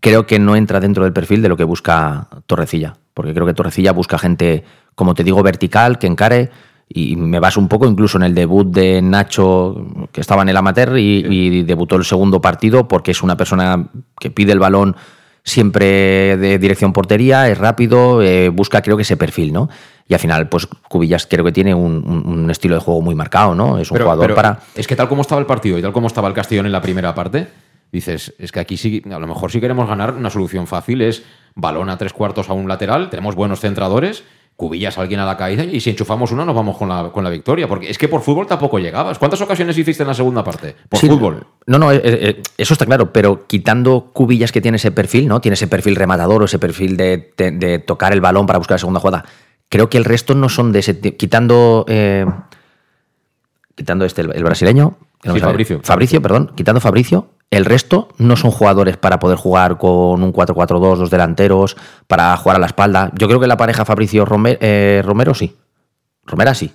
creo 0.00 0.26
que 0.26 0.40
no 0.40 0.56
entra 0.56 0.80
dentro 0.80 1.04
del 1.04 1.12
perfil 1.12 1.42
de 1.42 1.48
lo 1.48 1.56
que 1.56 1.62
busca 1.62 2.26
Torrecilla. 2.46 2.96
Porque 3.14 3.32
creo 3.32 3.46
que 3.46 3.54
Torrecilla 3.54 3.92
busca 3.92 4.18
gente, 4.18 4.64
como 4.96 5.14
te 5.14 5.22
digo, 5.22 5.44
vertical, 5.44 6.00
que 6.00 6.08
encare. 6.08 6.50
Y 6.88 7.14
me 7.14 7.38
baso 7.38 7.60
un 7.60 7.68
poco 7.68 7.86
incluso 7.86 8.18
en 8.18 8.24
el 8.24 8.34
debut 8.34 8.66
de 8.66 9.00
Nacho, 9.00 10.08
que 10.10 10.20
estaba 10.20 10.42
en 10.42 10.48
el 10.48 10.56
amateur 10.56 10.98
y, 10.98 11.24
y 11.24 11.62
debutó 11.62 11.94
el 11.94 12.04
segundo 12.04 12.40
partido, 12.40 12.88
porque 12.88 13.12
es 13.12 13.22
una 13.22 13.36
persona 13.36 13.90
que 14.18 14.32
pide 14.32 14.50
el 14.50 14.58
balón 14.58 14.96
siempre 15.44 16.36
de 16.36 16.58
dirección 16.58 16.92
portería, 16.92 17.48
es 17.48 17.58
rápido, 17.58 18.22
eh, 18.22 18.48
busca 18.48 18.82
creo 18.82 18.96
que 18.96 19.02
ese 19.02 19.16
perfil, 19.16 19.52
¿no? 19.52 19.68
Y 20.06 20.14
al 20.14 20.20
final, 20.20 20.48
pues 20.48 20.66
Cubillas 20.66 21.26
creo 21.26 21.44
que 21.44 21.52
tiene 21.52 21.72
un, 21.72 22.48
estilo 22.50 22.74
de 22.74 22.80
juego 22.80 23.00
muy 23.00 23.14
marcado, 23.14 23.54
¿no? 23.54 23.78
Es 23.78 23.90
un 23.90 23.98
jugador 23.98 24.34
para. 24.34 24.58
Es 24.74 24.86
que 24.86 24.96
tal 24.96 25.08
como 25.08 25.22
estaba 25.22 25.40
el 25.40 25.46
partido 25.46 25.78
y 25.78 25.82
tal 25.82 25.92
como 25.92 26.08
estaba 26.08 26.26
el 26.26 26.34
Castellón 26.34 26.66
en 26.66 26.72
la 26.72 26.82
primera 26.82 27.14
parte, 27.14 27.46
dices, 27.92 28.34
es 28.38 28.50
que 28.50 28.60
aquí 28.60 28.76
sí, 28.76 29.02
a 29.10 29.18
lo 29.18 29.26
mejor 29.26 29.52
si 29.52 29.60
queremos 29.60 29.88
ganar, 29.88 30.14
una 30.14 30.30
solución 30.30 30.66
fácil 30.66 31.02
es 31.02 31.22
balón 31.54 31.90
a 31.90 31.96
tres 31.96 32.12
cuartos 32.12 32.50
a 32.50 32.52
un 32.52 32.68
lateral, 32.68 33.08
tenemos 33.08 33.34
buenos 33.34 33.60
centradores 33.60 34.24
cubillas 34.60 34.98
a 34.98 35.00
alguien 35.00 35.20
a 35.20 35.24
la 35.24 35.38
caída 35.38 35.64
y 35.64 35.80
si 35.80 35.88
enchufamos 35.88 36.32
uno 36.32 36.44
nos 36.44 36.54
vamos 36.54 36.76
con 36.76 36.86
la, 36.86 37.10
con 37.10 37.24
la 37.24 37.30
victoria. 37.30 37.66
Porque 37.66 37.88
es 37.88 37.96
que 37.96 38.08
por 38.08 38.20
fútbol 38.20 38.46
tampoco 38.46 38.78
llegabas. 38.78 39.18
¿Cuántas 39.18 39.40
ocasiones 39.40 39.78
hiciste 39.78 40.02
en 40.02 40.08
la 40.08 40.12
segunda 40.12 40.44
parte? 40.44 40.76
Por 40.86 41.00
fútbol. 41.00 41.46
No, 41.66 41.78
no, 41.78 41.90
eh, 41.90 42.00
eh, 42.04 42.42
eso 42.58 42.74
está 42.74 42.84
claro, 42.84 43.10
pero 43.10 43.46
quitando 43.46 44.10
cubillas 44.12 44.52
que 44.52 44.60
tiene 44.60 44.76
ese 44.76 44.90
perfil, 44.90 45.28
¿no? 45.28 45.40
Tiene 45.40 45.54
ese 45.54 45.66
perfil 45.66 45.96
rematador 45.96 46.42
o 46.42 46.44
ese 46.44 46.58
perfil 46.58 46.98
de, 46.98 47.82
tocar 47.86 48.12
el 48.12 48.20
balón 48.20 48.44
para 48.44 48.58
buscar 48.58 48.74
la 48.74 48.80
segunda 48.80 49.00
jugada. 49.00 49.24
Creo 49.70 49.88
que 49.88 49.96
el 49.96 50.04
resto 50.04 50.34
no 50.34 50.50
son 50.50 50.72
de 50.72 50.80
ese. 50.80 51.00
Quitando. 51.00 51.86
Eh, 51.88 52.26
quitando 53.74 54.04
este, 54.04 54.20
el, 54.20 54.44
brasileño. 54.44 54.98
Fabricio. 55.22 55.80
Fabricio, 55.82 56.20
perdón. 56.20 56.52
Quitando 56.54 56.82
Fabricio, 56.82 57.30
el 57.50 57.64
resto 57.64 58.08
no 58.18 58.36
son 58.36 58.52
jugadores 58.52 58.96
para 58.96 59.18
poder 59.18 59.36
jugar 59.36 59.76
con 59.76 60.22
un 60.22 60.32
4-4-2, 60.32 60.96
dos 60.96 61.10
delanteros, 61.10 61.76
para 62.06 62.36
jugar 62.36 62.56
a 62.56 62.60
la 62.60 62.66
espalda. 62.66 63.10
Yo 63.14 63.26
creo 63.26 63.40
que 63.40 63.48
la 63.48 63.56
pareja 63.56 63.84
Fabricio 63.84 64.24
eh, 64.60 65.02
Romero, 65.04 65.34
sí. 65.34 65.56
Romera 66.24 66.54
sí. 66.54 66.72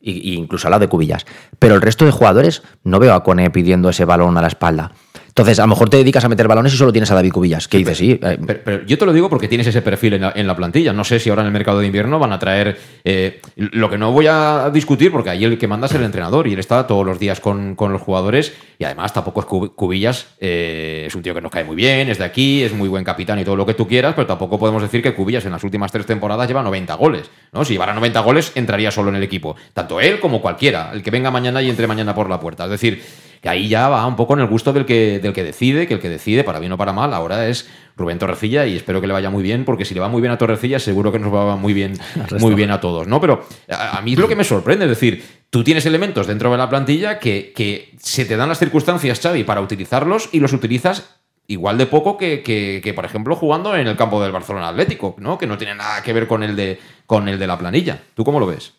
Y, 0.00 0.34
incluso 0.34 0.68
al 0.68 0.72
lado 0.72 0.82
de 0.82 0.88
Cubillas. 0.88 1.24
Pero 1.58 1.74
el 1.74 1.82
resto 1.82 2.04
de 2.04 2.12
jugadores 2.12 2.62
no 2.84 2.98
veo 2.98 3.14
a 3.14 3.24
Cone 3.24 3.50
pidiendo 3.50 3.88
ese 3.88 4.04
balón 4.04 4.36
a 4.36 4.42
la 4.42 4.48
espalda. 4.48 4.92
Entonces, 5.38 5.60
a 5.60 5.62
lo 5.62 5.68
mejor 5.68 5.88
te 5.88 5.98
dedicas 5.98 6.24
a 6.24 6.28
meter 6.28 6.48
balones 6.48 6.74
y 6.74 6.76
solo 6.76 6.90
tienes 6.90 7.12
a 7.12 7.14
David 7.14 7.30
Cubillas. 7.30 7.68
¿Qué 7.68 7.78
dices? 7.78 7.96
Sí. 7.96 8.18
Eh, 8.20 8.38
pero, 8.64 8.84
yo 8.84 8.98
te 8.98 9.06
lo 9.06 9.12
digo 9.12 9.30
porque 9.30 9.46
tienes 9.46 9.68
ese 9.68 9.82
perfil 9.82 10.14
en 10.14 10.46
la, 10.48 10.56
plantilla. 10.56 10.92
No 10.92 11.04
sé 11.04 11.20
si 11.20 11.30
ahora 11.30 11.42
en 11.42 11.46
el 11.46 11.52
mercado 11.52 11.78
de 11.78 11.86
invierno 11.86 12.18
van 12.18 12.32
a 12.32 12.40
traer. 12.40 12.76
Eh, 13.04 13.40
lo 13.54 13.88
que 13.88 13.96
no 13.96 14.10
voy 14.10 14.26
a 14.26 14.68
discutir, 14.74 15.12
porque 15.12 15.30
ahí 15.30 15.44
el 15.44 15.56
que 15.56 15.68
manda 15.68 15.86
es 15.86 15.94
el 15.94 16.02
entrenador 16.02 16.48
y 16.48 16.54
él 16.54 16.58
está 16.58 16.88
todos 16.88 17.06
los 17.06 17.20
días 17.20 17.38
con, 17.38 17.76
los 17.78 18.02
jugadores. 18.02 18.52
Y 18.80 18.84
además, 18.84 19.12
tampoco 19.12 19.38
es 19.38 19.46
Cubillas. 19.76 20.26
Eh, 20.40 21.04
es 21.06 21.14
un 21.14 21.22
tío 21.22 21.32
que 21.34 21.40
nos 21.40 21.52
cae 21.52 21.62
muy 21.62 21.76
bien, 21.76 22.08
es 22.08 22.18
de 22.18 22.24
aquí, 22.24 22.64
es 22.64 22.72
muy 22.72 22.88
buen 22.88 23.04
capitán 23.04 23.38
y 23.38 23.44
todo 23.44 23.54
lo 23.54 23.64
que 23.64 23.74
tú 23.74 23.86
quieras, 23.86 24.14
pero 24.16 24.26
tampoco 24.26 24.58
podemos 24.58 24.82
decir 24.82 25.04
que 25.04 25.14
Cubillas 25.14 25.44
en 25.44 25.52
las 25.52 25.62
últimas 25.62 25.92
tres 25.92 26.04
temporadas 26.04 26.48
lleva 26.48 26.64
90 26.64 26.94
goles. 26.94 27.30
¿no? 27.52 27.64
Si 27.64 27.74
llevara 27.74 27.94
90 27.94 28.18
goles, 28.22 28.50
entraría 28.56 28.90
solo 28.90 29.10
en 29.10 29.14
el 29.14 29.22
equipo. 29.22 29.54
Tanto 29.72 30.00
él 30.00 30.18
como 30.18 30.42
cualquiera, 30.42 30.90
el 30.92 31.04
que 31.04 31.12
venga 31.12 31.30
mañana 31.30 31.62
y 31.62 31.70
entre 31.70 31.86
mañana 31.86 32.12
por 32.12 32.28
la 32.28 32.40
puerta. 32.40 32.64
Es 32.64 32.70
decir 32.70 33.27
que 33.40 33.48
ahí 33.48 33.68
ya 33.68 33.88
va 33.88 34.06
un 34.06 34.16
poco 34.16 34.34
en 34.34 34.40
el 34.40 34.46
gusto 34.46 34.72
del 34.72 34.84
que, 34.84 35.18
del 35.18 35.32
que 35.32 35.44
decide, 35.44 35.86
que 35.86 35.94
el 35.94 36.00
que 36.00 36.08
decide, 36.08 36.44
para 36.44 36.58
bien 36.58 36.72
o 36.72 36.78
para 36.78 36.92
mal, 36.92 37.14
ahora 37.14 37.46
es 37.48 37.68
Rubén 37.96 38.18
Torrecilla 38.18 38.66
y 38.66 38.76
espero 38.76 39.00
que 39.00 39.06
le 39.06 39.12
vaya 39.12 39.30
muy 39.30 39.42
bien, 39.42 39.64
porque 39.64 39.84
si 39.84 39.94
le 39.94 40.00
va 40.00 40.08
muy 40.08 40.20
bien 40.20 40.32
a 40.32 40.38
Torrecilla, 40.38 40.78
seguro 40.78 41.12
que 41.12 41.18
nos 41.18 41.34
va 41.34 41.56
muy 41.56 41.74
bien, 41.74 41.98
muy 42.38 42.54
bien 42.54 42.70
a 42.70 42.80
todos, 42.80 43.06
¿no? 43.06 43.20
Pero 43.20 43.46
a, 43.68 44.00
mí 44.02 44.12
es 44.12 44.18
lo 44.18 44.28
que 44.28 44.36
me 44.36 44.44
sorprende, 44.44 44.84
es 44.84 44.90
decir, 44.90 45.24
tú 45.50 45.64
tienes 45.64 45.86
elementos 45.86 46.26
dentro 46.26 46.50
de 46.50 46.58
la 46.58 46.68
plantilla 46.68 47.18
que, 47.18 47.52
que 47.54 47.94
se 47.98 48.24
te 48.24 48.36
dan 48.36 48.48
las 48.48 48.58
circunstancias, 48.58 49.20
Xavi, 49.20 49.44
para 49.44 49.60
utilizarlos 49.60 50.28
y 50.32 50.40
los 50.40 50.52
utilizas 50.52 51.18
igual 51.48 51.78
de 51.78 51.86
poco 51.86 52.16
que, 52.16 52.42
que, 52.42 52.94
por 52.94 53.04
ejemplo, 53.04 53.34
jugando 53.34 53.74
en 53.74 53.88
el 53.88 53.96
campo 53.96 54.22
del 54.22 54.32
Barcelona 54.32 54.68
Atlético, 54.68 55.16
¿no? 55.18 55.38
Que 55.38 55.46
no 55.46 55.56
tiene 55.56 55.74
nada 55.74 56.02
que 56.02 56.12
ver 56.12 56.28
con 56.28 56.42
el 56.42 56.54
de, 56.54 56.78
con 57.06 57.26
el 57.28 57.38
de 57.38 57.46
la 57.46 57.58
planilla. 57.58 58.00
¿Tú 58.14 58.22
cómo 58.22 58.38
lo 58.38 58.46
ves? 58.46 58.74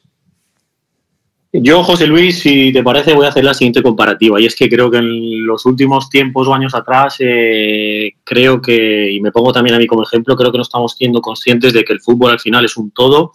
Yo, 1.52 1.84
José 1.84 2.06
Luis, 2.06 2.40
si 2.40 2.72
te 2.72 2.84
parece, 2.84 3.16
voy 3.16 3.26
a 3.26 3.30
hacer 3.30 3.44
la 3.44 3.56
siguiente 3.56 3.82
comparativa. 3.82 4.40
Y 4.40 4.46
es 4.46 4.56
que 4.56 4.70
creo 4.70 4.92
que 4.92 4.98
en 4.98 5.48
los 5.48 5.66
últimos 5.66 6.08
tiempos 6.08 6.48
o 6.48 6.54
años 6.54 6.76
atrás, 6.76 7.16
eh, 7.20 8.14
creo 8.24 8.62
que, 8.62 9.12
y 9.12 9.20
me 9.20 9.32
pongo 9.32 9.52
también 9.52 9.76
a 9.76 9.80
mí 9.80 9.88
como 9.88 10.04
ejemplo, 10.04 10.36
creo 10.36 10.52
que 10.52 10.60
no 10.60 10.62
estamos 10.62 10.94
siendo 10.96 11.22
conscientes 11.22 11.74
de 11.74 11.84
que 11.84 11.94
el 11.94 12.02
fútbol 12.02 12.32
al 12.32 12.40
final 12.40 12.66
es 12.66 12.78
un 12.78 12.92
todo 12.92 13.34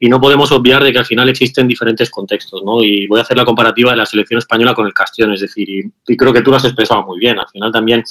y 0.00 0.08
no 0.08 0.20
podemos 0.20 0.50
obviar 0.50 0.82
de 0.82 0.92
que 0.92 0.98
al 0.98 1.06
final 1.06 1.28
existen 1.28 1.68
diferentes 1.68 2.10
contextos. 2.10 2.64
¿no? 2.64 2.82
Y 2.82 3.06
voy 3.06 3.20
a 3.20 3.22
hacer 3.22 3.36
la 3.36 3.44
comparativa 3.44 3.92
de 3.92 3.98
la 3.98 4.06
selección 4.06 4.38
española 4.38 4.74
con 4.74 4.86
el 4.86 4.92
Castellón, 4.92 5.34
es 5.34 5.42
decir, 5.42 5.68
y, 5.70 6.16
creo 6.16 6.32
que 6.32 6.42
tú 6.42 6.50
lo 6.50 6.56
has 6.56 6.64
expresado 6.64 7.04
muy 7.04 7.20
bien. 7.20 7.38
Al 7.38 7.46
final 7.48 7.70
también 7.70 8.02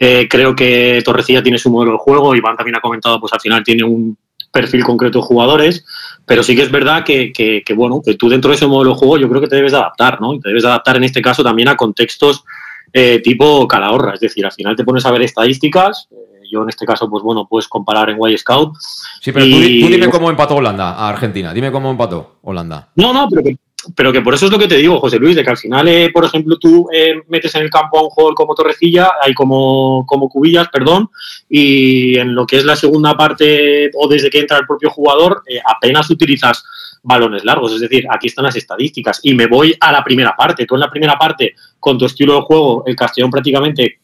eh, 0.00 0.26
creo 0.28 0.56
que 0.56 1.00
Torrecilla 1.04 1.40
tiene 1.40 1.58
su 1.58 1.70
modelo 1.70 1.92
de 1.92 1.98
juego, 1.98 2.34
Iván 2.34 2.56
también 2.56 2.74
ha 2.74 2.80
comentado, 2.80 3.20
pues 3.20 3.32
al 3.32 3.40
final 3.40 3.62
tiene 3.62 3.84
un 3.84 4.18
perfil 4.52 4.82
concreto 4.82 5.20
de 5.20 5.24
jugadores, 5.24 5.84
pero 6.26 6.42
sí 6.42 6.54
que 6.54 6.62
es 6.62 6.70
verdad 6.70 7.04
que, 7.04 7.64
bueno, 7.74 8.00
que 8.04 8.14
tú 8.14 8.28
dentro 8.28 8.50
de 8.50 8.56
ese 8.56 8.66
modelo 8.66 8.92
de 8.92 8.98
juego 8.98 9.18
yo 9.18 9.28
creo 9.28 9.40
que 9.40 9.48
te 9.48 9.56
debes 9.56 9.74
adaptar, 9.74 10.20
¿no? 10.20 10.34
Y 10.34 10.40
te 10.40 10.48
debes 10.48 10.64
adaptar 10.64 10.96
en 10.96 11.04
este 11.04 11.22
caso 11.22 11.42
también 11.42 11.68
a 11.68 11.76
contextos 11.76 12.44
eh, 12.92 13.20
tipo 13.22 13.66
calahorra, 13.66 14.14
es 14.14 14.20
decir, 14.20 14.44
al 14.44 14.52
final 14.52 14.76
te 14.76 14.84
pones 14.84 15.04
a 15.06 15.10
ver 15.10 15.22
estadísticas, 15.22 16.08
eh, 16.10 16.46
yo 16.50 16.62
en 16.62 16.68
este 16.68 16.84
caso, 16.84 17.08
pues 17.08 17.22
bueno, 17.22 17.46
puedes 17.48 17.66
comparar 17.66 18.10
en 18.10 18.18
Y 18.28 18.36
Scout. 18.36 18.74
Sí, 19.20 19.32
pero 19.32 19.46
tú, 19.46 19.50
dime 19.50 20.10
cómo 20.10 20.28
empató 20.28 20.56
Holanda 20.56 20.90
a 20.90 21.08
Argentina, 21.08 21.54
dime 21.54 21.72
cómo 21.72 21.90
empató 21.90 22.36
Holanda. 22.42 22.90
No, 22.96 23.14
no, 23.14 23.28
pero 23.30 23.42
que 23.42 23.56
pero 23.96 24.12
que 24.12 24.20
por 24.20 24.34
eso 24.34 24.46
es 24.46 24.52
lo 24.52 24.58
que 24.58 24.68
te 24.68 24.76
digo, 24.76 25.00
José 25.00 25.18
Luis, 25.18 25.34
de 25.34 25.42
que 25.42 25.50
al 25.50 25.56
final, 25.56 25.88
eh, 25.88 26.10
por 26.12 26.24
ejemplo, 26.24 26.56
tú 26.58 26.88
eh, 26.92 27.22
metes 27.28 27.54
en 27.54 27.62
el 27.62 27.70
campo 27.70 27.98
a 27.98 28.02
un 28.02 28.10
jugador 28.10 28.34
como 28.34 28.54
Torrecilla, 28.54 29.12
hay 29.20 29.34
como, 29.34 30.04
como 30.06 30.28
Cubillas, 30.28 30.68
perdón, 30.68 31.10
y 31.48 32.16
en 32.16 32.34
lo 32.34 32.46
que 32.46 32.58
es 32.58 32.64
la 32.64 32.76
segunda 32.76 33.16
parte 33.16 33.90
o 33.94 34.08
desde 34.08 34.30
que 34.30 34.40
entra 34.40 34.58
el 34.58 34.66
propio 34.66 34.90
jugador, 34.90 35.42
eh, 35.48 35.60
apenas 35.64 36.08
utilizas 36.10 36.64
balones 37.02 37.44
largos. 37.44 37.72
Es 37.72 37.80
decir, 37.80 38.06
aquí 38.10 38.28
están 38.28 38.44
las 38.44 38.56
estadísticas. 38.56 39.20
Y 39.24 39.34
me 39.34 39.46
voy 39.46 39.76
a 39.80 39.90
la 39.90 40.04
primera 40.04 40.36
parte. 40.36 40.64
Tú 40.66 40.74
en 40.74 40.80
la 40.80 40.90
primera 40.90 41.18
parte, 41.18 41.54
con 41.80 41.98
tu 41.98 42.04
estilo 42.04 42.36
de 42.36 42.42
juego, 42.42 42.84
el 42.86 42.94
Castellón 42.94 43.30
prácticamente 43.30 43.98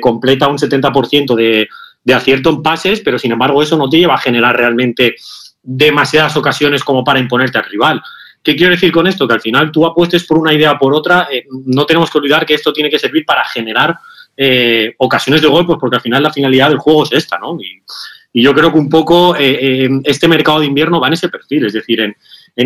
completa 0.00 0.46
un 0.46 0.58
70% 0.58 1.34
de, 1.34 1.66
de 2.04 2.14
acierto 2.14 2.50
en 2.50 2.62
pases, 2.62 3.00
pero 3.00 3.18
sin 3.18 3.32
embargo 3.32 3.62
eso 3.62 3.76
no 3.76 3.88
te 3.88 3.96
lleva 3.96 4.14
a 4.14 4.18
generar 4.18 4.56
realmente 4.56 5.16
demasiadas 5.60 6.36
ocasiones 6.36 6.84
como 6.84 7.02
para 7.02 7.18
imponerte 7.18 7.58
al 7.58 7.64
rival. 7.64 8.02
¿Qué 8.46 8.54
quiero 8.54 8.70
decir 8.70 8.92
con 8.92 9.08
esto? 9.08 9.26
Que 9.26 9.34
al 9.34 9.40
final 9.40 9.72
tú 9.72 9.84
apuestes 9.84 10.22
por 10.22 10.38
una 10.38 10.54
idea 10.54 10.70
o 10.70 10.78
por 10.78 10.94
otra, 10.94 11.26
eh, 11.32 11.46
no 11.64 11.84
tenemos 11.84 12.08
que 12.08 12.18
olvidar 12.18 12.46
que 12.46 12.54
esto 12.54 12.72
tiene 12.72 12.88
que 12.88 12.96
servir 12.96 13.24
para 13.26 13.44
generar 13.44 13.98
eh, 14.36 14.94
ocasiones 14.98 15.42
de 15.42 15.48
gol, 15.48 15.66
pues 15.66 15.78
porque 15.80 15.96
al 15.96 16.02
final 16.02 16.22
la 16.22 16.32
finalidad 16.32 16.68
del 16.68 16.78
juego 16.78 17.02
es 17.02 17.10
esta, 17.10 17.40
¿no? 17.40 17.58
Y, 17.60 17.82
yo 18.40 18.54
creo 18.54 18.70
que 18.70 18.78
un 18.78 18.88
poco 18.88 19.34
eh, 19.36 19.88
este 20.04 20.28
mercado 20.28 20.60
de 20.60 20.66
invierno 20.66 21.00
va 21.00 21.08
en 21.08 21.14
ese 21.14 21.28
perfil, 21.28 21.66
es 21.66 21.72
decir, 21.72 22.00
en, 22.00 22.14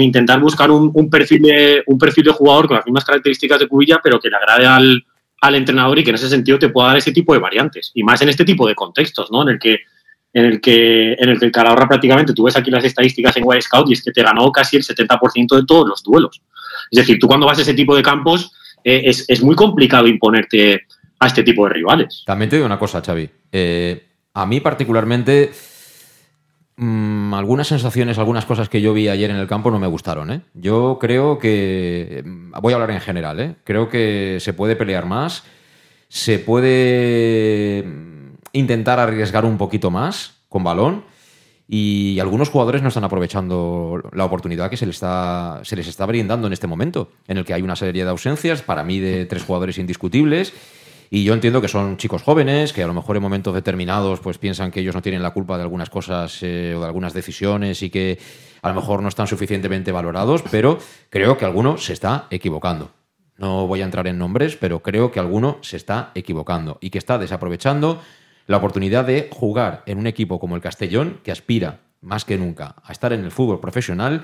intentar 0.02 0.38
buscar 0.38 0.70
un, 0.70 1.08
perfil 1.08 1.42
de, 1.42 1.82
un 1.86 1.96
perfil 1.96 2.24
de 2.24 2.32
jugador 2.32 2.66
con 2.66 2.76
las 2.76 2.84
mismas 2.84 3.04
características 3.04 3.60
de 3.60 3.68
Cubilla, 3.68 4.00
pero 4.02 4.20
que 4.20 4.28
le 4.28 4.36
agrade 4.36 4.66
al, 4.66 5.02
al 5.40 5.54
entrenador 5.54 5.98
y 5.98 6.04
que 6.04 6.10
en 6.10 6.16
ese 6.16 6.28
sentido 6.28 6.58
te 6.58 6.68
pueda 6.68 6.88
dar 6.88 6.98
ese 6.98 7.12
tipo 7.12 7.32
de 7.32 7.38
variantes. 7.38 7.92
Y 7.94 8.02
más 8.02 8.20
en 8.20 8.28
este 8.28 8.44
tipo 8.44 8.68
de 8.68 8.74
contextos, 8.74 9.30
¿no? 9.30 9.42
En 9.42 9.48
el 9.48 9.58
que 9.58 9.78
en 10.32 10.44
el 10.44 10.60
que 10.60 11.14
en 11.14 11.28
el 11.28 11.38
que 11.38 11.46
el 11.46 11.52
Calahorra 11.52 11.88
prácticamente, 11.88 12.32
tú 12.32 12.44
ves 12.44 12.56
aquí 12.56 12.70
las 12.70 12.84
estadísticas 12.84 13.36
en 13.36 13.44
Wild 13.46 13.62
Scout 13.62 13.88
y 13.88 13.94
es 13.94 14.02
que 14.02 14.12
te 14.12 14.22
ganó 14.22 14.50
casi 14.52 14.76
el 14.76 14.84
70% 14.84 15.56
de 15.56 15.64
todos 15.66 15.88
los 15.88 16.02
duelos. 16.02 16.42
Es 16.90 16.98
decir, 16.98 17.18
tú 17.18 17.26
cuando 17.26 17.46
vas 17.46 17.58
a 17.58 17.62
ese 17.62 17.74
tipo 17.74 17.96
de 17.96 18.02
campos 18.02 18.52
eh, 18.84 19.02
es, 19.04 19.24
es, 19.28 19.42
muy 19.42 19.54
complicado 19.54 20.06
imponerte 20.06 20.86
a 21.18 21.26
este 21.26 21.42
tipo 21.42 21.66
de 21.66 21.74
rivales. 21.74 22.22
También 22.24 22.48
te 22.48 22.56
digo 22.56 22.66
una 22.66 22.78
cosa, 22.78 23.02
Xavi. 23.02 23.28
Eh, 23.52 24.06
a 24.34 24.46
mí 24.46 24.60
particularmente 24.60 25.50
mmm, 26.76 27.34
algunas 27.34 27.68
sensaciones, 27.68 28.18
algunas 28.18 28.46
cosas 28.46 28.68
que 28.68 28.80
yo 28.80 28.94
vi 28.94 29.08
ayer 29.08 29.30
en 29.30 29.36
el 29.36 29.46
campo 29.46 29.70
no 29.70 29.78
me 29.78 29.86
gustaron. 29.86 30.30
¿eh? 30.30 30.40
Yo 30.54 30.98
creo 31.00 31.38
que, 31.38 32.24
voy 32.60 32.72
a 32.72 32.76
hablar 32.76 32.90
en 32.90 33.00
general, 33.00 33.40
¿eh? 33.40 33.54
creo 33.64 33.88
que 33.88 34.38
se 34.40 34.54
puede 34.54 34.76
pelear 34.76 35.06
más, 35.06 35.44
se 36.08 36.38
puede 36.38 37.84
intentar 38.52 38.98
arriesgar 38.98 39.44
un 39.44 39.58
poquito 39.58 39.90
más 39.90 40.42
con 40.48 40.64
balón 40.64 41.04
y 41.68 42.18
algunos 42.18 42.48
jugadores 42.48 42.82
no 42.82 42.88
están 42.88 43.04
aprovechando 43.04 44.02
la 44.12 44.24
oportunidad 44.24 44.70
que 44.70 44.76
se 44.76 44.86
les, 44.86 44.96
está, 44.96 45.60
se 45.62 45.76
les 45.76 45.86
está 45.86 46.04
brindando 46.06 46.48
en 46.48 46.52
este 46.52 46.66
momento, 46.66 47.12
en 47.28 47.38
el 47.38 47.44
que 47.44 47.54
hay 47.54 47.62
una 47.62 47.76
serie 47.76 48.04
de 48.04 48.10
ausencias, 48.10 48.62
para 48.62 48.82
mí 48.82 48.98
de 48.98 49.26
tres 49.26 49.44
jugadores 49.44 49.78
indiscutibles 49.78 50.52
y 51.12 51.24
yo 51.24 51.34
entiendo 51.34 51.60
que 51.60 51.66
son 51.66 51.96
chicos 51.96 52.22
jóvenes, 52.22 52.72
que 52.72 52.84
a 52.84 52.86
lo 52.86 52.94
mejor 52.94 53.16
en 53.16 53.22
momentos 53.22 53.52
determinados 53.52 54.20
pues 54.20 54.38
piensan 54.38 54.70
que 54.70 54.78
ellos 54.78 54.94
no 54.94 55.02
tienen 55.02 55.24
la 55.24 55.32
culpa 55.32 55.56
de 55.56 55.64
algunas 55.64 55.90
cosas 55.90 56.38
eh, 56.42 56.72
o 56.76 56.80
de 56.80 56.86
algunas 56.86 57.12
decisiones 57.12 57.82
y 57.82 57.90
que 57.90 58.16
a 58.62 58.68
lo 58.68 58.76
mejor 58.76 59.02
no 59.02 59.08
están 59.08 59.26
suficientemente 59.26 59.90
valorados, 59.90 60.44
pero 60.52 60.78
creo 61.08 61.36
que 61.36 61.44
alguno 61.44 61.78
se 61.78 61.94
está 61.94 62.28
equivocando. 62.30 62.92
No 63.38 63.66
voy 63.66 63.80
a 63.80 63.86
entrar 63.86 64.06
en 64.06 64.18
nombres, 64.18 64.54
pero 64.54 64.82
creo 64.84 65.10
que 65.10 65.18
alguno 65.18 65.58
se 65.62 65.76
está 65.76 66.12
equivocando 66.14 66.78
y 66.80 66.90
que 66.90 66.98
está 66.98 67.18
desaprovechando 67.18 68.00
la 68.46 68.56
oportunidad 68.56 69.04
de 69.04 69.28
jugar 69.30 69.82
en 69.86 69.98
un 69.98 70.06
equipo 70.06 70.40
como 70.40 70.56
el 70.56 70.62
Castellón, 70.62 71.20
que 71.22 71.32
aspira 71.32 71.80
más 72.00 72.24
que 72.24 72.38
nunca 72.38 72.76
a 72.82 72.92
estar 72.92 73.12
en 73.12 73.24
el 73.24 73.30
fútbol 73.30 73.60
profesional 73.60 74.22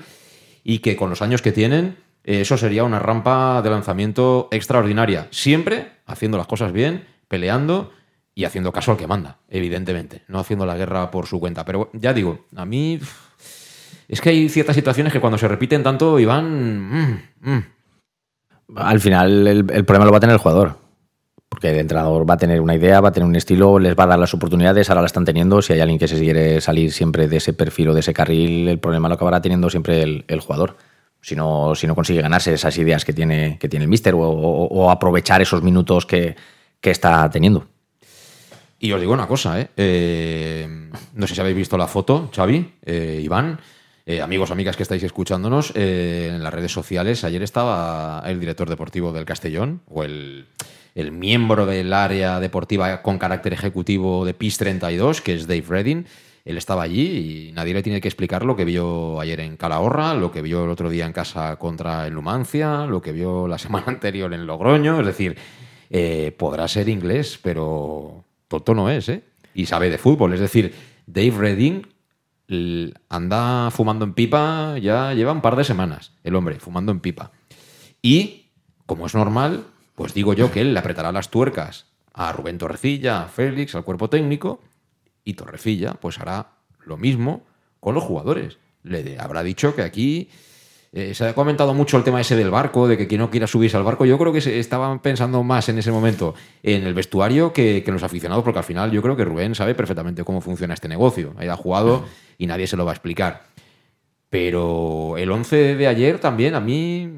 y 0.63 0.79
que 0.79 0.95
con 0.95 1.09
los 1.09 1.21
años 1.21 1.41
que 1.41 1.51
tienen 1.51 1.97
eh, 2.23 2.41
eso 2.41 2.57
sería 2.57 2.83
una 2.83 2.99
rampa 2.99 3.61
de 3.61 3.69
lanzamiento 3.69 4.49
extraordinaria. 4.51 5.27
Siempre 5.31 5.93
haciendo 6.05 6.37
las 6.37 6.47
cosas 6.47 6.73
bien, 6.73 7.05
peleando 7.27 7.93
y 8.35 8.43
haciendo 8.43 8.71
caso 8.71 8.91
al 8.91 8.97
que 8.97 9.07
manda, 9.07 9.37
evidentemente. 9.49 10.23
No 10.27 10.39
haciendo 10.39 10.65
la 10.65 10.75
guerra 10.75 11.09
por 11.09 11.25
su 11.25 11.39
cuenta. 11.39 11.63
Pero 11.63 11.89
ya 11.93 12.13
digo, 12.13 12.45
a 12.55 12.65
mí. 12.65 12.99
Es 14.09 14.21
que 14.21 14.29
hay 14.29 14.49
ciertas 14.49 14.75
situaciones 14.75 15.11
que 15.11 15.19
cuando 15.19 15.37
se 15.37 15.47
repiten 15.47 15.83
tanto, 15.83 16.19
Iván. 16.19 16.91
Mm, 16.91 17.21
mm. 17.41 17.63
Al 18.75 18.99
final, 18.99 19.47
el, 19.47 19.71
el 19.71 19.85
problema 19.85 20.05
lo 20.05 20.11
va 20.11 20.17
a 20.17 20.21
tener 20.21 20.33
el 20.33 20.39
jugador. 20.39 20.86
Porque 21.49 21.69
el 21.69 21.77
entrenador 21.77 22.29
va 22.29 22.35
a 22.35 22.37
tener 22.37 22.61
una 22.61 22.75
idea, 22.75 23.01
va 23.01 23.09
a 23.09 23.11
tener 23.11 23.27
un 23.27 23.35
estilo, 23.35 23.79
les 23.79 23.95
va 23.95 24.03
a 24.03 24.07
dar 24.07 24.19
las 24.19 24.33
oportunidades, 24.33 24.89
ahora 24.89 25.01
la 25.01 25.07
están 25.07 25.25
teniendo. 25.25 25.61
Si 25.61 25.73
hay 25.73 25.79
alguien 25.79 25.97
que 25.97 26.07
se 26.07 26.19
quiere 26.19 26.61
salir 26.61 26.91
siempre 26.91 27.27
de 27.27 27.37
ese 27.37 27.53
perfil 27.53 27.89
o 27.89 27.93
de 27.93 28.01
ese 28.01 28.13
carril, 28.13 28.67
el 28.67 28.79
problema 28.79 29.07
lo 29.07 29.15
acabará 29.15 29.41
teniendo 29.41 29.69
siempre 29.69 30.03
el, 30.27 30.39
jugador 30.39 30.77
si 31.21 31.35
no, 31.35 31.73
si 31.75 31.87
no 31.87 31.95
consigue 31.95 32.21
ganarse 32.21 32.53
esas 32.53 32.77
ideas 32.77 33.05
que 33.05 33.13
tiene, 33.13 33.57
que 33.59 33.69
tiene 33.69 33.83
el 33.83 33.89
míster 33.89 34.13
o, 34.15 34.91
aprovechar 34.91 35.41
esos 35.41 35.63
minutos 35.63 36.05
que, 36.05 36.35
que, 36.79 36.91
está 36.91 37.29
teniendo. 37.29 37.67
Y 38.79 38.91
os 38.91 38.99
digo 38.99 39.13
una 39.13 39.27
cosa, 39.27 39.59
¿eh? 39.59 39.69
Eh, 39.75 40.89
no 41.13 41.27
sé 41.27 41.33
si 41.33 41.41
habéis 41.41 41.57
visto 41.57 41.77
la 41.77 41.87
foto, 41.87 42.29
Xavi, 42.33 42.73
eh, 42.85 43.19
Iván, 43.23 43.59
eh, 44.05 44.21
amigos, 44.21 44.51
amigas 44.51 44.77
que 44.77 44.83
estáis 44.83 45.01
escuchándonos, 45.03 45.73
en 45.75 46.43
las 46.43 46.53
redes 46.53 46.71
sociales, 46.71 47.23
ayer 47.23 47.41
estaba 47.41 48.23
el 48.25 48.39
director 48.39 48.69
deportivo 48.69 49.11
del 49.11 49.25
Castellón, 49.25 49.81
o 49.89 50.03
el, 50.03 50.45
el 50.97 51.11
miembro 51.11 51.67
del 51.67 51.93
área 51.93 52.39
deportiva 52.39 53.03
con 53.03 53.19
carácter 53.19 53.53
ejecutivo 53.53 54.25
de 54.25 54.33
PIS 54.33 54.57
32, 54.57 55.21
que 55.21 55.35
es 55.35 55.45
Dave 55.45 55.63
Redding, 55.69 56.07
él 56.43 56.57
estaba 56.57 56.81
allí 56.81 57.49
y 57.49 57.51
nadie 57.51 57.75
le 57.75 57.83
tiene 57.83 58.01
que 58.01 58.07
explicar 58.07 58.43
lo 58.43 58.55
que 58.55 58.65
vio 58.65 59.21
ayer 59.21 59.41
en 59.41 59.57
Calahorra, 59.57 60.15
lo 60.15 60.31
que 60.31 60.41
vio 60.41 60.63
el 60.63 60.71
otro 60.71 60.89
día 60.89 61.05
en 61.05 61.13
casa 61.13 61.55
contra 61.57 62.07
el 62.07 62.15
Numancia, 62.15 62.87
lo 62.87 62.99
que 62.99 63.11
vio 63.11 63.47
la 63.47 63.57
semana 63.59 63.85
anterior 63.89 64.33
en 64.33 64.47
Logroño. 64.47 64.99
Es 64.99 65.05
decir, 65.05 65.37
eh, 65.91 66.33
podrá 66.35 66.67
ser 66.67 66.89
inglés, 66.89 67.39
pero 67.43 68.23
tonto 68.47 68.73
no 68.73 68.89
es, 68.89 69.07
¿eh? 69.09 69.21
Y 69.53 69.67
sabe 69.67 69.91
de 69.91 69.99
fútbol. 69.99 70.33
Es 70.33 70.39
decir, 70.39 70.73
Dave 71.05 71.35
Redding 71.37 71.85
anda 73.07 73.69
fumando 73.69 74.03
en 74.03 74.13
pipa, 74.13 74.79
ya 74.79 75.13
lleva 75.13 75.31
un 75.31 75.41
par 75.41 75.55
de 75.55 75.63
semanas, 75.63 76.13
el 76.23 76.33
hombre, 76.33 76.59
fumando 76.59 76.91
en 76.91 77.01
pipa. 77.01 77.31
Y, 78.01 78.47
como 78.87 79.05
es 79.05 79.13
normal, 79.13 79.65
pues 79.97 80.13
digo 80.13 80.33
yo 80.33 80.51
que 80.51 80.61
él 80.61 80.75
le 80.75 80.79
apretará 80.79 81.11
las 81.11 81.29
tuercas 81.29 81.87
a 82.13 82.31
Rubén 82.31 82.59
Torrecilla, 82.59 83.23
a 83.23 83.27
Félix, 83.27 83.73
al 83.73 83.83
cuerpo 83.83 84.11
técnico, 84.11 84.61
y 85.23 85.33
Torrecilla 85.33 85.95
pues 85.95 86.19
hará 86.19 86.51
lo 86.85 86.97
mismo 86.97 87.41
con 87.79 87.95
los 87.95 88.03
jugadores. 88.03 88.59
Le 88.83 89.17
habrá 89.19 89.41
dicho 89.41 89.75
que 89.75 89.81
aquí 89.81 90.29
eh, 90.93 91.15
se 91.15 91.25
ha 91.25 91.33
comentado 91.33 91.73
mucho 91.73 91.97
el 91.97 92.03
tema 92.03 92.21
ese 92.21 92.35
del 92.35 92.51
barco, 92.51 92.87
de 92.87 92.95
que 92.95 93.07
quien 93.07 93.21
no 93.21 93.31
quiera 93.31 93.47
subirse 93.47 93.75
al 93.75 93.81
barco. 93.81 94.05
Yo 94.05 94.19
creo 94.19 94.31
que 94.31 94.39
se 94.39 94.59
estaban 94.59 94.99
pensando 94.99 95.41
más 95.41 95.67
en 95.67 95.79
ese 95.79 95.91
momento 95.91 96.35
en 96.61 96.83
el 96.83 96.93
vestuario 96.93 97.51
que, 97.51 97.81
que, 97.83 97.89
en 97.89 97.95
los 97.95 98.03
aficionados, 98.03 98.43
porque 98.43 98.59
al 98.59 98.65
final 98.65 98.91
yo 98.91 99.01
creo 99.01 99.15
que 99.17 99.25
Rubén 99.25 99.55
sabe 99.55 99.73
perfectamente 99.73 100.23
cómo 100.23 100.41
funciona 100.41 100.75
este 100.75 100.87
negocio. 100.87 101.33
Ahí 101.39 101.47
ha 101.47 101.55
jugado 101.55 102.05
y 102.37 102.45
nadie 102.45 102.67
se 102.67 102.77
lo 102.77 102.85
va 102.85 102.91
a 102.91 102.93
explicar. 102.93 103.47
Pero 104.29 105.17
el 105.17 105.31
11 105.31 105.75
de 105.75 105.87
ayer 105.87 106.19
también 106.19 106.53
a 106.53 106.59
mí 106.59 107.09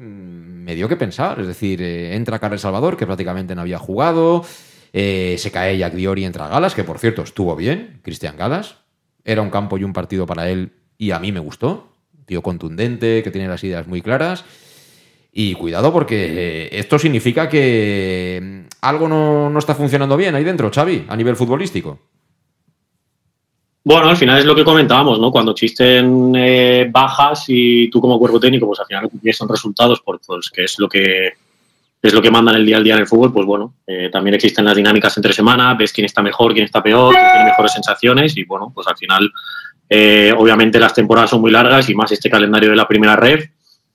me 0.60 0.74
dio 0.74 0.88
que 0.88 0.96
pensar. 0.96 1.40
Es 1.40 1.46
decir, 1.46 1.82
eh, 1.82 2.14
entra 2.14 2.38
Carles 2.38 2.60
Salvador, 2.60 2.96
que 2.96 3.06
prácticamente 3.06 3.54
no 3.54 3.62
había 3.62 3.78
jugado. 3.78 4.44
Eh, 4.92 5.36
se 5.38 5.50
cae 5.50 5.78
Jack 5.78 5.94
Diori 5.94 6.24
entra 6.24 6.48
Galas, 6.48 6.74
que 6.74 6.84
por 6.84 6.98
cierto 6.98 7.22
estuvo 7.22 7.54
bien, 7.56 8.00
Cristian 8.02 8.36
Galas. 8.36 8.76
Era 9.24 9.42
un 9.42 9.50
campo 9.50 9.78
y 9.78 9.84
un 9.84 9.92
partido 9.92 10.26
para 10.26 10.48
él 10.48 10.72
y 10.98 11.12
a 11.12 11.18
mí 11.18 11.32
me 11.32 11.40
gustó. 11.40 11.92
Tío 12.26 12.42
contundente, 12.42 13.22
que 13.22 13.30
tiene 13.30 13.48
las 13.48 13.64
ideas 13.64 13.86
muy 13.86 14.02
claras. 14.02 14.44
Y 15.32 15.54
cuidado 15.54 15.92
porque 15.92 16.64
eh, 16.64 16.68
esto 16.72 16.98
significa 16.98 17.48
que 17.48 18.40
mm, 18.42 18.60
algo 18.80 19.08
no, 19.08 19.48
no, 19.50 19.58
está 19.58 19.74
funcionando 19.74 20.16
bien 20.16 20.34
ahí 20.34 20.44
dentro, 20.44 20.70
Xavi, 20.72 21.06
a 21.08 21.16
nivel 21.16 21.36
futbolístico. 21.36 22.00
Bueno, 23.82 24.10
al 24.10 24.16
final 24.16 24.38
es 24.38 24.44
lo 24.44 24.54
que 24.54 24.64
comentábamos, 24.64 25.18
¿no? 25.18 25.30
Cuando 25.30 25.52
existen 25.52 26.34
eh, 26.36 26.88
bajas 26.90 27.44
y 27.48 27.88
tú 27.88 28.00
como 28.00 28.18
cuerpo 28.18 28.38
técnico, 28.38 28.66
pues 28.66 28.80
al 28.80 28.86
final 28.86 29.10
son 29.32 29.48
resultados, 29.48 30.02
pues, 30.04 30.20
pues 30.26 30.50
que 30.50 30.64
es 30.64 30.78
lo 30.78 30.88
que 30.88 31.32
es 32.02 32.14
lo 32.14 32.22
que 32.22 32.30
mandan 32.30 32.56
el 32.56 32.64
día 32.64 32.78
al 32.78 32.84
día 32.84 32.94
en 32.94 33.00
el 33.00 33.06
fútbol, 33.06 33.32
pues 33.32 33.44
bueno, 33.44 33.74
eh, 33.86 34.08
también 34.10 34.34
existen 34.34 34.64
las 34.64 34.74
dinámicas 34.74 35.14
entre 35.18 35.34
semana, 35.34 35.74
ves 35.74 35.92
quién 35.92 36.06
está 36.06 36.22
mejor, 36.22 36.54
quién 36.54 36.64
está 36.64 36.82
peor, 36.82 37.14
quién 37.14 37.30
tiene 37.30 37.44
mejores 37.44 37.72
sensaciones 37.72 38.36
y 38.38 38.44
bueno, 38.44 38.72
pues 38.74 38.86
al 38.86 38.96
final, 38.96 39.30
eh, 39.88 40.32
obviamente 40.36 40.80
las 40.80 40.94
temporadas 40.94 41.28
son 41.28 41.42
muy 41.42 41.50
largas 41.50 41.90
y 41.90 41.94
más 41.94 42.10
este 42.10 42.30
calendario 42.30 42.70
de 42.70 42.76
la 42.76 42.88
primera 42.88 43.16
red 43.16 43.44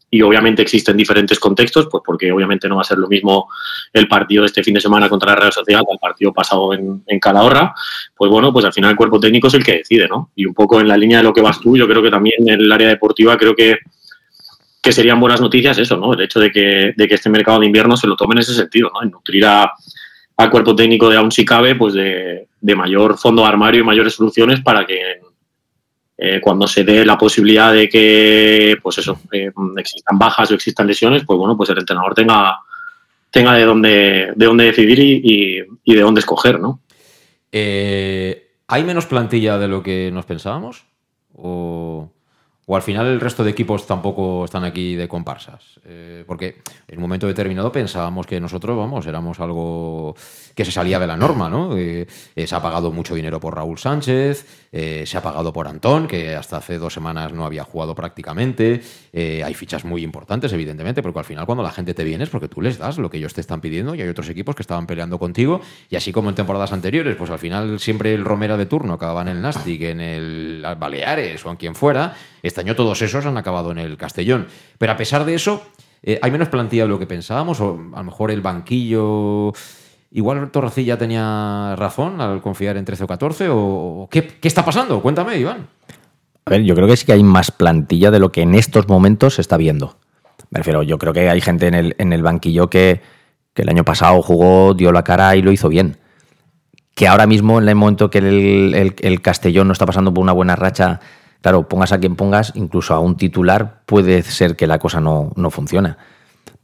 y 0.09 0.21
obviamente 0.21 0.61
existen 0.61 0.95
diferentes 0.95 1.39
contextos, 1.39 1.87
pues 1.91 2.03
porque 2.05 2.31
obviamente 2.31 2.69
no 2.69 2.75
va 2.75 2.81
a 2.81 2.85
ser 2.85 2.97
lo 2.97 3.07
mismo 3.07 3.49
el 3.91 4.07
partido 4.07 4.43
de 4.43 4.47
este 4.47 4.63
fin 4.63 4.73
de 4.73 4.81
semana 4.81 5.09
contra 5.09 5.31
la 5.31 5.35
Real 5.35 5.53
Sociedad 5.53 5.81
el 5.89 5.99
partido 5.99 6.31
pasado 6.31 6.73
en, 6.73 7.03
en 7.07 7.19
Calahorra, 7.19 7.73
pues 8.15 8.31
bueno, 8.31 8.53
pues 8.53 8.65
al 8.65 8.73
final 8.73 8.91
el 8.91 8.97
cuerpo 8.97 9.19
técnico 9.19 9.47
es 9.47 9.53
el 9.55 9.63
que 9.63 9.77
decide, 9.77 10.07
¿no? 10.07 10.31
Y 10.35 10.45
un 10.45 10.53
poco 10.53 10.79
en 10.79 10.87
la 10.87 10.97
línea 10.97 11.17
de 11.17 11.23
lo 11.23 11.33
que 11.33 11.41
vas 11.41 11.59
tú, 11.59 11.75
yo 11.75 11.87
creo 11.87 12.01
que 12.01 12.11
también 12.11 12.47
en 12.47 12.61
el 12.61 12.71
área 12.71 12.87
deportiva 12.87 13.37
creo 13.37 13.55
que 13.55 13.77
que 14.85 14.91
serían 14.91 15.19
buenas 15.19 15.41
noticias 15.41 15.79
eso, 15.79 15.97
¿no? 15.97 16.13
El 16.13 16.21
hecho 16.21 16.39
de 16.39 16.51
que, 16.51 16.93
de 16.95 17.07
que 17.07 17.15
este 17.15 17.27
mercado 17.27 17.59
de 17.59 17.65
invierno 17.65 17.97
se 17.97 18.05
lo 18.05 18.15
tome 18.15 18.35
en 18.35 18.41
ese 18.41 18.53
sentido, 18.53 18.91
¿no? 18.93 19.01
En 19.01 19.09
nutrir 19.09 19.43
a, 19.43 19.73
al 20.37 20.49
cuerpo 20.51 20.75
técnico 20.75 21.09
de 21.09 21.17
aún 21.17 21.31
si 21.31 21.43
cabe, 21.43 21.73
pues 21.73 21.95
de, 21.95 22.47
de, 22.61 22.75
mayor 22.75 23.17
fondo 23.17 23.43
armario 23.43 23.81
y 23.81 23.83
mayores 23.83 24.13
soluciones 24.13 24.61
para 24.61 24.85
que 24.85 25.21
eh, 26.17 26.39
cuando 26.41 26.65
se 26.67 26.84
dé 26.84 27.06
la 27.06 27.17
posibilidad 27.17 27.73
de 27.73 27.89
que, 27.89 28.78
pues 28.82 28.99
eso, 28.99 29.19
eh, 29.32 29.51
existan 29.78 30.17
bajas 30.17 30.51
o 30.51 30.56
existan 30.56 30.88
lesiones, 30.88 31.23
pues 31.25 31.38
bueno, 31.38 31.58
pues 31.58 31.69
el 31.69 31.80
entrenador 31.80 32.13
tenga, 32.13 32.60
tenga 33.30 33.54
de 33.54 33.65
dónde, 33.65 34.34
de 34.36 34.45
dónde 34.45 34.65
decidir 34.65 34.99
y, 34.99 35.65
y, 35.84 35.95
de 35.95 36.01
dónde 36.01 36.19
escoger, 36.19 36.60
¿no? 36.60 36.80
Eh, 37.51 38.51
¿Hay 38.67 38.84
menos 38.84 39.06
plantilla 39.06 39.58
de 39.58 39.67
lo 39.67 39.84
que 39.84 40.10
nos 40.12 40.25
pensábamos? 40.25 40.86
¿O...? 41.34 42.12
O 42.65 42.75
al 42.75 42.82
final 42.82 43.08
el 43.08 43.19
resto 43.19 43.43
de 43.43 43.51
equipos 43.51 43.86
tampoco 43.86 44.45
están 44.45 44.63
aquí 44.63 44.95
de 44.95 45.08
comparsas. 45.08 45.80
Eh, 45.86 46.23
porque 46.25 46.62
en 46.88 46.97
un 46.97 47.01
momento 47.01 47.28
determinado 47.28 47.71
pensábamos 47.71 48.25
que 48.25 48.39
nosotros, 48.39 48.78
vamos, 48.78 49.06
éramos 49.06 49.39
algo 49.39 50.15
que 50.56 50.63
se 50.63 50.71
salía 50.71 50.97
de 50.97 51.06
la 51.06 51.17
norma, 51.17 51.49
¿no? 51.49 51.78
Eh, 51.78 52.08
eh, 52.36 52.47
se 52.47 52.56
ha 52.56 52.62
pagado 52.62 52.91
mucho 52.91 53.13
dinero 53.13 53.39
por 53.39 53.56
Raúl 53.56 53.78
Sánchez, 53.78 54.67
eh, 54.71 55.04
se 55.06 55.17
ha 55.17 55.21
pagado 55.21 55.51
por 55.51 55.67
Antón, 55.67 56.08
que 56.08 56.34
hasta 56.34 56.58
hace 56.58 56.78
dos 56.80 56.93
semanas 56.93 57.34
no 57.34 57.45
había 57.45 57.65
jugado 57.65 57.93
prácticamente. 57.93 58.82
Hay 59.13 59.54
fichas 59.54 59.86
muy 59.86 60.04
importantes, 60.04 60.51
evidentemente, 60.54 61.01
porque 61.01 61.19
al 61.19 61.25
final 61.25 61.45
cuando 61.45 61.63
la 61.63 61.71
gente 61.71 61.93
te 61.93 62.04
viene 62.04 62.23
es 62.23 62.30
porque 62.30 62.47
tú 62.47 62.62
les 62.62 62.78
das 62.78 62.97
lo 62.97 63.10
que 63.10 63.17
ellos 63.17 63.34
te 63.34 63.41
están 63.41 63.62
pidiendo 63.62 63.95
y 63.95 64.01
hay 64.01 64.08
otros 64.08 64.30
equipos 64.30 64.56
que 64.56 64.63
estaban 64.63 64.88
peleando 64.88 65.19
contigo. 65.19 65.62
Y 65.89 65.95
así 65.95 66.12
como 66.12 66.30
en 66.30 66.36
temporadas 66.36 66.71
anteriores, 66.71 67.15
pues 67.15 67.30
al 67.30 67.39
final 67.39 67.80
siempre 67.80 68.13
el 68.13 68.23
Romera 68.23 68.58
de 68.58 68.65
turno 68.65 68.93
acababa 68.93 69.21
en 69.21 69.28
el 69.30 69.41
Nastic, 69.41 69.82
en 69.82 69.99
el 69.99 70.65
Baleares 70.78 71.45
o 71.45 71.51
en 71.51 71.58
quien 71.58 71.75
fuera 71.75 72.15
año 72.61 72.75
todos 72.75 73.01
esos 73.01 73.25
han 73.25 73.37
acabado 73.37 73.71
en 73.71 73.77
el 73.77 73.97
Castellón. 73.97 74.47
Pero 74.77 74.91
a 74.91 74.97
pesar 74.97 75.25
de 75.25 75.35
eso, 75.35 75.63
eh, 76.03 76.19
hay 76.21 76.31
menos 76.31 76.49
plantilla 76.49 76.83
de 76.83 76.89
lo 76.89 76.99
que 76.99 77.07
pensábamos, 77.07 77.59
o 77.61 77.79
a 77.93 77.97
lo 77.99 78.03
mejor 78.03 78.31
el 78.31 78.41
banquillo 78.41 79.53
Igual 80.11 80.49
Torrecilla 80.49 80.97
tenía 80.97 81.75
razón 81.75 82.21
al 82.21 82.41
confiar 82.41 82.77
en 82.77 82.85
13 82.85 83.03
o 83.03 83.07
14, 83.07 83.47
o 83.49 84.07
¿qué, 84.09 84.25
qué 84.27 84.47
está 84.47 84.63
pasando? 84.63 85.01
Cuéntame, 85.01 85.37
Iván. 85.37 85.67
A 86.45 86.51
ver, 86.51 86.63
yo 86.63 86.73
creo 86.73 86.87
que 86.87 86.95
sí 86.95 87.05
que 87.05 87.11
hay 87.11 87.23
más 87.23 87.51
plantilla 87.51 88.11
de 88.11 88.19
lo 88.19 88.31
que 88.31 88.41
en 88.43 88.55
estos 88.55 88.87
momentos 88.87 89.33
se 89.33 89.41
está 89.41 89.57
viendo. 89.57 89.97
Me 90.51 90.59
refiero, 90.59 90.83
yo 90.83 90.97
creo 90.99 91.11
que 91.11 91.29
hay 91.29 91.41
gente 91.41 91.67
en 91.67 91.73
el, 91.73 91.95
en 91.97 92.13
el 92.13 92.23
banquillo 92.23 92.69
que, 92.69 93.01
que 93.53 93.63
el 93.63 93.69
año 93.69 93.83
pasado 93.83 94.21
jugó, 94.21 94.73
dio 94.73 94.93
la 94.93 95.03
cara 95.03 95.35
y 95.35 95.41
lo 95.41 95.51
hizo 95.51 95.67
bien. 95.67 95.97
Que 96.93 97.09
ahora 97.09 97.27
mismo, 97.27 97.59
en 97.59 97.67
el 97.67 97.75
momento 97.75 98.09
que 98.09 98.19
el- 98.19 98.95
el 99.01 99.21
Castellón 99.21 99.67
no 99.67 99.73
está 99.73 99.85
pasando 99.85 100.13
por 100.13 100.21
una 100.23 100.31
buena 100.31 100.55
racha, 100.55 101.01
claro, 101.45 101.69
pongas 101.69 101.91
a 101.91 101.99
quien 101.99 102.15
pongas, 102.15 102.51
incluso 102.55 102.95
a 102.95 102.99
un 102.99 103.17
titular, 103.17 103.81
puede 103.86 104.23
ser 104.23 104.55
que 104.55 104.65
la 104.65 104.79
cosa 104.79 104.99
no, 104.99 105.31
no 105.36 105.51
funcione. 105.51 105.95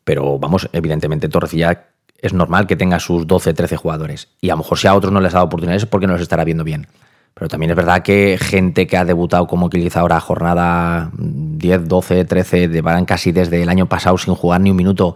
Pero 0.04 0.40
vamos, 0.40 0.68
evidentemente 0.74 1.30
Torrecilla 1.30 1.86
es 2.18 2.34
normal 2.34 2.66
que 2.66 2.76
tenga 2.76 3.00
sus 3.00 3.28
12, 3.28 3.54
13 3.54 3.78
jugadores. 3.78 4.30
Y 4.42 4.50
a 4.50 4.54
lo 4.54 4.58
mejor 4.64 4.80
si 4.80 4.88
a 4.88 4.96
otros 4.96 5.14
no 5.14 5.22
les 5.22 5.34
ha 5.34 5.38
dado 5.38 5.46
oportunidades 5.46 5.84
es 5.84 5.88
porque 5.88 6.08
no 6.08 6.14
los 6.14 6.22
estará 6.24 6.44
viendo 6.46 6.64
bien. 6.64 6.88
Pero 7.36 7.48
también 7.48 7.70
es 7.70 7.76
verdad 7.76 8.02
que 8.02 8.40
gente 8.42 8.88
que 8.88 8.98
ha 8.98 9.06
debutado 9.06 9.46
como 9.46 9.68
utilizadora 9.68 10.20
jornada 10.20 11.12
10, 11.14 11.88
12, 11.88 12.26
13, 12.26 12.68
de- 12.68 12.82
van 12.82 13.06
casi 13.06 13.32
desde 13.32 13.62
el 13.62 13.70
año 13.70 13.86
pasado 13.86 14.18
sin 14.18 14.34
jugar 14.34 14.62
ni 14.62 14.72
un 14.72 14.78
minuto, 14.78 15.16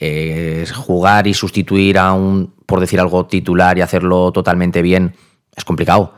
eh, 0.00 0.64
jugar 0.74 1.26
y 1.26 1.34
sustituir 1.34 1.98
a 1.98 2.14
un, 2.14 2.54
por 2.64 2.80
decir 2.80 2.98
algo, 2.98 3.26
titular 3.26 3.76
y 3.76 3.82
hacerlo 3.82 4.32
totalmente 4.32 4.80
bien, 4.80 5.14
es 5.54 5.66
complicado. 5.66 6.14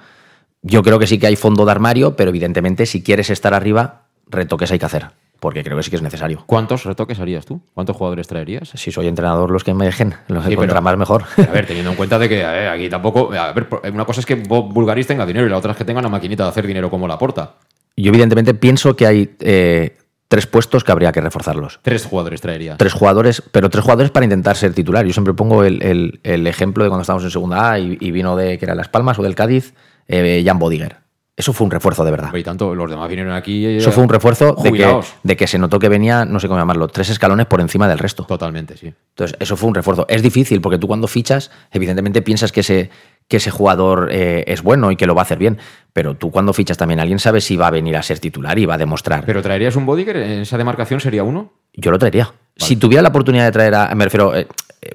Yo 0.68 0.82
creo 0.82 0.98
que 0.98 1.06
sí 1.06 1.18
que 1.18 1.26
hay 1.26 1.36
fondo 1.36 1.64
de 1.64 1.70
armario, 1.72 2.14
pero 2.16 2.30
evidentemente 2.30 2.86
si 2.86 3.02
quieres 3.02 3.30
estar 3.30 3.54
arriba, 3.54 4.02
retoques 4.28 4.70
hay 4.70 4.78
que 4.78 4.84
hacer, 4.86 5.06
porque 5.40 5.64
creo 5.64 5.76
que 5.76 5.82
sí 5.82 5.90
que 5.90 5.96
es 5.96 6.02
necesario. 6.02 6.42
¿Cuántos 6.46 6.84
retoques 6.84 7.18
harías 7.20 7.46
tú? 7.46 7.60
¿Cuántos 7.74 7.96
jugadores 7.96 8.26
traerías? 8.28 8.68
Si 8.74 8.90
soy 8.92 9.06
entrenador, 9.06 9.50
los 9.50 9.64
que 9.64 9.72
me 9.72 9.86
dejen, 9.86 10.14
los 10.28 10.44
que 10.44 10.50
Sí, 10.50 10.56
pero- 10.56 10.82
más 10.82 10.96
mejor. 10.98 11.24
A 11.38 11.50
ver, 11.52 11.66
teniendo 11.66 11.90
en 11.90 11.96
cuenta 11.96 12.18
de 12.18 12.28
que 12.28 12.44
a 12.44 12.52
ver, 12.52 12.68
aquí 12.68 12.88
tampoco. 12.88 13.32
A 13.32 13.52
ver, 13.52 13.66
una 13.92 14.04
cosa 14.04 14.20
es 14.20 14.26
que 14.26 14.34
Bulgaris 14.34 15.06
tenga 15.06 15.24
dinero 15.26 15.46
y 15.46 15.50
la 15.50 15.56
otra 15.56 15.72
es 15.72 15.78
que 15.78 15.84
tenga 15.84 16.00
una 16.00 16.08
maquinita 16.08 16.42
de 16.44 16.50
hacer 16.50 16.66
dinero 16.66 16.90
como 16.90 17.08
la 17.08 17.18
porta. 17.18 17.54
Yo 17.96 18.10
evidentemente 18.10 18.54
pienso 18.54 18.94
que 18.94 19.06
hay 19.06 19.34
eh, 19.40 19.96
tres 20.28 20.46
puestos 20.46 20.84
que 20.84 20.92
habría 20.92 21.10
que 21.12 21.20
reforzarlos. 21.20 21.80
Tres 21.82 22.04
jugadores 22.04 22.40
traería. 22.40 22.76
Tres 22.76 22.92
jugadores, 22.92 23.42
pero 23.50 23.70
tres 23.70 23.82
jugadores 23.82 24.10
para 24.10 24.24
intentar 24.24 24.54
ser 24.56 24.72
titular. 24.74 25.04
Yo 25.06 25.12
siempre 25.12 25.34
pongo 25.34 25.64
el, 25.64 25.82
el- 25.82 26.20
el 26.22 26.46
ejemplo 26.46 26.84
de 26.84 26.90
cuando 26.90 27.00
estábamos 27.02 27.24
en 27.24 27.30
segunda 27.30 27.72
A 27.72 27.78
y, 27.78 27.96
y 28.00 28.10
vino 28.10 28.36
de 28.36 28.58
que 28.58 28.64
era 28.66 28.74
Las 28.74 28.88
Palmas 28.88 29.18
o 29.18 29.22
del 29.22 29.34
Cádiz, 29.34 29.74
eh, 30.08 30.42
Jan 30.44 30.58
Bodiger. 30.58 30.96
Eso 31.36 31.52
fue 31.52 31.66
un 31.66 31.70
refuerzo 31.70 32.04
de 32.04 32.10
verdad. 32.10 32.34
Y 32.34 32.42
tanto, 32.42 32.74
los 32.74 32.90
demás 32.90 33.08
vinieron 33.08 33.32
aquí. 33.32 33.64
eh, 33.64 33.76
Eso 33.76 33.92
fue 33.92 34.02
un 34.02 34.08
refuerzo 34.08 34.56
de 34.60 34.72
que, 34.72 35.00
de 35.22 35.36
que 35.36 35.46
se 35.46 35.56
notó 35.56 35.78
que 35.78 35.88
venía, 35.88 36.24
no 36.24 36.40
sé 36.40 36.48
cómo 36.48 36.58
llamarlo, 36.58 36.88
tres 36.88 37.10
escalones 37.10 37.46
por 37.46 37.60
encima 37.60 37.86
del 37.86 37.98
resto. 38.00 38.24
Totalmente, 38.24 38.76
sí. 38.76 38.92
Entonces, 39.10 39.36
eso 39.38 39.56
fue 39.56 39.68
un 39.68 39.76
refuerzo. 39.76 40.04
Es 40.08 40.20
difícil 40.20 40.60
porque 40.60 40.78
tú 40.78 40.88
cuando 40.88 41.06
fichas, 41.06 41.52
evidentemente 41.70 42.22
piensas 42.22 42.50
que 42.50 42.60
ese, 42.60 42.90
que 43.28 43.36
ese 43.36 43.52
jugador 43.52 44.08
eh, 44.10 44.42
es 44.48 44.62
bueno 44.62 44.90
y 44.90 44.96
que 44.96 45.06
lo 45.06 45.14
va 45.14 45.20
a 45.20 45.26
hacer 45.26 45.38
bien, 45.38 45.58
pero 45.92 46.16
tú 46.16 46.32
cuando 46.32 46.52
fichas 46.52 46.76
también 46.76 46.98
alguien 46.98 47.20
sabe 47.20 47.40
si 47.40 47.56
va 47.56 47.68
a 47.68 47.70
venir 47.70 47.96
a 47.96 48.02
ser 48.02 48.18
titular 48.18 48.58
y 48.58 48.66
va 48.66 48.74
a 48.74 48.78
demostrar. 48.78 49.24
¿Pero 49.24 49.40
traerías 49.40 49.76
un 49.76 49.86
Bodiger? 49.86 50.16
¿En 50.16 50.40
esa 50.40 50.58
demarcación 50.58 50.98
sería 50.98 51.22
uno? 51.22 51.52
Yo 51.72 51.92
lo 51.92 52.00
traería. 52.00 52.32
Si 52.56 52.74
tuviera 52.74 53.00
la 53.00 53.10
oportunidad 53.10 53.44
de 53.44 53.52
traer 53.52 53.74
a. 53.76 53.94
Me 53.94 54.02
refiero. 54.06 54.34
eh, 54.34 54.48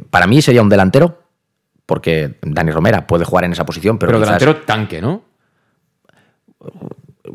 para 0.10 0.28
mí 0.28 0.42
sería 0.42 0.62
un 0.62 0.68
delantero, 0.68 1.23
porque 1.86 2.38
Dani 2.42 2.72
Romera 2.72 3.06
puede 3.08 3.26
jugar 3.26 3.46
en 3.46 3.52
esa 3.54 3.66
posición, 3.66 3.98
pero. 3.98 4.12
Pero, 4.12 4.20
quizás- 4.24 4.40
delantero 4.40 4.66
tanque, 4.66 5.02
¿no? 5.02 5.22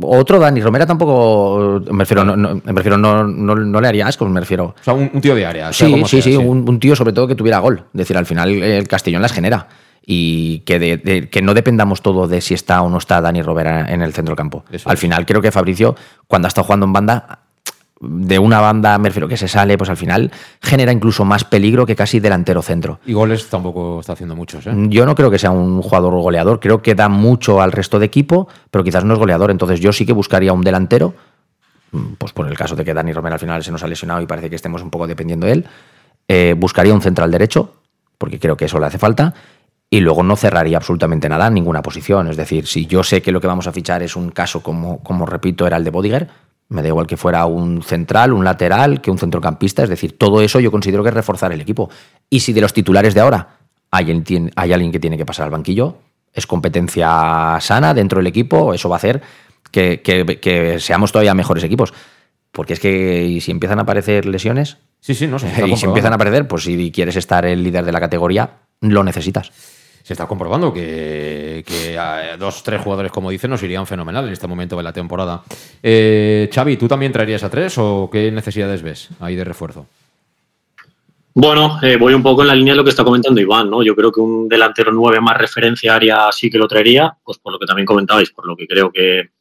Otro 0.03 0.39
Dani 0.39 0.61
Romera 0.61 0.87
tampoco. 0.87 1.81
Me 1.91 2.01
refiero, 2.05 2.25
no, 2.25 2.37
no- 2.37 2.57
me 2.63 2.73
refiero 2.73 2.99
no, 2.99 3.25
no, 3.25 3.81
le 3.81 3.89
haría 3.89 4.07
asco, 4.07 4.27
me 4.29 4.41
refiero. 4.41 4.75
O 4.81 4.85
sea, 4.85 4.93
un, 4.95 5.11
un 5.13 5.21
tío 5.21 5.35
de 5.35 5.47
área. 5.47 5.73
Sí, 5.73 5.87
sí, 6.07 6.23
sea, 6.23 6.23
sí, 6.23 6.37
Un, 6.37 6.69
un 6.69 6.79
tío 6.79 6.95
sobre 6.95 7.13
todo 7.13 7.27
que 7.27 7.35
tuviera 7.35 7.59
gol. 7.59 7.85
Es 7.95 7.99
decir, 7.99 8.17
al 8.17 8.27
final 8.27 8.51
el 8.51 8.87
Castellón 8.87 9.23
las 9.23 9.33
genera. 9.33 9.69
Y 10.11 10.61
que, 10.61 10.79
de- 10.79 10.97
de- 10.99 11.29
que 11.29 11.43
no 11.43 11.53
dependamos 11.55 12.01
todo 12.03 12.27
de 12.29 12.41
si 12.41 12.55
está 12.55 12.81
o 12.83 12.89
no 12.89 12.99
está 12.99 13.21
Dani 13.21 13.43
Romera 13.43 13.93
en 13.93 14.03
el 14.03 14.13
centro 14.13 14.33
del 14.33 14.39
campo. 14.39 14.65
Eso 14.71 14.89
al 14.89 14.95
es. 14.95 15.01
final 15.01 15.27
creo 15.27 15.43
que 15.43 15.51
Fabricio, 15.53 15.95
cuando 16.27 16.47
ha 16.47 16.49
estado 16.49 16.65
jugando 16.65 16.87
en 16.87 16.93
banda, 16.93 17.41
de 18.01 18.39
una 18.39 18.61
banda, 18.61 18.97
me 18.99 19.09
refiero 19.09 19.27
que 19.27 19.37
se 19.37 19.49
sale, 19.49 19.77
pues 19.77 19.91
al 19.91 19.97
final 19.97 20.31
genera 20.63 20.93
incluso 20.93 21.25
más 21.25 21.45
peligro 21.45 21.85
que 21.85 21.97
casi 21.97 22.21
delantero 22.21 22.63
centro. 22.63 23.01
Y 23.07 23.13
goles 23.13 23.49
tampoco 23.49 24.01
está 24.01 24.13
haciendo 24.13 24.37
muchos, 24.37 24.67
¿eh? 24.67 24.73
Yo 24.89 25.05
no 25.05 25.15
creo 25.15 25.31
que 25.31 25.39
sea 25.39 25.51
un 25.51 25.83
jugador 25.83 26.13
goleador, 26.15 26.61
creo 26.61 26.81
que 26.81 26.95
da 26.95 27.09
mucho 27.09 27.61
al 27.61 27.73
resto 27.73 27.99
de 27.99 28.07
equipo, 28.07 28.49
pero 28.71 28.85
quizás 28.85 29.05
no 29.05 29.15
es 29.15 29.19
goleador. 29.19 29.51
Entonces 29.51 29.81
yo 29.81 29.93
sí 29.93 30.07
que 30.07 30.13
buscaría 30.13 30.53
un 30.53 30.63
delantero, 30.63 31.15
mm, 31.91 32.15
pues 32.19 32.33
por 32.33 32.47
el 32.47 32.57
caso 32.57 32.77
de 32.77 32.85
que 32.85 32.95
Dani 32.95 33.13
Romero 33.13 33.35
al 33.35 33.41
final 33.41 33.65
se 33.65 33.73
nos 33.73 33.83
ha 33.83 33.89
lesionado 33.89 34.21
y 34.21 34.27
parece 34.27 34.49
que 34.49 34.57
estemos 34.57 34.83
un 34.83 34.91
poco 34.91 35.07
dependiendo 35.07 35.47
de 35.47 35.53
él. 35.53 35.67
Eh, 36.29 36.55
buscaría 36.57 36.95
un 36.95 37.01
central 37.01 37.31
derecho, 37.31 37.75
porque 38.17 38.39
creo 38.39 38.57
que 38.57 38.67
eso 38.67 38.79
le 38.79 38.87
hace 38.87 38.99
falta. 38.99 39.35
Y 39.91 40.01
luego 40.01 40.23
no 40.23 40.37
cerraría 40.37 40.77
absolutamente 40.77 41.29
nada 41.31 41.47
en 41.47 41.55
ninguna 41.55 41.81
posición. 41.83 42.29
Es 42.29 42.37
decir, 42.37 42.67
si 42.67 42.87
yo 42.87 43.03
sé 43.03 43.23
que 43.23 43.33
lo 43.33 43.41
que 43.41 43.47
vamos 43.47 43.67
a 43.67 43.73
fichar 43.73 44.03
es 44.03 44.17
un 44.17 44.31
caso 44.31 44.63
como, 44.63 45.03
como 45.03 45.25
repito, 45.25 45.67
era 45.67 45.79
el 45.79 45.85
de 45.85 45.91
Bodiger, 45.91 46.29
me 46.71 46.83
da 46.83 46.89
igual 46.89 47.07
que 47.07 47.17
fuera 47.17 47.47
un 47.47 47.83
central, 47.83 48.33
un 48.33 48.45
lateral, 48.45 49.01
que 49.01 49.11
un 49.11 49.19
centrocampista. 49.19 49.83
Es 49.83 49.89
decir, 49.89 50.19
todo 50.19 50.41
eso 50.43 50.61
yo 50.61 50.71
considero 50.71 51.03
que 51.03 51.09
es 51.09 51.15
reforzar 51.15 51.53
el 51.53 51.61
equipo. 51.61 51.89
Y 52.29 52.41
si 52.41 52.53
de 52.53 52.61
los 52.61 52.73
titulares 52.73 53.15
de 53.15 53.21
ahora 53.21 53.57
hay, 53.91 54.01
alguien 54.03 54.25
tien- 54.25 54.53
hay 54.57 54.73
alguien 54.73 54.93
que 54.93 55.01
tiene 55.01 55.17
que 55.17 55.25
pasar 55.25 55.45
al 55.47 55.51
banquillo, 55.51 55.97
es 56.33 56.47
competencia 56.47 57.59
sana 57.61 57.95
dentro 57.95 58.19
del 58.19 58.27
equipo, 58.27 58.75
eso 58.75 58.89
va 58.89 58.97
a 58.97 58.99
hacer 58.99 59.23
que, 59.71 60.01
que- 60.03 60.39
que 60.41 60.79
seamos 60.81 61.11
todavía 61.13 61.35
mejores 61.35 61.65
equipos. 61.65 61.93
Porque 62.53 62.73
es 62.75 62.81
que 62.81 63.25
y 63.25 63.41
si 63.41 63.51
empiezan 63.51 63.79
a 63.79 63.83
aparecer 63.83 64.27
lesiones, 64.27 64.79
Sí, 65.01 65.15
sí, 65.15 65.27
no 65.29 65.37
y 65.67 65.77
si 65.77 65.87
empiezan 65.87 66.13
a 66.13 66.17
aparecer, 66.17 66.49
pues 66.49 66.65
si 66.65 66.91
quieres 66.91 67.15
estar 67.17 67.45
el 67.47 67.63
líder 67.63 67.85
de 67.85 67.93
la 67.93 68.01
categoría, 68.01 68.51
lo 68.81 69.05
necesitas. 69.05 69.53
Se 70.09 70.14
está 70.14 70.27
comprobando 70.27 70.73
que, 70.73 71.62
que 71.66 71.99
dos, 72.38 72.62
tres 72.62 72.81
jugadores, 72.81 73.12
como 73.12 73.29
dicen, 73.29 73.51
nos 73.51 73.62
irían 73.62 73.87
fenomenal 73.87 74.27
en 74.27 74.33
este 74.33 74.47
momento 74.47 74.75
de 74.75 74.83
la 74.83 74.90
temporada. 74.90 75.42
Eh, 75.83 76.49
Xavi, 76.51 76.79
¿tú 76.79 76.88
también 76.88 77.12
traerías 77.12 77.44
a 77.44 77.51
tres 77.51 77.77
o 77.77 78.09
qué 78.11 78.31
necesidades 78.33 78.81
ves 78.81 79.11
ahí 79.21 79.37
de 79.37 79.44
refuerzo? 79.44 79.85
Bueno, 81.35 81.79
eh, 81.83 81.99
voy 81.99 82.14
un 82.14 82.23
poco 82.23 82.40
en 82.40 82.49
la 82.49 82.55
línea 82.55 82.73
de 82.73 82.79
lo 82.79 82.85
que 82.85 82.88
está 82.88 83.05
comentando 83.05 83.38
Iván, 83.38 83.68
¿no? 83.68 83.83
Yo 83.83 83.94
creo 83.94 84.11
que 84.11 84.21
un 84.21 84.49
delantero 84.49 84.92
9 84.92 85.21
más 85.21 85.37
referencia 85.37 85.94
área 85.94 86.33
sí 86.33 86.49
que 86.49 86.57
lo 86.57 86.66
traería, 86.66 87.14
pues 87.23 87.37
por 87.37 87.53
lo 87.53 87.59
que 87.59 87.66
también 87.66 87.85
comentabais, 87.85 88.31
por 88.31 88.47
lo 88.47 88.57
que 88.57 88.66
creo 88.66 88.90
que, 88.90 89.33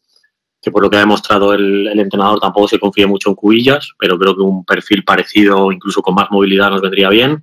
que 0.62 0.69
por 0.69 0.82
lo 0.82 0.89
que 0.89 0.97
ha 0.97 0.99
demostrado 0.99 1.53
el, 1.53 1.88
el 1.88 1.99
entrenador 2.01 2.41
tampoco 2.41 2.67
se 2.67 2.77
confía 2.77 3.08
mucho 3.08 3.30
en 3.30 3.36
Cubillas, 3.36 3.93
pero 3.97 4.19
creo 4.19 4.36
que 4.36 4.41
un 4.41 4.65
perfil 4.65 5.06
parecido, 5.06 5.71
incluso 5.71 6.01
con 6.01 6.13
más 6.13 6.30
movilidad, 6.30 6.71
nos 6.71 6.82
vendría 6.82 7.08
bien. 7.08 7.41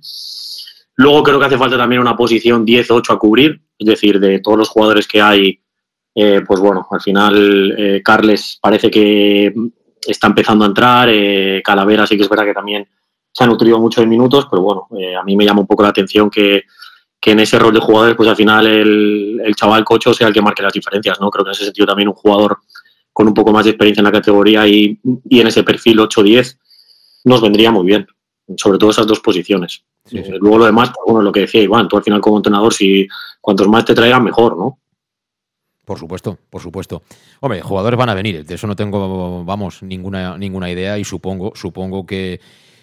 Luego 0.95 1.23
creo 1.23 1.39
que 1.39 1.45
hace 1.45 1.57
falta 1.57 1.77
también 1.77 2.01
una 2.01 2.15
posición 2.15 2.65
10-8 2.65 3.13
a 3.13 3.17
cubrir, 3.17 3.61
es 3.77 3.87
decir, 3.87 4.19
de 4.19 4.39
todos 4.39 4.57
los 4.57 4.69
jugadores 4.69 5.07
que 5.07 5.21
hay, 5.21 5.59
eh, 6.13 6.41
pues 6.47 6.59
bueno, 6.59 6.87
al 6.89 7.01
final 7.01 7.75
eh, 7.77 8.01
Carles 8.03 8.57
parece 8.61 8.89
que 8.89 9.53
está 10.07 10.27
empezando 10.27 10.63
a 10.63 10.67
entrar, 10.67 11.09
eh, 11.11 11.61
Calavera 11.63 12.07
sí 12.07 12.15
que 12.15 12.23
es 12.23 12.29
verdad 12.29 12.45
que 12.45 12.53
también 12.53 12.87
se 13.31 13.43
ha 13.43 13.47
nutrido 13.47 13.79
mucho 13.79 13.99
de 13.99 14.07
minutos, 14.07 14.47
pero 14.49 14.61
bueno, 14.61 14.87
eh, 14.97 15.15
a 15.15 15.23
mí 15.23 15.35
me 15.35 15.43
llama 15.43 15.59
un 15.61 15.67
poco 15.67 15.83
la 15.83 15.89
atención 15.89 16.29
que, 16.29 16.63
que 17.19 17.31
en 17.31 17.41
ese 17.41 17.59
rol 17.59 17.73
de 17.73 17.81
jugadores, 17.81 18.15
pues 18.15 18.29
al 18.29 18.35
final 18.37 18.65
el, 18.65 19.41
el 19.43 19.55
chaval 19.55 19.83
Cocho 19.83 20.13
sea 20.13 20.27
el 20.27 20.33
que 20.33 20.41
marque 20.41 20.63
las 20.63 20.71
diferencias, 20.71 21.19
¿no? 21.19 21.29
Creo 21.29 21.43
que 21.43 21.49
en 21.49 21.55
ese 21.55 21.65
sentido 21.65 21.87
también 21.87 22.07
un 22.07 22.15
jugador 22.15 22.59
con 23.11 23.27
un 23.27 23.33
poco 23.33 23.51
más 23.51 23.65
de 23.65 23.71
experiencia 23.71 23.99
en 23.99 24.05
la 24.05 24.11
categoría 24.11 24.65
y, 24.67 24.99
y 25.29 25.41
en 25.41 25.47
ese 25.47 25.63
perfil 25.63 25.99
8-10 25.99 26.57
nos 27.25 27.41
vendría 27.41 27.71
muy 27.71 27.85
bien, 27.85 28.07
sobre 28.57 28.77
todo 28.77 28.91
esas 28.91 29.07
dos 29.07 29.19
posiciones. 29.19 29.83
Sí, 30.05 30.23
sí. 30.23 30.31
Luego 30.39 30.59
lo 30.59 30.65
demás, 30.65 30.89
pues, 30.89 31.05
bueno, 31.05 31.21
lo 31.21 31.31
que 31.31 31.41
decía 31.41 31.61
Iván, 31.61 31.87
tú 31.87 31.97
al 31.97 32.03
final 32.03 32.21
como 32.21 32.37
entrenador, 32.37 32.73
si 32.73 33.07
cuantos 33.41 33.67
más 33.67 33.85
te 33.85 33.95
traigan, 33.95 34.23
mejor, 34.23 34.57
¿no? 34.57 34.79
Por 35.83 35.99
supuesto, 35.99 36.39
por 36.49 36.61
supuesto. 36.61 37.03
Hombre, 37.41 37.61
jugadores 37.61 37.97
van 37.97 38.09
a 38.09 38.15
venir, 38.15 38.43
de 38.43 38.55
eso 38.55 38.65
no 38.65 38.75
tengo, 38.75 39.45
vamos, 39.45 39.83
ninguna, 39.83 40.37
ninguna 40.37 40.69
idea 40.69 40.97
y 40.97 41.03
supongo, 41.03 41.53
supongo 41.55 42.05
que, 42.05 42.39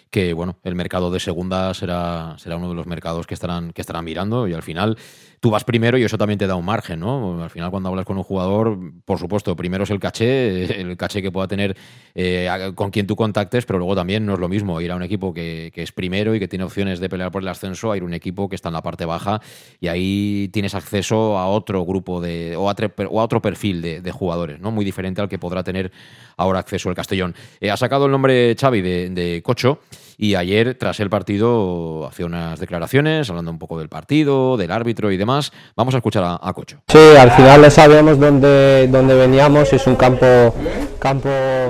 que 0.09 0.33
bueno, 0.33 0.57
el 0.63 0.75
mercado 0.75 1.11
de 1.11 1.19
segunda 1.19 1.73
será, 1.73 2.35
será 2.37 2.55
uno 2.55 2.69
de 2.69 2.75
los 2.75 2.87
mercados 2.87 3.27
que 3.27 3.33
estarán, 3.33 3.73
que 3.73 3.81
estarán 3.81 4.05
mirando 4.05 4.47
y 4.47 4.53
al 4.53 4.63
final 4.63 4.97
tú 5.43 5.51
vas 5.51 5.65
primero 5.65 5.97
y 5.97 6.03
eso 6.05 6.17
también 6.17 6.39
te 6.39 6.47
da 6.47 6.55
un 6.55 6.63
margen, 6.63 7.01
¿no? 7.01 7.43
Al 7.43 7.49
final 7.49 7.69
cuando 7.69 7.89
hablas 7.89 8.05
con 8.05 8.15
un 8.15 8.23
jugador, 8.23 8.79
por 9.03 9.19
supuesto, 9.19 9.57
primero 9.57 9.83
es 9.83 9.89
el 9.89 9.99
caché, 9.99 10.63
el 10.81 10.95
caché 10.95 11.21
que 11.21 11.33
pueda 11.33 11.49
tener 11.49 11.75
eh, 12.15 12.47
con 12.75 12.91
quien 12.91 13.07
tú 13.07 13.17
contactes, 13.17 13.65
pero 13.65 13.77
luego 13.77 13.93
también 13.93 14.25
no 14.25 14.35
es 14.35 14.39
lo 14.39 14.47
mismo 14.47 14.79
ir 14.79 14.89
a 14.93 14.95
un 14.95 15.03
equipo 15.03 15.33
que, 15.33 15.69
es 15.75 15.91
primero 15.91 16.33
y 16.33 16.39
que 16.39 16.47
tiene 16.47 16.63
opciones 16.63 17.01
de 17.01 17.09
pelear 17.09 17.29
por 17.29 17.41
el 17.41 17.49
ascenso, 17.49 17.91
a 17.91 17.97
ir 17.97 18.03
a 18.03 18.05
un 18.05 18.13
equipo 18.13 18.47
que 18.47 18.55
está 18.55 18.69
en 18.69 18.73
la 18.75 18.81
parte 18.81 19.03
baja 19.03 19.41
y 19.81 19.89
ahí 19.89 20.49
tienes 20.53 20.75
acceso 20.75 21.37
a 21.37 21.49
otro 21.49 21.83
grupo 21.83 22.21
de 22.21 22.55
o 22.55 22.69
a, 22.69 22.75
tre- 22.77 22.93
o 23.11 23.19
a 23.19 23.23
otro 23.25 23.41
perfil 23.41 23.81
de, 23.81 24.11
jugadores, 24.13 24.61
¿no? 24.61 24.71
Muy 24.71 24.85
diferente 24.85 25.19
al 25.19 25.27
que 25.27 25.39
podrá 25.39 25.61
tener 25.61 25.91
ahora 26.37 26.59
acceso 26.59 26.87
el 26.87 26.95
Castellón. 26.95 27.35
Eh, 27.59 27.69
ha 27.69 27.75
sacado 27.75 28.05
el 28.05 28.13
nombre 28.13 28.55
Xavi 28.57 28.81
de 28.81 29.41
Cocho 29.43 29.79
y 30.17 30.35
ayer, 30.35 30.75
tras 30.75 30.99
el 30.99 31.09
partido, 31.09 32.05
hacía 32.07 32.25
unas 32.25 32.59
declaraciones 32.59 33.29
hablando 33.29 33.51
un 33.51 33.59
poco 33.59 33.79
del 33.79 33.89
partido, 33.89 34.57
del 34.57 34.71
árbitro 34.71 35.11
y 35.11 35.17
demás. 35.17 35.51
Vamos 35.75 35.93
a 35.93 35.97
escuchar 35.97 36.23
a, 36.23 36.39
a 36.41 36.53
Cocho. 36.53 36.81
Sí, 36.87 37.15
al 37.19 37.31
final 37.31 37.61
ya 37.61 37.69
sabemos 37.69 38.19
dónde, 38.19 38.87
dónde 38.89 39.15
veníamos, 39.15 39.71
es 39.73 39.87
un 39.87 39.95
campo, 39.95 40.53
campo 40.99 41.29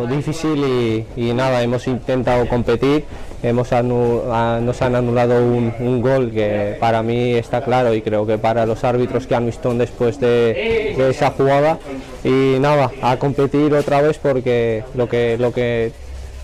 difícil 0.09 0.57
y, 0.57 1.05
y 1.15 1.33
nada, 1.33 1.61
hemos 1.61 1.87
intentado 1.87 2.47
competir 2.47 3.05
hemos 3.43 3.69
nos 3.71 4.81
han 4.81 4.95
anulado 4.95 5.43
un, 5.43 6.01
gol 6.01 6.31
que 6.31 6.77
para 6.79 7.03
mí 7.03 7.33
está 7.33 7.63
claro 7.63 7.93
y 7.93 8.01
creo 8.01 8.25
que 8.25 8.37
para 8.37 8.65
los 8.65 8.83
árbitros 8.83 9.27
que 9.27 9.35
han 9.35 9.45
visto 9.45 9.73
después 9.73 10.19
de, 10.19 10.95
esa 11.09 11.31
jugada 11.31 11.77
y 12.23 12.57
nada, 12.59 12.89
a 13.01 13.17
competir 13.17 13.73
otra 13.73 14.01
vez 14.01 14.17
porque 14.17 14.83
lo 14.95 15.09
que, 15.09 15.37
lo 15.37 15.51
que 15.51 15.91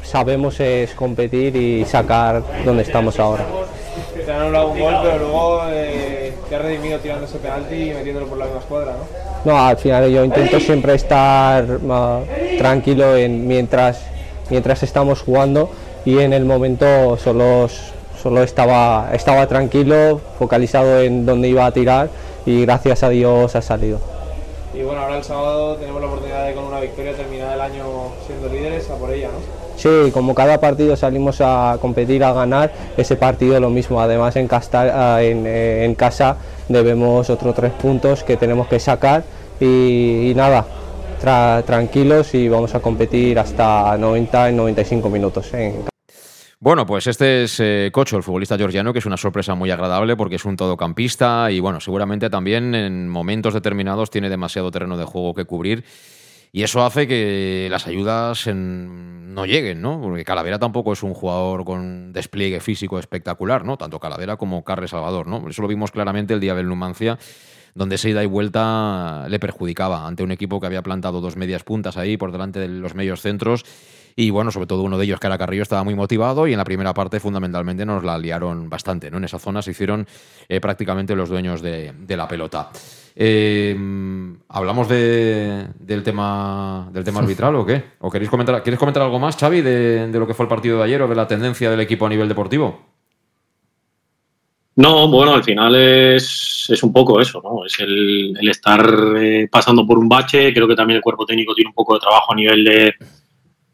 sabemos 0.09 0.59
es 0.59 0.91
competir 0.95 1.55
y 1.55 1.85
sacar 1.85 2.41
donde 2.65 2.83
estamos 2.83 3.19
ahora. 3.19 3.45
Te 4.25 4.31
han 4.31 4.41
anulado 4.41 4.69
un 4.69 4.79
gol, 4.79 4.95
pero 5.03 5.17
luego 5.19 5.61
eh, 5.69 6.33
te 6.49 6.55
has 6.55 6.61
redimido 6.61 6.99
tirando 6.99 7.25
ese 7.25 7.37
penalti 7.37 7.75
y 7.75 7.93
metiéndolo 7.93 8.27
por 8.27 8.37
la 8.37 8.45
misma 8.45 8.59
escuadra, 8.59 8.93
¿no? 8.93 9.51
No, 9.51 9.57
al 9.57 9.77
final 9.77 10.09
yo 10.09 10.23
intento 10.23 10.59
siempre 10.59 10.95
estar 10.95 11.63
uh, 11.63 12.57
tranquilo 12.57 13.15
en, 13.15 13.47
mientras, 13.47 14.01
mientras 14.49 14.83
estamos 14.83 15.21
jugando 15.21 15.69
y 16.05 16.19
en 16.19 16.33
el 16.33 16.43
momento 16.43 17.17
solo, 17.17 17.67
solo 18.21 18.43
estaba, 18.43 19.09
estaba 19.13 19.47
tranquilo, 19.47 20.19
focalizado 20.37 21.01
en 21.01 21.25
dónde 21.25 21.47
iba 21.47 21.65
a 21.65 21.71
tirar 21.71 22.09
y 22.45 22.65
gracias 22.65 23.03
a 23.03 23.09
Dios 23.09 23.55
ha 23.55 23.61
salido. 23.61 23.99
Y 24.73 24.81
bueno, 24.83 25.01
ahora 25.01 25.17
el 25.17 25.23
sábado 25.23 25.75
tenemos 25.75 26.01
la 26.01 26.07
oportunidad 26.07 26.45
de 26.45 26.53
con 26.53 26.65
una 26.65 26.79
victoria 26.79 27.13
terminar 27.13 27.53
el 27.53 27.61
año 27.61 27.85
siendo 28.27 28.49
líderes 28.49 28.89
a 28.89 28.95
por 28.95 29.11
ella, 29.11 29.27
¿no? 29.27 29.58
Sí, 29.79 30.11
como 30.11 30.35
cada 30.35 30.59
partido 30.59 30.97
salimos 30.97 31.39
a 31.39 31.77
competir, 31.79 32.21
a 32.25 32.33
ganar, 32.33 32.69
ese 32.97 33.15
partido 33.15 33.57
lo 33.61 33.69
mismo. 33.69 34.01
Además 34.01 34.35
en, 34.35 34.49
ah, 34.51 35.19
eh, 35.21 35.85
en, 35.85 35.95
casa 35.95 36.35
debemos 36.67 37.29
otros 37.29 37.55
tres 37.55 37.71
puntos 37.71 38.25
que 38.25 38.35
tenemos 38.35 38.67
que 38.67 38.77
sacar 38.77 39.23
y, 39.57 40.33
nada, 40.35 40.65
tranquilos 41.65 42.33
y 42.33 42.49
vamos 42.49 42.75
a 42.75 42.81
competir 42.81 43.39
hasta 43.39 43.97
90 43.97 44.49
en 44.49 44.57
95 44.57 45.09
minutos. 45.09 45.49
Bueno, 46.59 46.85
pues 46.85 47.07
este 47.07 47.43
es 47.45 47.57
eh, 47.61 47.89
Cocho, 47.93 48.17
el 48.17 48.23
futbolista 48.23 48.57
georgiano, 48.57 48.91
que 48.91 48.99
es 48.99 49.05
una 49.05 49.15
sorpresa 49.15 49.55
muy 49.55 49.71
agradable 49.71 50.17
porque 50.17 50.35
es 50.35 50.43
un 50.43 50.57
todocampista 50.57 51.49
y 51.51 51.61
bueno, 51.61 51.79
seguramente 51.79 52.29
también 52.29 52.75
en 52.75 53.07
momentos 53.07 53.53
determinados 53.53 54.09
tiene 54.09 54.29
demasiado 54.29 54.71
terreno 54.71 54.97
de 54.97 55.05
juego 55.05 55.33
que 55.33 55.45
cubrir 55.45 55.85
y 56.51 56.63
eso 56.63 56.83
hace 56.83 57.07
que 57.07 57.67
las 57.69 57.87
ayudas 57.87 58.47
no 58.53 59.45
lleguen, 59.45 59.81
¿no? 59.81 60.01
Porque 60.01 60.23
Calavera 60.23 60.59
tampoco 60.59 60.93
es 60.93 61.03
un 61.03 61.13
jugador 61.13 61.65
con 61.65 62.11
despliegue 62.13 62.59
físico 62.59 62.99
espectacular, 62.99 63.65
¿no? 63.65 63.77
Tanto 63.77 63.99
Calavera 63.99 64.37
como 64.37 64.63
Carles 64.63 64.91
Salvador, 64.91 65.27
¿no? 65.27 65.47
Eso 65.49 65.61
lo 65.61 65.67
vimos 65.67 65.91
claramente 65.91 66.33
el 66.33 66.39
día 66.39 66.55
del 66.55 66.67
Numancia 66.67 67.17
donde 67.75 67.95
esa 67.95 68.09
ida 68.09 68.23
y 68.23 68.25
vuelta 68.25 69.27
le 69.29 69.39
perjudicaba 69.39 70.07
ante 70.07 70.23
un 70.23 70.31
equipo 70.31 70.59
que 70.59 70.65
había 70.65 70.81
plantado 70.81 71.21
dos 71.21 71.37
medias 71.37 71.63
puntas 71.63 71.97
ahí 71.97 72.17
por 72.17 72.31
delante 72.31 72.59
de 72.59 72.67
los 72.67 72.95
medios 72.95 73.21
centros 73.21 73.63
y 74.15 74.31
bueno, 74.31 74.51
sobre 74.51 74.67
todo 74.67 74.83
uno 74.83 74.97
de 74.97 75.05
ellos, 75.05 75.19
era 75.23 75.37
Carrillo, 75.37 75.63
estaba 75.63 75.85
muy 75.85 75.95
motivado 75.95 76.45
y 76.45 76.51
en 76.51 76.57
la 76.57 76.65
primera 76.65 76.93
parte 76.93 77.21
fundamentalmente 77.21 77.85
nos 77.85 78.03
la 78.03 78.17
liaron 78.17 78.69
bastante. 78.69 79.09
¿no? 79.09 79.17
En 79.17 79.23
esa 79.23 79.39
zona 79.39 79.61
se 79.61 79.71
hicieron 79.71 80.05
eh, 80.49 80.59
prácticamente 80.59 81.15
los 81.15 81.29
dueños 81.29 81.61
de, 81.61 81.93
la 82.09 82.27
pelota. 82.27 82.69
Eh, 83.15 83.75
¿Hablamos 84.49 84.87
del, 84.87 86.03
tema, 86.03 86.89
del 86.91 87.03
tema 87.03 87.19
arbitral 87.19 87.55
o 87.55 87.65
qué? 87.65 87.83
¿O 87.99 88.09
queréis 88.09 88.29
comentar, 88.29 88.61
¿Quieres 88.63 88.79
comentar 88.79 89.03
algo 89.03 89.19
más, 89.19 89.37
Xavi, 89.37 89.61
de, 89.61 90.07
de 90.07 90.19
lo 90.19 90.25
que 90.25 90.33
fue 90.33 90.45
el 90.45 90.49
partido 90.49 90.77
de 90.77 90.83
ayer 90.85 91.01
o 91.01 91.07
de 91.07 91.15
la 91.15 91.27
tendencia 91.27 91.69
del 91.69 91.79
equipo 91.81 92.05
a 92.05 92.09
nivel 92.09 92.27
deportivo? 92.27 92.99
No, 94.79 95.09
bueno, 95.09 95.33
al 95.33 95.43
final 95.43 95.75
es, 95.75 96.65
es 96.69 96.83
un 96.83 96.93
poco 96.93 97.19
eso, 97.19 97.41
¿no? 97.43 97.65
Es 97.65 97.77
el, 97.81 98.33
estar 98.47 98.89
eh, 99.17 99.49
pasando 99.51 99.85
por 99.85 99.99
un 99.99 100.07
bache. 100.07 100.53
Creo 100.53 100.69
que 100.69 100.75
también 100.75 100.95
el 100.95 101.03
cuerpo 101.03 101.25
técnico 101.25 101.53
tiene 101.53 101.67
un 101.67 101.73
poco 101.73 101.95
de 101.95 101.99
trabajo 101.99 102.31
a 102.31 102.35
nivel 102.35 102.63
de, 102.63 102.93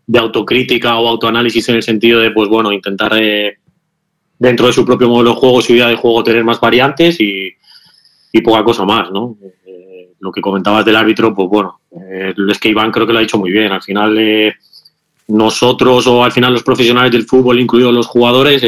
de 0.08 0.20
autocrítica 0.20 0.98
o 0.98 1.08
autoanálisis 1.08 1.70
en 1.70 1.76
el 1.76 1.84
sentido 1.84 2.22
de, 2.22 2.32
pues 2.32 2.50
bueno, 2.50 2.72
intentar 2.72 3.16
eh, 3.22 3.60
dentro 4.40 4.66
de 4.66 4.74
su 4.74 4.84
propio 4.84 5.08
modelo 5.08 5.36
de 5.36 5.36
juego, 5.36 5.62
su 5.62 5.74
idea 5.74 5.90
de 5.90 5.96
juego, 5.96 6.24
tener 6.24 6.44
más 6.44 6.60
variantes 6.60 7.22
y, 7.22 7.52
poca 8.42 8.64
cosa 8.64 8.86
más, 8.86 9.12
¿no? 9.12 9.38
Eh, 9.66 10.12
lo 10.20 10.32
que 10.32 10.42
comentabas 10.42 10.86
del 10.86 10.96
árbitro, 10.96 11.34
pues 11.34 11.50
bueno, 11.50 11.82
eh, 11.92 12.34
es 12.50 12.60
que 12.60 12.70
Iván 12.70 12.92
creo 12.92 13.06
que 13.06 13.14
lo 13.14 13.20
ha 13.20 13.22
dicho 13.22 13.38
muy 13.38 13.52
bien. 13.52 13.72
Al 13.72 13.82
final, 13.82 14.56
nosotros 15.28 16.08
o 16.08 16.24
al 16.24 16.32
final 16.32 16.54
los 16.54 16.64
profesionales 16.64 17.12
del 17.12 17.26
fútbol, 17.26 17.60
incluidos 17.60 17.94
los 17.94 18.08
jugadores, 18.08 18.64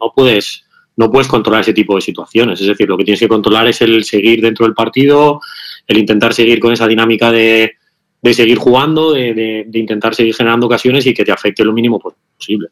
no 0.00 0.12
puedes 0.14 0.64
no 0.96 1.10
puedes 1.10 1.28
controlar 1.28 1.62
ese 1.62 1.72
tipo 1.72 1.96
de 1.96 2.00
situaciones. 2.00 2.60
Es 2.60 2.68
decir, 2.68 2.88
lo 2.88 2.96
que 2.96 3.04
tienes 3.04 3.20
que 3.20 3.28
controlar 3.28 3.66
es 3.66 3.80
el 3.82 4.04
seguir 4.04 4.40
dentro 4.40 4.64
del 4.64 4.74
partido, 4.74 5.40
el 5.86 5.98
intentar 5.98 6.32
seguir 6.32 6.60
con 6.60 6.72
esa 6.72 6.86
dinámica 6.86 7.32
de, 7.32 7.76
de 8.24 8.32
seguir 8.32 8.56
jugando, 8.56 9.12
de, 9.12 9.68
intentar 9.74 10.14
seguir 10.14 10.34
generando 10.34 10.64
ocasiones 10.64 11.04
y 11.04 11.12
que 11.12 11.26
te 11.26 11.30
afecte 11.30 11.62
lo 11.62 11.74
mínimo 11.74 12.00
posible. 12.00 12.68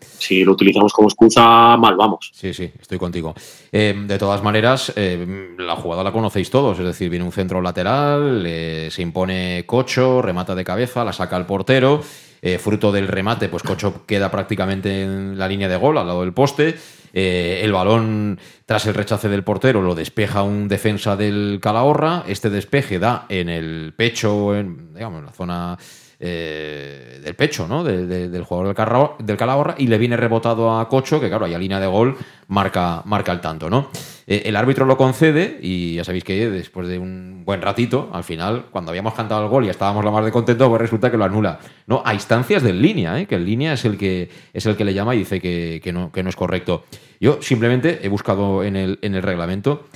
Si 0.00 0.42
lo 0.42 0.52
utilizamos 0.52 0.92
como 0.92 1.06
excusa, 1.06 1.76
mal 1.76 1.94
vamos. 1.94 2.32
Sí, 2.34 2.52
sí, 2.52 2.68
estoy 2.80 2.98
contigo. 2.98 3.32
Eh, 3.70 3.94
de 3.96 4.18
todas 4.18 4.42
maneras, 4.42 4.92
eh, 4.96 5.54
la 5.56 5.76
jugada 5.76 6.02
la 6.02 6.10
conocéis 6.10 6.50
todos, 6.50 6.80
es 6.80 6.84
decir, 6.84 7.10
viene 7.10 7.24
un 7.24 7.30
centro 7.30 7.62
lateral, 7.62 8.42
se 8.90 9.00
impone 9.00 9.62
Cocho, 9.66 10.20
remata 10.20 10.56
de 10.56 10.64
cabeza, 10.64 11.04
la 11.04 11.12
saca 11.12 11.36
el 11.36 11.46
portero. 11.46 12.02
Eh, 12.40 12.58
fruto 12.58 12.90
del 12.90 13.06
remate, 13.06 13.48
pues 13.48 13.62
Cocho 13.62 14.04
queda 14.04 14.30
prácticamente 14.32 15.02
en 15.02 15.38
la 15.38 15.46
línea 15.46 15.68
de 15.68 15.76
gol, 15.76 15.98
al 15.98 16.08
lado 16.08 16.22
del 16.22 16.32
poste. 16.32 16.74
Eh, 17.12 17.60
el 17.62 17.72
balón, 17.72 18.38
tras 18.66 18.86
el 18.86 18.94
rechace 18.94 19.28
del 19.28 19.44
portero, 19.44 19.82
lo 19.82 19.94
despeja 19.94 20.42
un 20.42 20.68
defensa 20.68 21.16
del 21.16 21.58
Calahorra. 21.62 22.24
Este 22.26 22.50
despeje 22.50 22.98
da 22.98 23.26
en 23.28 23.48
el 23.48 23.94
pecho, 23.96 24.54
en, 24.54 24.94
digamos, 24.94 25.20
en 25.20 25.26
la 25.26 25.32
zona 25.32 25.78
eh, 26.20 27.20
del 27.22 27.36
pecho 27.36 27.68
¿no? 27.68 27.84
del 27.84 28.42
jugador 28.42 28.74
del, 29.18 29.36
Calahorra 29.36 29.76
y 29.78 29.86
le 29.86 29.98
viene 29.98 30.16
rebotado 30.16 30.76
a 30.76 30.88
Cocho, 30.88 31.20
que 31.20 31.28
claro, 31.28 31.44
ahí 31.44 31.54
a 31.54 31.58
línea 31.58 31.78
de 31.78 31.86
gol 31.86 32.16
marca, 32.48 33.02
marca 33.04 33.30
el 33.30 33.40
tanto. 33.40 33.70
¿no? 33.70 33.90
Eh, 34.26 34.42
el 34.46 34.56
árbitro 34.56 34.84
lo 34.84 34.96
concede 34.96 35.58
y 35.62 35.94
ya 35.94 36.04
sabéis 36.04 36.24
que 36.24 36.50
después 36.50 36.88
de 36.88 36.98
un 36.98 37.44
buen 37.44 37.62
ratito, 37.62 38.10
al 38.12 38.24
final, 38.24 38.66
cuando 38.72 38.90
habíamos 38.90 39.14
cantado 39.14 39.44
el 39.44 39.48
gol 39.48 39.64
y 39.66 39.68
estábamos 39.68 40.04
la 40.04 40.10
más 40.10 40.24
de 40.24 40.32
contento, 40.32 40.68
pues 40.68 40.80
resulta 40.80 41.08
que 41.10 41.16
lo 41.16 41.24
anula. 41.24 41.60
¿no? 41.86 42.02
A 42.04 42.14
instancias 42.14 42.64
del 42.64 42.82
línea, 42.82 43.20
¿eh? 43.20 43.26
que 43.26 43.36
el 43.36 43.44
línea 43.44 43.74
es 43.74 43.84
el 43.84 43.96
que, 43.96 44.28
es 44.52 44.66
el 44.66 44.76
que 44.76 44.84
le 44.84 44.94
llama 44.94 45.14
y 45.14 45.18
dice 45.18 45.40
que, 45.40 45.92
no, 45.92 46.10
que 46.10 46.24
no 46.24 46.30
es 46.30 46.36
correcto. 46.36 46.84
Yo 47.20 47.40
simplemente 47.42 48.00
he 48.02 48.08
buscado 48.08 48.64
en 48.64 48.74
el, 48.74 48.98
en 49.02 49.14
el 49.14 49.22
reglamento 49.22 49.86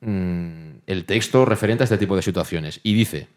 mm, 0.00 0.76
el 0.86 1.04
texto 1.04 1.44
referente 1.44 1.82
a 1.82 1.84
este 1.84 1.98
tipo 1.98 2.16
de 2.16 2.22
situaciones 2.22 2.80
y 2.82 2.94
dice 2.94 3.28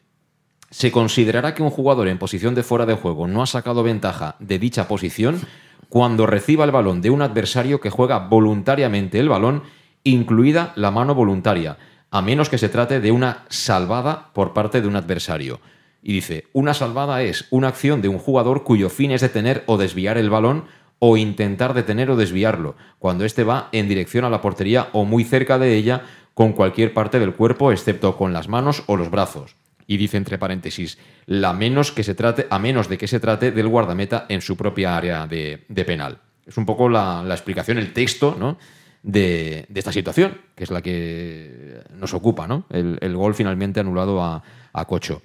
se 0.71 0.91
considerará 0.91 1.55
que 1.55 1.63
un 1.63 1.69
jugador 1.69 2.07
en 2.07 2.19
posición 2.19 2.55
de 2.55 2.63
fuera 2.63 2.85
de 2.85 2.93
juego 2.93 3.27
no 3.27 3.41
ha 3.41 3.47
sacado 3.47 3.83
ventaja 3.83 4.35
de 4.39 4.59
dicha 4.59 4.87
posición 4.87 5.41
cuando 5.89 6.27
reciba 6.27 6.65
el 6.65 6.71
balón 6.71 7.01
de 7.01 7.09
un 7.09 7.21
adversario 7.21 7.81
que 7.81 7.89
juega 7.89 8.19
voluntariamente 8.19 9.19
el 9.19 9.29
balón, 9.29 9.63
incluida 10.03 10.71
la 10.75 10.91
mano 10.91 11.15
voluntaria, 11.15 11.77
a 12.11 12.21
menos 12.21 12.49
que 12.49 12.59
se 12.59 12.69
trate 12.69 12.99
de 12.99 13.11
una 13.11 13.45
salvada 13.49 14.29
por 14.33 14.53
parte 14.53 14.81
de 14.81 14.87
un 14.87 14.95
adversario. 14.95 15.59
Y 16.03 16.13
dice, 16.13 16.45
una 16.53 16.75
salvada 16.75 17.23
es 17.23 17.47
una 17.49 17.69
acción 17.69 18.01
de 18.01 18.07
un 18.07 18.19
jugador 18.19 18.63
cuyo 18.63 18.89
fin 18.89 19.11
es 19.11 19.21
detener 19.21 19.63
o 19.65 19.77
desviar 19.77 20.17
el 20.17 20.29
balón 20.29 20.65
o 20.99 21.17
intentar 21.17 21.73
detener 21.73 22.11
o 22.11 22.15
desviarlo, 22.15 22.75
cuando 22.99 23.25
éste 23.25 23.43
va 23.43 23.69
en 23.71 23.87
dirección 23.87 24.25
a 24.25 24.29
la 24.29 24.41
portería 24.41 24.89
o 24.91 25.05
muy 25.05 25.23
cerca 25.23 25.57
de 25.57 25.75
ella 25.75 26.03
con 26.35 26.53
cualquier 26.53 26.93
parte 26.93 27.19
del 27.19 27.33
cuerpo 27.33 27.71
excepto 27.71 28.15
con 28.15 28.31
las 28.31 28.47
manos 28.47 28.83
o 28.85 28.95
los 28.95 29.09
brazos 29.09 29.55
y 29.89 29.97
dice 29.97 30.17
entre 30.17 30.37
paréntesis, 30.37 30.99
la 31.25 31.51
menos 31.51 31.91
que 31.91 32.03
se 32.03 32.13
trate, 32.13 32.45
a 32.51 32.59
menos 32.59 32.89
de 32.89 32.99
que 32.99 33.07
se 33.07 33.19
trate 33.19 33.51
del 33.51 33.67
guardameta 33.67 34.27
en 34.29 34.39
su 34.39 34.55
propia 34.55 34.95
área 34.95 35.25
de, 35.25 35.65
penal. 35.83 36.21
Es 36.45 36.57
un 36.57 36.65
poco 36.67 36.89
la, 36.89 37.25
explicación, 37.27 37.79
el 37.79 37.91
texto 37.91 38.35
¿no? 38.37 38.59
de, 39.01 39.65
esta 39.73 39.91
situación, 39.91 40.41
que 40.53 40.63
es 40.63 40.69
la 40.69 40.83
que 40.83 41.81
nos 41.95 42.13
ocupa, 42.13 42.45
¿no? 42.47 42.67
el, 42.69 43.15
gol 43.15 43.33
finalmente 43.33 43.79
anulado 43.79 44.23
a, 44.23 44.43
Cocho. 44.85 45.23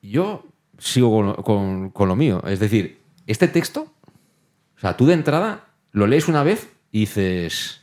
Yo 0.00 0.46
sigo 0.78 1.42
con, 1.42 1.90
con, 1.90 2.08
lo 2.08 2.16
mío, 2.16 2.42
es 2.46 2.60
decir, 2.60 3.02
este 3.26 3.48
texto, 3.48 3.92
o 4.78 4.80
sea, 4.80 4.96
tú 4.96 5.04
de 5.04 5.12
entrada 5.12 5.66
lo 5.92 6.06
lees 6.06 6.26
una 6.26 6.42
vez 6.42 6.72
y 6.90 7.00
dices, 7.00 7.82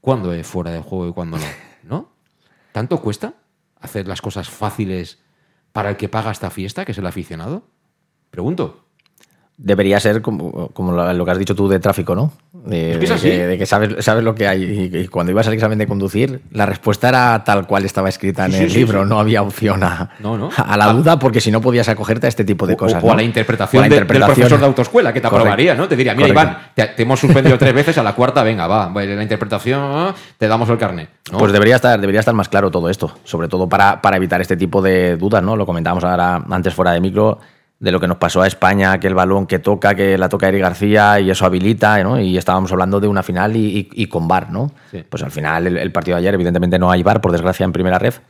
¿cuándo 0.00 0.32
es 0.32 0.46
fuera 0.46 0.70
de 0.70 0.80
juego 0.80 1.08
y 1.08 1.12
cuándo 1.12 1.38
no? 1.38 1.44
¿No? 1.82 2.12
¿Tanto 2.70 3.02
cuesta? 3.02 3.34
Hacer 3.82 4.08
las 4.08 4.22
cosas 4.22 4.48
fáciles 4.48 5.18
para 5.72 5.90
el 5.90 5.96
que 5.96 6.08
paga 6.08 6.30
esta 6.30 6.50
fiesta, 6.50 6.84
que 6.84 6.92
es 6.92 6.98
el 6.98 7.06
aficionado? 7.06 7.68
Pregunto 8.30 8.81
debería 9.62 10.00
ser 10.00 10.22
como, 10.22 10.68
como, 10.68 10.92
lo 10.92 11.24
que 11.24 11.30
has 11.30 11.38
dicho 11.38 11.54
tú 11.54 11.68
de 11.68 11.78
tráfico, 11.78 12.14
¿no? 12.14 12.32
De, 12.64 12.98
que, 13.58 13.66
sabes, 13.66 14.04
sabes 14.04 14.22
lo 14.22 14.34
que 14.34 14.46
hay. 14.46 14.90
Y, 14.92 15.08
cuando 15.08 15.32
ibas 15.32 15.46
al 15.46 15.54
examen 15.54 15.78
de 15.78 15.86
conducir, 15.86 16.42
la 16.50 16.66
respuesta 16.66 17.08
era 17.08 17.42
tal 17.44 17.66
cual 17.66 17.84
estaba 17.84 18.08
escrita 18.08 18.46
en 18.46 18.54
el 18.54 18.72
libro. 18.72 19.04
No 19.04 19.18
había 19.18 19.42
opción 19.42 19.82
a, 19.82 20.10
a 20.56 20.76
la 20.76 20.92
duda, 20.92 21.18
porque 21.18 21.40
si 21.40 21.50
no 21.50 21.60
podías 21.60 21.88
acogerte 21.88 22.26
a 22.26 22.28
este 22.28 22.44
tipo 22.44 22.66
de 22.66 22.76
cosas. 22.76 23.02
O, 23.02 23.12
a 23.12 23.16
la 23.16 23.22
interpretación, 23.22 23.88
del 23.88 24.06
profesor 24.06 24.58
de 24.58 24.66
autoescuela, 24.66 25.12
que 25.12 25.20
te 25.20 25.26
aprobaría, 25.26 25.74
¿no? 25.74 25.88
Te 25.88 25.96
diría, 25.96 26.14
mira, 26.14 26.28
Iván, 26.28 26.58
te, 26.74 26.94
hemos 26.96 27.20
suspendido 27.20 27.56
tres 27.58 27.74
veces, 27.74 27.98
a 27.98 28.02
la 28.02 28.14
cuarta, 28.14 28.42
venga, 28.42 28.66
va, 28.66 28.90
la 28.92 29.22
interpretación, 29.22 30.14
te 30.38 30.48
damos 30.48 30.68
el 30.68 30.78
carnet. 30.78 31.08
Pues 31.30 31.52
debería 31.52 31.76
estar, 31.76 32.00
debería 32.00 32.20
estar 32.20 32.34
más 32.34 32.48
claro 32.48 32.70
todo 32.70 32.88
esto, 32.88 33.16
sobre 33.24 33.48
todo 33.48 33.68
para, 33.68 34.02
para 34.02 34.16
evitar 34.16 34.40
este 34.40 34.56
tipo 34.56 34.82
de 34.82 35.16
dudas, 35.16 35.42
¿no? 35.42 35.56
Lo 35.56 35.66
comentábamos 35.66 36.04
ahora 36.04 36.44
antes 36.48 36.74
fuera 36.74 36.92
de 36.92 37.00
micro 37.00 37.38
de 37.82 37.90
lo 37.90 37.98
que 37.98 38.06
nos 38.06 38.16
pasó 38.18 38.40
a 38.42 38.46
España, 38.46 39.00
que 39.00 39.08
el 39.08 39.14
balón 39.14 39.44
que 39.46 39.58
toca, 39.58 39.96
que 39.96 40.16
la 40.16 40.28
toca 40.28 40.48
Eric 40.48 40.62
García 40.62 41.18
y 41.18 41.28
eso 41.30 41.44
habilita, 41.44 42.00
¿no? 42.04 42.20
Y 42.20 42.38
estábamos 42.38 42.70
hablando 42.70 43.00
de 43.00 43.08
una 43.08 43.24
final 43.24 43.56
y, 43.56 43.90
y- 43.92 44.02
y 44.02 44.06
con 44.06 44.28
VAR, 44.28 44.52
¿no? 44.52 44.70
Pues 45.10 45.22
al 45.24 45.32
final 45.32 45.66
el, 45.66 45.76
el 45.76 45.90
partido 45.90 46.16
de 46.16 46.20
ayer, 46.20 46.34
evidentemente 46.34 46.78
no 46.78 46.92
hay 46.92 47.02
VAR, 47.02 47.20
por 47.20 47.32
desgracia, 47.32 47.64
en 47.64 47.72
primera 47.72 47.98
ref, 47.98 48.20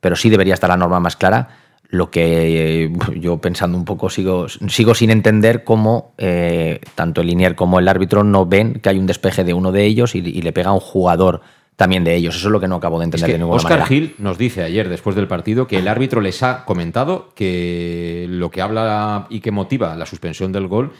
pero 0.00 0.16
sí 0.16 0.28
debería 0.28 0.52
estar 0.52 0.68
la 0.68 0.76
norma 0.76 1.00
más 1.00 1.16
clara. 1.16 1.48
Lo 1.88 2.10
que 2.10 2.84
eh, 2.84 2.92
yo 3.16 3.38
pensando 3.38 3.76
un 3.78 3.86
poco 3.86 4.10
sigo, 4.10 4.48
sigo 4.50 4.94
sin 4.94 5.10
entender 5.10 5.64
cómo 5.64 6.12
eh, 6.18 6.80
tanto 6.94 7.22
el 7.22 7.26
linier 7.28 7.54
como 7.56 7.78
el 7.78 7.88
árbitro 7.88 8.22
no 8.22 8.44
ven 8.44 8.74
que 8.74 8.90
hay 8.90 8.98
un 8.98 9.06
despeje 9.06 9.44
de 9.44 9.54
uno 9.54 9.72
de 9.72 9.86
ellos 9.86 10.14
y, 10.14 10.18
y 10.18 10.42
le 10.42 10.52
pega 10.52 10.68
a 10.70 10.72
un 10.74 10.78
jugador 10.80 11.40
también 11.80 12.04
de 12.04 12.14
ellos. 12.14 12.36
Eso 12.36 12.48
es 12.48 12.52
lo 12.52 12.60
que 12.60 12.68
no 12.68 12.76
acabo 12.76 12.98
de 12.98 13.04
Es 13.04 13.06
entender 13.06 13.26
que 13.26 13.32
de 13.32 13.38
ninguna 13.38 13.56
Oscar 13.56 13.78
manera. 13.80 13.86
Gil 13.88 14.14
nos 14.18 14.36
dice 14.36 14.62
ayer, 14.62 14.88
después 14.88 15.16
del 15.16 15.26
partido, 15.26 15.66
que 15.66 15.78
el 15.78 15.88
árbitro 15.88 16.20
les 16.20 16.42
ha 16.42 16.64
comentado 16.66 17.32
que 17.34 18.26
lo 18.28 18.50
que 18.50 18.60
habla 18.60 19.26
y 19.30 19.40
que 19.40 19.50
motiva 19.50 19.96
la 19.96 20.04
suspensión 20.04 20.52
del 20.52 20.66
gol 20.68 20.92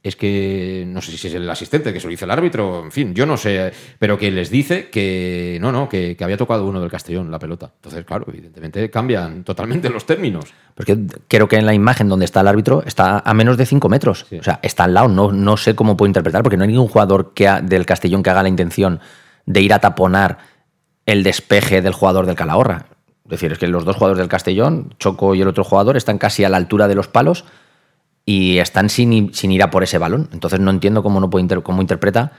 es 0.00 0.14
que, 0.14 0.84
no 0.86 1.02
sé 1.02 1.10
si 1.16 1.26
es 1.26 1.34
el 1.34 1.50
asistente 1.50 1.92
que 1.92 1.98
se 1.98 2.06
lo 2.06 2.12
dice 2.12 2.24
el 2.24 2.30
árbitro, 2.30 2.84
en 2.84 2.92
fin, 2.92 3.12
yo 3.14 3.26
no 3.26 3.36
sé, 3.36 3.72
pero 3.98 4.16
que 4.16 4.30
les 4.30 4.48
dice 4.48 4.88
que 4.90 5.58
no, 5.60 5.72
no, 5.72 5.88
que, 5.88 6.16
que 6.16 6.22
había 6.22 6.36
tocado 6.36 6.64
uno 6.66 6.80
del 6.80 6.88
Castellón 6.88 7.32
la 7.32 7.40
pelota. 7.40 7.72
Entonces, 7.74 8.04
claro, 8.04 8.24
evidentemente 8.28 8.88
cambian 8.90 9.42
totalmente 9.42 9.90
los 9.90 10.06
términos. 10.06 10.54
Porque 10.76 10.96
creo 11.26 11.48
que 11.48 11.56
en 11.56 11.66
la 11.66 11.74
imagen 11.74 12.08
donde 12.08 12.26
está 12.26 12.42
el 12.42 12.46
árbitro 12.48 12.84
está 12.86 13.18
a 13.18 13.34
menos 13.34 13.56
de 13.56 13.66
5 13.66 13.88
metros. 13.88 14.24
O 14.38 14.42
sea, 14.44 14.60
está 14.62 14.84
al 14.84 14.94
lado. 14.94 15.08
No, 15.08 15.32
no 15.32 15.56
sé 15.56 15.74
cómo 15.74 15.96
puedo 15.96 16.06
interpretar, 16.06 16.44
porque 16.44 16.56
no 16.56 16.62
hay 16.62 16.68
ningún 16.70 16.86
jugador 16.88 17.32
que 17.34 17.48
ha- 17.48 17.60
del 17.60 17.84
Castellón 17.84 18.22
que 18.22 18.30
haga 18.30 18.44
la 18.44 18.48
intención 18.48 19.00
de 19.48 19.62
ir 19.62 19.72
a 19.72 19.78
taponar 19.78 20.38
el 21.06 21.22
despeje 21.22 21.80
del 21.80 21.94
jugador 21.94 22.26
del 22.26 22.36
Calahorra. 22.36 22.86
Es 23.24 23.30
decir, 23.30 23.50
es 23.52 23.58
que 23.58 23.66
los 23.66 23.84
dos 23.86 23.96
jugadores 23.96 24.18
del 24.18 24.28
Castellón, 24.28 24.94
Choco 24.98 25.34
y 25.34 25.40
el 25.40 25.48
otro 25.48 25.64
jugador, 25.64 25.96
están 25.96 26.18
casi 26.18 26.44
a 26.44 26.50
la 26.50 26.58
altura 26.58 26.86
de 26.86 26.94
los 26.94 27.08
palos 27.08 27.44
y 28.26 28.58
están 28.58 28.90
sin, 28.90 29.32
sin 29.32 29.50
ir 29.52 29.62
a 29.62 29.70
por 29.70 29.82
ese 29.82 29.96
balón. 29.96 30.28
Entonces 30.32 30.60
no 30.60 30.70
entiendo 30.70 31.02
cómo 31.02 31.18
no 31.18 31.30
puede 31.30 31.42
inter- 31.44 31.62
cómo 31.62 31.80
interpreta 31.80 32.32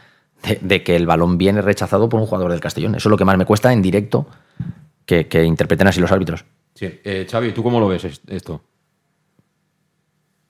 de, 0.44 0.60
de 0.62 0.84
que 0.84 0.96
el 0.96 1.08
balón 1.08 1.40
viene 1.40 1.62
rechazado 1.64 2.10
por 2.10 2.20
un 2.20 2.28
jugador 2.28 2.52
del 2.52 2.60
Castellón. 2.60 2.94
Eso 2.96 3.10
es 3.10 3.12
lo 3.12 3.18
que 3.18 3.26
más 3.26 3.38
me 3.38 3.46
cuesta 3.46 3.74
en 3.74 3.82
directo 3.82 4.28
que, 5.08 5.28
que 5.28 5.44
interpreten 5.44 5.88
así 5.88 6.00
los 6.00 6.12
árbitros. 6.12 6.46
Sí, 6.76 6.86
eh, 7.04 7.26
Xavi, 7.30 7.52
¿tú 7.54 7.64
cómo 7.64 7.80
lo 7.80 7.88
ves 7.88 8.06
es- 8.06 8.22
esto? 8.28 8.62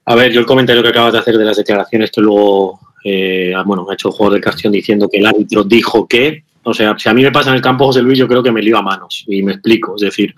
A 0.06 0.16
ver, 0.16 0.32
yo 0.32 0.40
el 0.42 0.46
comentario 0.46 0.82
que 0.84 0.90
acabas 0.90 1.14
de 1.14 1.20
hacer 1.20 1.38
de 1.38 1.46
las 1.46 1.58
declaraciones 1.58 2.12
que 2.12 2.20
luego 2.22 2.80
eh, 3.06 3.54
bueno, 3.66 3.88
ha 3.90 3.94
hecho 3.94 4.10
el 4.10 4.14
jugador 4.14 4.34
del 4.34 4.44
Castellón 4.44 4.74
diciendo 4.74 5.08
que 5.10 5.20
el 5.20 5.26
árbitro 5.26 5.64
dijo 5.64 6.08
que, 6.08 6.44
o 6.64 6.74
sea, 6.74 6.96
si 6.98 7.10
a 7.10 7.14
mí 7.14 7.22
me 7.24 7.32
pasa 7.32 7.50
en 7.50 7.56
el 7.56 7.62
campo 7.62 7.86
José 7.86 8.02
Luis, 8.02 8.18
yo 8.20 8.28
creo 8.28 8.44
que 8.44 8.52
me 8.52 8.62
lío 8.62 8.78
a 8.78 8.82
manos 8.82 9.24
y 9.28 9.42
me 9.44 9.54
explico. 9.54 9.96
Es 9.96 10.02
decir, 10.02 10.34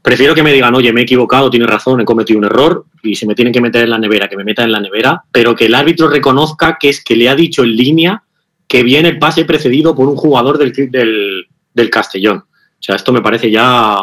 prefiero 0.00 0.34
que 0.34 0.42
me 0.42 0.52
digan, 0.52 0.74
oye, 0.74 0.92
me 0.92 1.00
he 1.00 1.04
equivocado, 1.04 1.48
tienes 1.50 1.68
razón, 1.68 2.00
he 2.00 2.04
cometido 2.04 2.38
un 2.38 2.44
error 2.44 2.84
y 3.02 3.14
si 3.14 3.26
me 3.26 3.34
tienen 3.34 3.52
que 3.52 3.60
meter 3.60 3.84
en 3.84 3.90
la 3.90 3.98
nevera, 3.98 4.28
que 4.28 4.36
me 4.36 4.44
metan 4.44 4.66
en 4.66 4.72
la 4.72 4.80
nevera, 4.80 5.22
pero 5.32 5.54
que 5.56 5.66
el 5.66 5.74
árbitro 5.74 6.08
reconozca 6.08 6.76
que 6.78 6.88
es 6.90 7.02
que 7.02 7.16
le 7.16 7.28
ha 7.28 7.34
dicho 7.34 7.62
en 7.64 7.76
línea 7.76 8.22
que 8.68 8.82
viene 8.82 9.08
el 9.10 9.18
pase 9.18 9.44
precedido 9.44 9.94
por 9.94 10.08
un 10.08 10.16
jugador 10.16 10.58
del, 10.58 10.72
del, 10.90 11.46
del 11.74 11.90
Castellón. 11.90 12.38
O 12.38 12.44
sea, 12.84 12.96
esto 12.96 13.12
me 13.12 13.20
parece 13.20 13.50
ya 13.50 13.98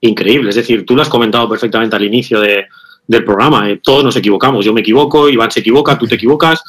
increíble. 0.00 0.50
Es 0.50 0.56
decir, 0.56 0.84
tú 0.86 0.94
lo 0.96 1.02
has 1.02 1.08
comentado 1.08 1.48
perfectamente 1.48 1.96
al 1.96 2.04
inicio 2.04 2.40
de- 2.40 2.66
del 3.06 3.24
programa. 3.24 3.68
eh, 3.68 3.80
todos 3.82 4.04
nos 4.04 4.14
equivocamos. 4.16 4.64
Yo 4.64 4.72
me 4.72 4.82
equivoco, 4.82 5.28
Iván 5.28 5.50
se 5.50 5.60
equivoca, 5.60 5.98
tú 5.98 6.06
te 6.06 6.14
equivocas. 6.14 6.62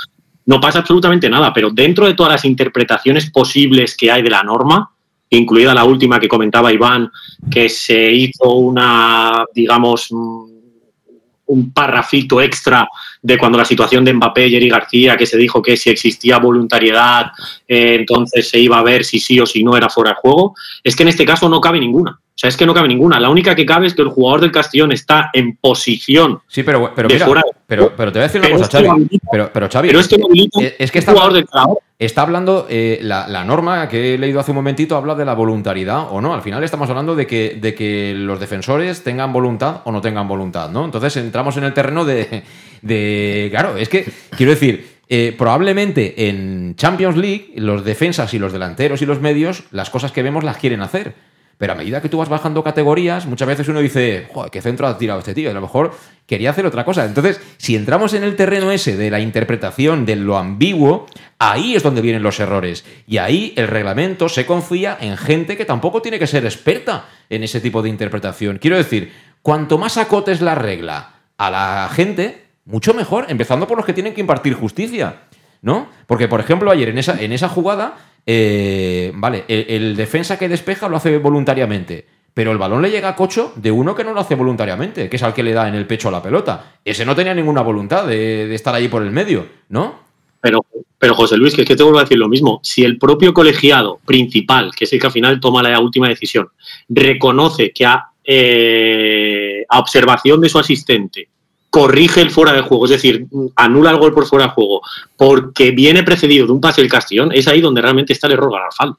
No 0.46 0.60
pasa 0.60 0.80
absolutamente 0.80 1.30
nada, 1.30 1.54
pero 1.54 1.70
dentro 1.70 2.06
de 2.06 2.14
todas 2.14 2.32
las 2.32 2.46
interpretaciones 2.46 3.30
posibles 3.30 3.96
que 3.96 4.12
hay 4.12 4.22
de 4.22 4.30
la 4.30 4.44
norma, 4.44 4.92
incluida 5.30 5.74
la 5.74 5.86
última 5.86 6.20
que 6.20 6.28
comentaba 6.28 6.74
Iván, 6.74 7.10
que 7.50 7.70
se 7.70 8.12
hizo 8.12 8.54
una, 8.56 9.46
digamos, 9.54 10.08
mm, 10.12 10.52
un 11.52 11.74
parrafito 11.74 12.42
extra 12.42 12.88
de 13.22 13.38
cuando 13.38 13.58
la 13.58 13.66
situación 13.66 14.06
de 14.06 14.14
Mbappé 14.14 14.48
y 14.48 14.56
Eric 14.56 14.72
García, 14.72 15.18
que 15.18 15.26
se 15.26 15.38
dijo 15.38 15.62
que 15.62 15.78
si 15.78 15.90
existía 15.90 16.38
voluntariedad, 16.38 17.32
eh, 17.68 17.98
entonces 18.00 18.50
se 18.50 18.60
iba 18.60 18.80
a 18.80 18.84
ver 18.84 19.04
si 19.04 19.20
sí 19.20 19.40
o 19.40 19.46
si 19.46 19.64
no 19.64 19.76
era 19.76 19.90
fuera 19.90 20.12
de 20.12 20.18
juego, 20.22 20.56
es 20.84 20.96
que 20.96 21.04
en 21.04 21.10
este 21.10 21.26
caso 21.26 21.50
no 21.50 21.60
cabe 21.62 21.80
ninguna. 21.80 22.20
O 22.34 22.38
sea, 22.42 22.48
es 22.48 22.58
que 22.58 22.66
no 22.66 22.74
cabe 22.74 22.88
ninguna. 22.88 23.20
La 23.20 23.30
única 23.30 23.54
que 23.56 23.66
cabe 23.66 23.86
es 23.86 23.94
que 23.94 24.02
el 24.02 24.08
jugador 24.08 24.42
del 24.42 24.52
Castellón 24.52 24.92
está 24.92 25.30
en 25.34 25.58
posición 25.58 26.40
Sí, 26.48 26.64
pero, 26.64 26.92
pero 26.96 27.08
de 27.08 27.14
mira, 27.14 27.26
fuera 27.28 27.42
de 27.46 27.52
pero, 27.68 27.94
pero 27.96 28.12
te 28.12 28.18
voy 28.20 28.24
a 28.24 28.28
decir 28.28 28.42
una 28.42 28.50
cosa, 28.58 28.70
Xavi. 28.72 28.88
habilita- 28.88 29.28
Pero, 29.32 29.50
pero 29.54 29.70
Xavi, 29.70 29.90
habilita 29.90 30.60
es, 30.62 30.74
es 30.80 30.92
que 30.92 31.00
está, 31.00 31.12
jugador 31.12 31.34
del 31.34 31.46
Calahorra. 31.46 31.80
está 32.00 32.22
hablando, 32.24 32.66
eh, 32.70 33.00
la, 33.04 33.28
la 33.28 33.44
norma 33.44 33.88
que 33.88 34.16
he 34.16 34.18
leído 34.18 34.40
hace 34.40 34.52
un 34.52 34.56
momentito 34.56 34.96
habla 34.96 35.14
de 35.14 35.24
la 35.26 35.36
voluntariedad 35.36 36.08
o 36.10 36.20
no. 36.20 36.34
Al 36.34 36.42
final 36.42 36.64
estamos 36.64 36.90
hablando 36.90 37.16
de 37.16 37.28
que, 37.28 37.60
de 37.62 37.76
que 37.76 38.14
los 38.16 38.40
defensores 38.40 39.04
tengan 39.04 39.32
voluntad 39.32 39.82
o 39.84 39.92
no 39.92 40.02
tengan 40.02 40.28
voluntad, 40.28 40.70
¿no? 40.72 40.84
Entonces 40.86 41.16
entramos 41.18 41.58
en 41.58 41.66
el 41.66 41.74
terreno 41.74 42.06
de, 42.06 42.44
de 42.82 43.48
claro, 43.52 43.78
es 43.78 43.88
que 43.90 44.06
quiero 44.36 44.52
decir, 44.54 44.98
eh, 45.10 45.36
probablemente 45.38 46.28
en 46.30 46.76
Champions 46.76 47.18
League 47.18 47.52
los 47.58 47.84
defensas 47.86 48.34
y 48.34 48.40
los 48.40 48.52
delanteros 48.54 49.02
y 49.02 49.06
los 49.06 49.20
medios 49.22 49.64
las 49.72 49.90
cosas 49.90 50.12
que 50.12 50.24
vemos 50.24 50.44
las 50.44 50.58
quieren 50.58 50.82
hacer. 50.82 51.14
Pero 51.62 51.74
a 51.74 51.76
medida 51.76 52.02
que 52.02 52.10
tú 52.10 52.18
vas 52.18 52.28
bajando 52.28 52.64
categorías, 52.64 53.28
muchas 53.28 53.48
veces 53.48 53.68
uno 53.68 53.82
dice, 53.82 54.28
joder, 54.34 54.50
qué 54.50 54.64
centro 54.64 54.88
ha 54.88 54.98
tirado 54.98 55.20
este 55.20 55.36
tío. 55.36 55.52
A 55.52 55.54
lo 55.54 55.62
mejor 55.62 55.92
quería 56.26 56.50
hacer 56.50 56.66
otra 56.66 56.84
cosa. 56.84 57.06
Entonces, 57.06 57.40
si 57.58 57.76
entramos 57.76 58.16
en 58.16 58.24
el 58.24 58.36
terreno 58.36 58.72
ese 58.72 58.98
de 58.98 59.12
la 59.12 59.20
interpretación 59.20 60.04
de 60.04 60.16
lo 60.16 60.40
ambiguo, 60.40 61.06
ahí 61.38 61.76
es 61.76 61.84
donde 61.84 62.02
vienen 62.02 62.24
los 62.24 62.40
errores. 62.40 62.84
Y 63.06 63.20
ahí 63.20 63.54
el 63.58 63.68
reglamento 63.68 64.28
se 64.28 64.48
confía 64.48 64.98
en 65.00 65.18
gente 65.18 65.56
que 65.56 65.66
tampoco 65.66 66.02
tiene 66.02 66.18
que 66.18 66.26
ser 66.26 66.46
experta 66.46 67.06
en 67.30 67.44
ese 67.44 67.62
tipo 67.62 67.84
de 67.84 67.90
interpretación. 67.90 68.58
Quiero 68.58 68.78
decir, 68.78 69.14
cuanto 69.44 69.78
más 69.78 69.98
acotes 69.98 70.42
la 70.42 70.56
regla 70.56 71.12
a 71.38 71.52
la 71.52 71.90
gente, 71.94 72.48
mucho 72.66 72.96
mejor, 72.96 73.28
empezando 73.30 73.68
por 73.68 73.78
los 73.78 73.86
que 73.86 73.94
tienen 73.94 74.16
que 74.16 74.22
impartir 74.22 74.56
justicia. 74.56 75.28
¿No? 75.62 75.90
Porque, 76.08 76.28
por 76.28 76.40
ejemplo, 76.40 76.72
ayer 76.72 76.90
en 76.90 76.98
esa, 76.98 77.22
en 77.22 77.32
esa 77.32 77.48
jugada, 77.48 77.98
eh, 78.26 79.12
vale, 79.16 79.46
el, 79.48 79.96
defensa 79.96 80.38
que 80.38 80.50
despeja 80.50 80.88
lo 80.88 80.98
hace 80.98 81.18
voluntariamente. 81.18 82.06
Pero 82.34 82.52
el 82.54 82.58
balón 82.58 82.82
le 82.82 82.90
llega 82.90 83.10
a 83.10 83.16
Cocho 83.16 83.52
de 83.58 83.72
uno 83.72 83.94
que 83.94 84.06
no 84.06 84.14
lo 84.14 84.22
hace 84.22 84.36
voluntariamente, 84.36 85.10
que 85.10 85.18
es 85.18 85.24
al 85.24 85.34
que 85.34 85.44
le 85.44 85.52
da 85.52 85.68
en 85.68 85.76
el 85.76 85.86
pecho 85.86 86.10
la 86.10 86.24
pelota. 86.24 86.78
Ese 86.86 87.06
no 87.06 87.14
tenía 87.14 87.34
ninguna 87.34 87.62
voluntad 87.62 88.08
de, 88.08 88.48
de 88.48 88.56
estar 88.56 88.74
allí 88.74 88.88
por 88.88 89.04
el 89.04 89.12
medio, 89.12 89.48
¿no? 89.68 90.00
Pero, 90.40 90.66
pero 90.98 91.14
José 91.14 91.38
Luis, 91.38 91.54
que 91.54 91.62
es 91.62 91.68
que 91.68 91.76
te 91.76 91.84
vuelvo 91.84 92.00
a 92.00 92.04
decir 92.04 92.18
lo 92.18 92.30
mismo. 92.30 92.60
Si 92.64 92.84
el 92.84 92.98
propio 92.98 93.34
colegiado 93.34 94.00
principal, 94.06 94.72
que 94.76 94.86
es 94.86 94.94
el 94.94 95.00
que 95.00 95.08
al 95.08 95.14
final 95.14 95.40
toma 95.40 95.62
la 95.62 95.80
última 95.80 96.08
decisión, 96.08 96.48
reconoce 96.90 97.72
que 97.72 97.86
a, 97.86 98.06
eh, 98.24 99.66
a 99.68 99.80
observación 99.80 100.42
de 100.42 100.50
su 100.50 100.58
asistente 100.58 101.28
corrige 101.72 102.22
el 102.22 102.30
fuera 102.30 102.54
de 102.54 102.62
juego, 102.62 102.86
es 102.86 102.92
decir, 102.92 103.26
anula 103.56 103.90
el 103.92 103.98
gol 103.98 104.14
por 104.14 104.28
fuera 104.28 104.46
de 104.46 104.52
juego, 104.52 104.82
porque 105.18 105.72
viene 105.72 106.04
precedido 106.04 106.46
de 106.46 106.52
un 106.52 106.62
pase 106.62 106.82
del 106.82 106.92
Castellón, 106.92 107.32
es 107.34 107.48
ahí 107.48 107.62
donde 107.62 107.82
realmente 107.82 108.14
está 108.14 108.28
el 108.28 108.34
error 108.34 108.52
garrafal. 108.52 108.94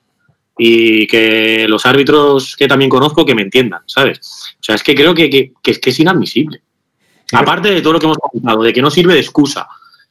Y 0.58 1.06
que 1.06 1.66
los 1.68 1.86
árbitros 1.86 2.56
que 2.56 2.66
también 2.68 2.90
conozco 2.90 3.24
que 3.24 3.34
me 3.34 3.42
entiendan, 3.42 3.80
¿sabes? 3.86 4.18
O 4.60 4.62
sea, 4.62 4.74
es 4.74 4.82
que 4.82 4.94
creo 4.94 5.14
que, 5.14 5.30
que- 5.30 5.52
que 5.62 5.70
es, 5.70 5.78
que 5.78 5.90
es 5.90 6.00
inadmisible. 6.00 6.60
Aparte 7.32 7.70
de 7.70 7.80
todo 7.80 7.94
lo 7.94 7.98
que 8.00 8.06
hemos 8.06 8.18
comentado, 8.18 8.62
de 8.62 8.72
que 8.72 8.82
no 8.82 8.90
sirve 8.90 9.14
de 9.14 9.20
excusa, 9.20 9.66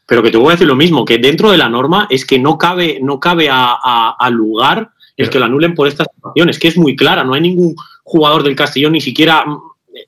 pero 0.08 0.24
que 0.24 0.32
te 0.32 0.38
voy 0.38 0.48
a 0.50 0.52
decir 0.52 0.68
lo 0.68 0.76
mismo, 0.76 1.04
que 1.06 1.18
dentro 1.20 1.52
de 1.52 1.58
la 1.58 1.70
norma 1.70 2.08
es 2.10 2.26
que 2.26 2.40
no 2.40 2.58
cabe, 2.58 3.00
no 3.02 3.20
cabe 3.20 3.50
a, 3.50 3.76
a- 3.84 4.16
a 4.20 4.30
lugar 4.30 4.90
el 5.18 5.30
que 5.30 5.38
lo 5.40 5.46
anulen 5.46 5.74
por 5.76 5.88
estas 5.88 6.08
situaciones, 6.16 6.58
que 6.60 6.68
es 6.70 6.78
muy 6.78 6.96
clara, 6.96 7.24
no 7.24 7.34
hay 7.36 7.42
ningún 7.42 7.76
jugador 8.04 8.42
del 8.44 8.56
Castellón 8.56 8.94
ni 8.94 9.02
siquiera 9.02 9.46
mm, 9.46 9.60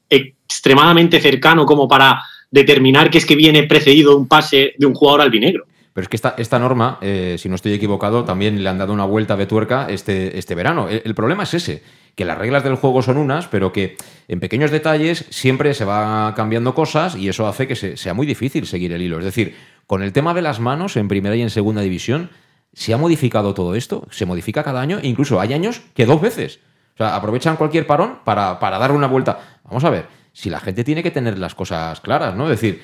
extremadamente 0.10 1.20
cercano 1.22 1.66
como 1.66 1.88
para 1.88 2.22
determinar 2.54 3.10
que 3.10 3.18
es 3.18 3.26
que 3.26 3.36
viene 3.36 3.64
precedido 3.64 4.16
un 4.16 4.28
pase 4.28 4.74
de 4.78 4.86
un 4.86 4.94
jugador 4.94 5.22
albinegro. 5.22 5.66
Pero 5.92 6.04
es 6.04 6.10
que 6.10 6.16
esta, 6.16 6.36
esta 6.38 6.60
norma, 6.60 7.00
eh, 7.02 7.36
si 7.40 7.50
no 7.50 7.56
estoy 7.56 7.74
equivocado, 7.74 8.24
también 8.24 8.64
le 8.64 8.70
han 8.70 8.78
dado 8.78 8.94
una 8.94 9.06
vuelta 9.06 9.36
de 9.36 9.46
tuerca 9.46 9.88
este, 9.90 10.38
este 10.38 10.56
verano. 10.56 10.88
El, 10.88 11.14
problema 11.16 11.44
es 11.44 11.54
ese, 11.56 11.84
que 12.16 12.26
las 12.26 12.38
reglas 12.38 12.64
del 12.64 12.76
juego 12.76 13.02
son 13.02 13.18
unas, 13.18 13.48
pero 13.48 13.72
que 13.74 13.98
en 14.28 14.40
pequeños 14.40 14.72
detalles 14.72 15.26
siempre 15.30 15.74
se 15.74 15.86
va 15.86 16.34
cambiando 16.36 16.74
cosas 16.74 17.16
y 17.16 17.28
eso 17.28 17.48
hace 17.48 17.68
que 17.68 17.76
se- 17.76 17.98
sea 17.98 18.14
muy 18.14 18.26
difícil 18.26 18.66
seguir 18.68 18.92
el 18.92 19.02
hilo. 19.02 19.20
Es 19.20 19.26
decir, 19.26 19.56
con 19.86 20.02
el 20.02 20.14
tema 20.14 20.34
de 20.34 20.42
las 20.42 20.60
manos 20.60 20.96
en 20.96 21.08
primera 21.08 21.36
y 21.36 21.42
en 21.42 21.50
segunda 21.50 21.82
división, 21.82 22.30
se 22.74 22.94
ha 22.94 22.98
modificado 22.98 23.54
todo 23.54 23.76
esto, 23.76 24.08
se 24.10 24.26
modifica 24.26 24.64
cada 24.64 24.82
año, 24.82 25.00
e 25.00 25.08
incluso 25.08 25.40
hay 25.40 25.54
años 25.54 25.82
que 25.94 26.06
dos 26.08 26.22
veces. 26.22 26.60
O 26.96 26.98
sea, 26.98 27.16
aprovechan 27.16 27.56
cualquier 27.56 27.86
parón 27.86 28.20
para, 28.24 28.60
para 28.60 28.80
dar 28.80 28.92
una 28.92 29.08
vuelta. 29.08 29.60
Vamos 29.64 29.84
a 29.84 29.92
ver, 29.92 30.06
si 30.34 30.50
la 30.50 30.60
gente 30.60 30.84
tiene 30.84 31.04
que 31.04 31.12
tener 31.12 31.38
las 31.38 31.56
cosas 31.56 32.02
claras, 32.02 32.36
¿no? 32.36 32.52
Es 32.52 32.60
decir, 32.60 32.82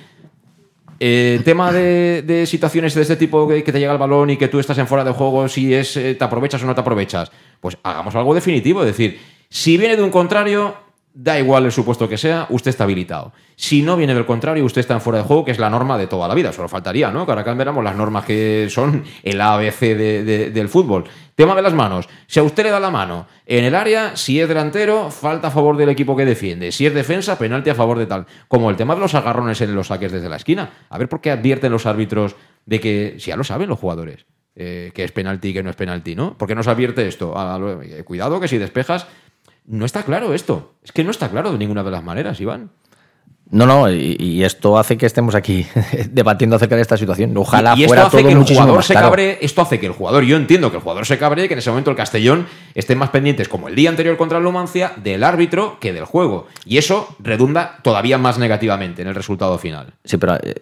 eh, 1.01 1.41
tema 1.43 1.71
de, 1.71 2.43
situaciones 2.45 2.93
de 2.93 3.01
este 3.01 3.15
tipo 3.15 3.47
que, 3.47 3.63
que 3.63 3.71
te 3.71 3.79
llega 3.79 3.91
el 3.91 3.97
balón 3.97 4.29
y 4.29 4.37
que 4.37 4.47
tú 4.47 4.59
estás 4.59 4.77
en 4.77 4.87
fuera 4.87 5.03
de 5.03 5.11
juego, 5.11 5.47
si 5.47 5.73
es 5.73 5.97
eh, 5.97 6.15
te 6.15 6.23
aprovechas 6.23 6.61
o 6.63 6.65
no 6.65 6.75
te 6.75 6.81
aprovechas, 6.81 7.31
pues 7.59 7.77
hagamos 7.83 8.15
algo 8.15 8.35
definitivo. 8.35 8.81
Es 8.81 8.87
decir, 8.87 9.19
si 9.49 9.77
viene 9.77 9.97
de 9.97 10.03
un 10.03 10.11
contrario, 10.11 10.75
da 11.21 11.37
igual 11.37 11.65
el 11.65 11.71
supuesto 11.73 12.07
que 12.07 12.17
sea, 12.17 12.47
usted 12.49 12.69
está 12.69 12.85
habilitado. 12.85 13.33
Si 13.57 13.81
no 13.81 13.97
viene 13.97 14.13
del 14.15 14.25
contrario, 14.25 14.63
usted 14.63 14.79
está 14.79 14.93
en 14.93 15.01
fuera 15.01 15.19
de 15.19 15.25
juego, 15.25 15.43
que 15.43 15.51
es 15.51 15.59
la 15.59 15.69
norma 15.69 15.97
de 15.97 16.07
toda 16.07 16.29
la 16.29 16.33
vida. 16.33 16.53
Solo 16.53 16.69
faltaría, 16.69 17.11
¿no? 17.11 17.25
Que 17.25 17.33
ahora 17.33 17.43
cambiáramos 17.43 17.83
las 17.83 17.93
normas 17.95 18.23
que 18.23 18.67
son 18.69 19.03
el 19.23 19.41
ABC 19.41 19.95
de- 19.95 20.23
de- 20.23 20.49
del 20.51 20.69
fútbol. 20.69 21.03
Tema 21.35 21.55
de 21.55 21.61
las 21.61 21.73
manos. 21.73 22.07
Si 22.25 22.39
a 22.39 22.43
usted 22.43 22.63
le 22.63 22.69
da 22.71 22.79
la 22.79 22.89
mano 22.89 23.27
en 23.45 23.65
el 23.65 23.75
área, 23.75 24.15
si 24.15 24.39
es 24.39 24.47
delantero, 24.47 25.11
falta 25.11 25.49
a 25.49 25.51
favor 25.51 25.75
del 25.75 25.89
equipo 25.89 26.15
que 26.15 26.23
defiende. 26.25 26.71
Si 26.71 26.85
es 26.85 26.93
defensa, 26.93 27.37
penalti 27.37 27.69
a 27.69 27.75
favor 27.75 27.97
de 27.97 28.05
tal. 28.05 28.25
Como 28.47 28.69
el 28.69 28.77
tema 28.77 28.95
de 28.95 29.01
los 29.01 29.13
agarrones 29.13 29.59
en 29.59 29.75
los 29.75 29.87
saques 29.87 30.13
desde 30.13 30.29
la 30.29 30.37
esquina. 30.37 30.69
A 30.89 30.97
ver 30.97 31.09
por 31.09 31.19
qué 31.19 31.31
advierten 31.31 31.71
los 31.71 31.85
árbitros 31.85 32.37
de 32.65 32.79
que, 32.79 33.15
si 33.19 33.27
ya 33.31 33.35
lo 33.35 33.43
saben 33.43 33.67
los 33.67 33.79
jugadores, 33.79 34.25
eh, 34.55 34.91
que 34.93 35.03
es 35.03 35.11
penalti 35.11 35.49
y 35.49 35.53
que 35.53 35.63
no 35.63 35.69
es 35.69 35.75
penalti, 35.75 36.15
¿no? 36.15 36.37
¿Por 36.37 36.47
qué 36.47 36.55
no 36.55 36.63
se 36.63 36.69
advierte 36.69 37.05
esto? 37.07 37.37
A 37.37 37.57
lo- 37.59 37.81
eh, 37.81 38.03
cuidado 38.05 38.39
que 38.39 38.47
si 38.47 38.57
despejas, 38.57 39.05
no 39.69 39.85
está 39.85 40.03
claro 40.03 40.33
esto. 40.33 40.73
Es 40.83 40.91
que 40.91 41.03
no 41.03 41.11
está 41.11 41.29
claro 41.29 41.51
de 41.51 41.57
ninguna 41.57 41.83
de 41.83 41.91
las 41.91 42.03
maneras, 42.03 42.41
Iván. 42.41 42.71
No, 43.51 43.65
no, 43.65 43.91
y, 43.91 44.15
y 44.19 44.43
esto 44.43 44.77
hace 44.77 44.95
que 44.95 45.07
estemos 45.07 45.33
aquí 45.33 45.65
debatiendo 46.11 46.55
acerca 46.55 46.75
de 46.75 46.83
esta 46.83 46.97
situación. 46.97 47.35
Ojalá 47.35 47.73
y 47.75 47.81
esto 47.81 47.87
fuera 47.87 48.03
hace 48.03 48.17
todo 48.17 48.27
que 48.27 48.33
el 48.33 48.43
jugador 48.43 48.83
se 48.83 48.93
cabre, 48.93 49.37
esto 49.41 49.61
hace 49.61 49.79
que 49.79 49.87
el 49.87 49.91
jugador, 49.91 50.23
yo 50.23 50.37
entiendo 50.37 50.69
que 50.69 50.77
el 50.77 50.83
jugador 50.83 51.05
se 51.07 51.17
cabre 51.17 51.45
y 51.45 51.47
que 51.47 51.53
en 51.55 51.59
ese 51.59 51.71
momento 51.71 51.89
el 51.89 51.97
Castellón 51.97 52.45
esté 52.75 52.95
más 52.95 53.09
pendientes, 53.09 53.49
como 53.49 53.67
el 53.67 53.75
día 53.75 53.89
anterior 53.89 54.17
contra 54.17 54.37
el 54.37 54.43
Numancia, 54.43 54.93
del 54.97 55.23
árbitro 55.23 55.77
que 55.79 55.93
del 55.93 56.05
juego. 56.05 56.47
Y 56.63 56.77
eso 56.77 57.15
redunda 57.19 57.79
todavía 57.81 58.19
más 58.19 58.37
negativamente 58.37 59.01
en 59.01 59.07
el 59.07 59.15
resultado 59.15 59.57
final. 59.57 59.93
Sí, 60.03 60.17
pero 60.17 60.35
eh, 60.35 60.61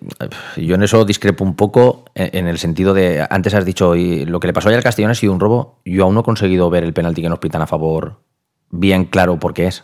yo 0.55 0.75
en 0.75 0.83
eso 0.83 1.03
discrepo 1.03 1.43
un 1.43 1.57
poco 1.57 2.05
en, 2.15 2.29
en 2.37 2.47
el 2.47 2.57
sentido 2.57 2.93
de, 2.93 3.25
antes 3.29 3.53
has 3.53 3.65
dicho, 3.65 3.95
y 3.95 4.25
lo 4.25 4.39
que 4.39 4.47
le 4.47 4.53
pasó 4.53 4.69
ayer 4.69 4.77
al 4.77 4.83
Castellón 4.83 5.11
ha 5.11 5.15
sido 5.15 5.33
un 5.33 5.41
robo. 5.41 5.81
Yo 5.83 6.05
aún 6.05 6.13
no 6.13 6.21
he 6.21 6.23
conseguido 6.23 6.69
ver 6.69 6.85
el 6.85 6.93
penalti 6.93 7.21
que 7.21 7.29
nos 7.29 7.39
pitan 7.39 7.61
a 7.61 7.67
favor 7.67 8.26
bien 8.69 9.05
claro 9.05 9.37
por 9.39 9.53
qué 9.53 9.67
es. 9.67 9.83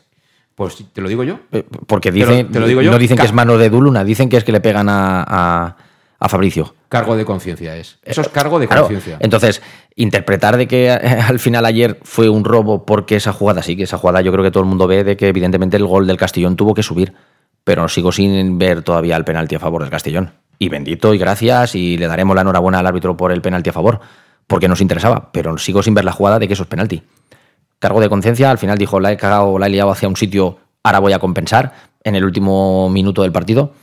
Pues 0.55 0.77
te 0.93 1.01
lo 1.01 1.09
digo 1.09 1.23
yo. 1.23 1.39
Eh, 1.51 1.65
Porque 1.87 2.11
Te 2.11 2.19
lo- 2.19 2.27
dicen, 2.27 2.51
te 2.51 2.59
lo 2.59 2.67
digo 2.67 2.81
yo. 2.81 2.91
no 2.91 2.97
dicen 2.99 3.17
que 3.17 3.25
es 3.25 3.33
mano 3.33 3.57
de 3.57 3.69
Duluna, 3.69 4.03
dicen 4.03 4.29
que 4.29 4.37
es 4.37 4.43
que 4.43 4.51
le 4.51 4.61
pegan 4.61 4.87
a, 4.89 5.23
a- 5.27 5.77
a 6.19 6.29
Fabricio. 6.29 6.75
Cargo 6.89 7.17
de 7.17 7.25
conciencia 7.25 7.75
es. 7.75 7.97
Eso 8.03 8.21
es 8.21 8.29
cargo 8.29 8.59
de 8.59 8.67
Claro, 8.67 8.83
conciencia. 8.83 9.17
Entonces, 9.19 9.61
interpretar 9.95 10.55
de 10.57 10.67
que 10.67 10.85
eh, 10.87 10.91
al 10.93 11.39
final 11.39 11.65
ayer 11.65 11.99
fue 12.03 12.29
un 12.29 12.45
robo 12.45 12.85
porque 12.85 13.15
esa 13.15 13.33
jugada, 13.33 13.63
sí, 13.63 13.75
que 13.75 13.83
esa 13.83 13.97
jugada 13.97 14.21
yo 14.21 14.31
creo 14.31 14.43
que 14.43 14.51
todo 14.51 14.63
el 14.63 14.69
mundo 14.69 14.85
ve 14.87 15.03
de 15.03 15.17
que 15.17 15.27
evidentemente 15.27 15.75
el 15.77 15.85
gol 15.87 16.05
del 16.07 16.17
Castellón 16.17 16.55
tuvo 16.55 16.73
que 16.75 16.83
subir, 16.83 17.13
pero 17.63 17.87
sigo 17.89 18.11
sin 18.11 18.57
ver 18.59 18.83
todavía 18.83 19.17
el 19.17 19.25
penalti 19.25 19.55
a 19.55 19.59
favor 19.59 19.81
del 19.81 19.89
Castellón. 19.91 20.31
Y 20.59 20.69
bendito 20.69 21.13
y 21.15 21.17
gracias 21.17 21.73
y 21.75 21.97
le 21.97 22.05
daremos 22.07 22.35
la 22.35 22.41
enhorabuena 22.43 22.79
al 22.79 22.85
árbitro 22.87 23.17
por 23.17 23.31
el 23.31 23.41
penalti 23.41 23.71
a 23.71 23.73
favor, 23.73 23.99
porque 24.45 24.67
nos 24.67 24.81
interesaba, 24.81 25.31
pero 25.33 25.57
sigo 25.57 25.81
sin 25.81 25.95
ver 25.95 26.05
la 26.05 26.11
jugada 26.11 26.37
de 26.39 26.47
que 26.47 26.53
eso 26.53 26.63
es 26.63 26.69
penalti. 26.69 27.01
Cargo 27.83 27.99
de 27.99 28.07
conciencia, 28.07 28.49
al 28.49 28.57
final 28.57 28.77
dijo, 28.77 29.01
la 29.01 29.11
he 29.11 29.17
cagado, 29.17 29.59
la 29.59 29.67
he 29.67 29.69
liado 29.69 29.91
hacia 29.91 30.07
un 30.07 30.15
sitio, 30.15 30.57
ahora 30.83 30.99
voy 30.99 31.11
a 31.11 31.19
compensar 31.19 31.73
en 32.01 32.15
el 32.15 32.23
último 32.23 32.89
minuto 32.89 33.23
del 33.23 33.33
partido. 33.33 33.73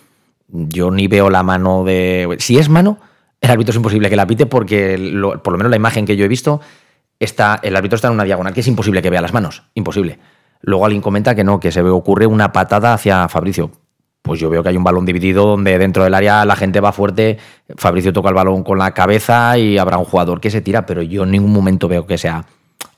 Yo 0.49 0.91
ni 0.91 1.07
veo 1.07 1.29
la 1.29 1.43
mano 1.43 1.85
de... 1.85 2.35
Si 2.39 2.57
es 2.57 2.71
mano, 2.71 2.97
el 3.43 3.51
árbitro 3.51 3.73
es 3.73 3.77
imposible 3.77 4.09
que 4.09 4.17
la 4.17 4.27
pite 4.27 4.47
porque 4.47 4.97
por 5.45 5.53
lo 5.53 5.59
menos 5.59 5.69
la 5.69 5.77
imagen 5.77 6.07
que 6.07 6.17
yo 6.17 6.25
he 6.25 6.29
visto, 6.29 6.63
está, 7.19 7.61
el 7.63 7.77
árbitro 7.77 7.97
está 7.97 8.09
en 8.09 8.15
una 8.15 8.25
diagonal 8.25 8.55
que 8.55 8.61
es 8.61 8.69
imposible 8.69 9.03
que 9.03 9.11
vea 9.11 9.21
las 9.21 9.35
manos. 9.35 9.65
Imposible. 9.75 10.19
Luego 10.63 10.87
alguien 10.87 11.03
comenta 11.03 11.35
que 11.35 11.45
no, 11.45 11.61
que 11.61 11.71
se 11.71 11.83
ocurre 11.83 12.27
una 12.27 12.53
patada 12.53 12.95
hacia 12.95 13.29
Fabricio. 13.29 13.71
Pues 14.23 14.41
yo 14.41 14.49
veo 14.49 14.63
que 14.63 14.71
hay 14.71 14.79
un 14.79 14.85
balón 14.85 15.05
dividido 15.05 15.45
donde 15.45 15.77
dentro 15.77 16.05
del 16.05 16.15
área 16.15 16.47
la 16.47 16.57
gente 16.57 16.81
va 16.81 16.93
fuerte, 16.93 17.37
Fabricio 17.77 18.15
toca 18.15 18.31
el 18.31 18.35
balón 18.35 18.65
con 18.65 18.79
la 18.79 18.95
cabeza 18.95 19.59
y 19.59 19.77
habrá 19.77 19.99
un 19.99 20.07
jugador 20.07 20.41
que 20.41 20.51
se 20.51 20.63
tira, 20.63 20.87
pero 20.87 21.03
yo 21.03 21.25
en 21.25 21.33
ningún 21.33 21.53
momento 21.53 21.87
veo 21.87 22.07
que 22.07 22.17
sea 22.17 22.47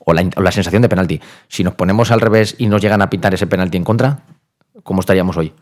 o 0.05 0.13
la, 0.13 0.29
o 0.35 0.41
la 0.41 0.51
sensación 0.51 0.81
de 0.81 0.89
penalti. 0.89 1.19
Si 1.47 1.63
nos 1.63 1.73
ponemos 1.75 2.11
al 2.11 2.21
revés 2.21 2.55
y 2.57 2.67
nos 2.67 2.81
llegan 2.81 3.01
a 3.01 3.09
pintar 3.09 3.33
ese 3.33 3.47
penalti 3.47 3.77
en 3.77 3.83
contra, 3.83 4.19
¿cómo 4.83 4.99
estaríamos 4.99 5.37
hoy? 5.37 5.53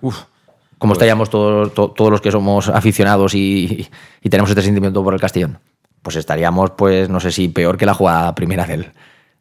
¿Cómo 0.78 0.94
estaríamos 0.94 1.30
todos, 1.30 1.74
to- 1.74 1.92
todos 1.92 2.10
los 2.12 2.22
que 2.22 2.32
somos 2.32 2.68
aficionados 2.70 3.36
y, 3.36 3.88
y 4.22 4.30
tenemos 4.30 4.50
este 4.50 4.64
sentimiento 4.64 5.04
por 5.04 5.14
el 5.14 5.20
Castellón? 5.20 5.60
Pues 6.02 6.16
estaríamos, 6.16 6.72
pues, 6.72 7.08
no 7.10 7.20
sé 7.20 7.32
si 7.32 7.50
peor 7.50 7.78
que 7.78 7.86
la 7.86 7.94
jugada 7.94 8.34
primera 8.34 8.66
del, 8.66 8.92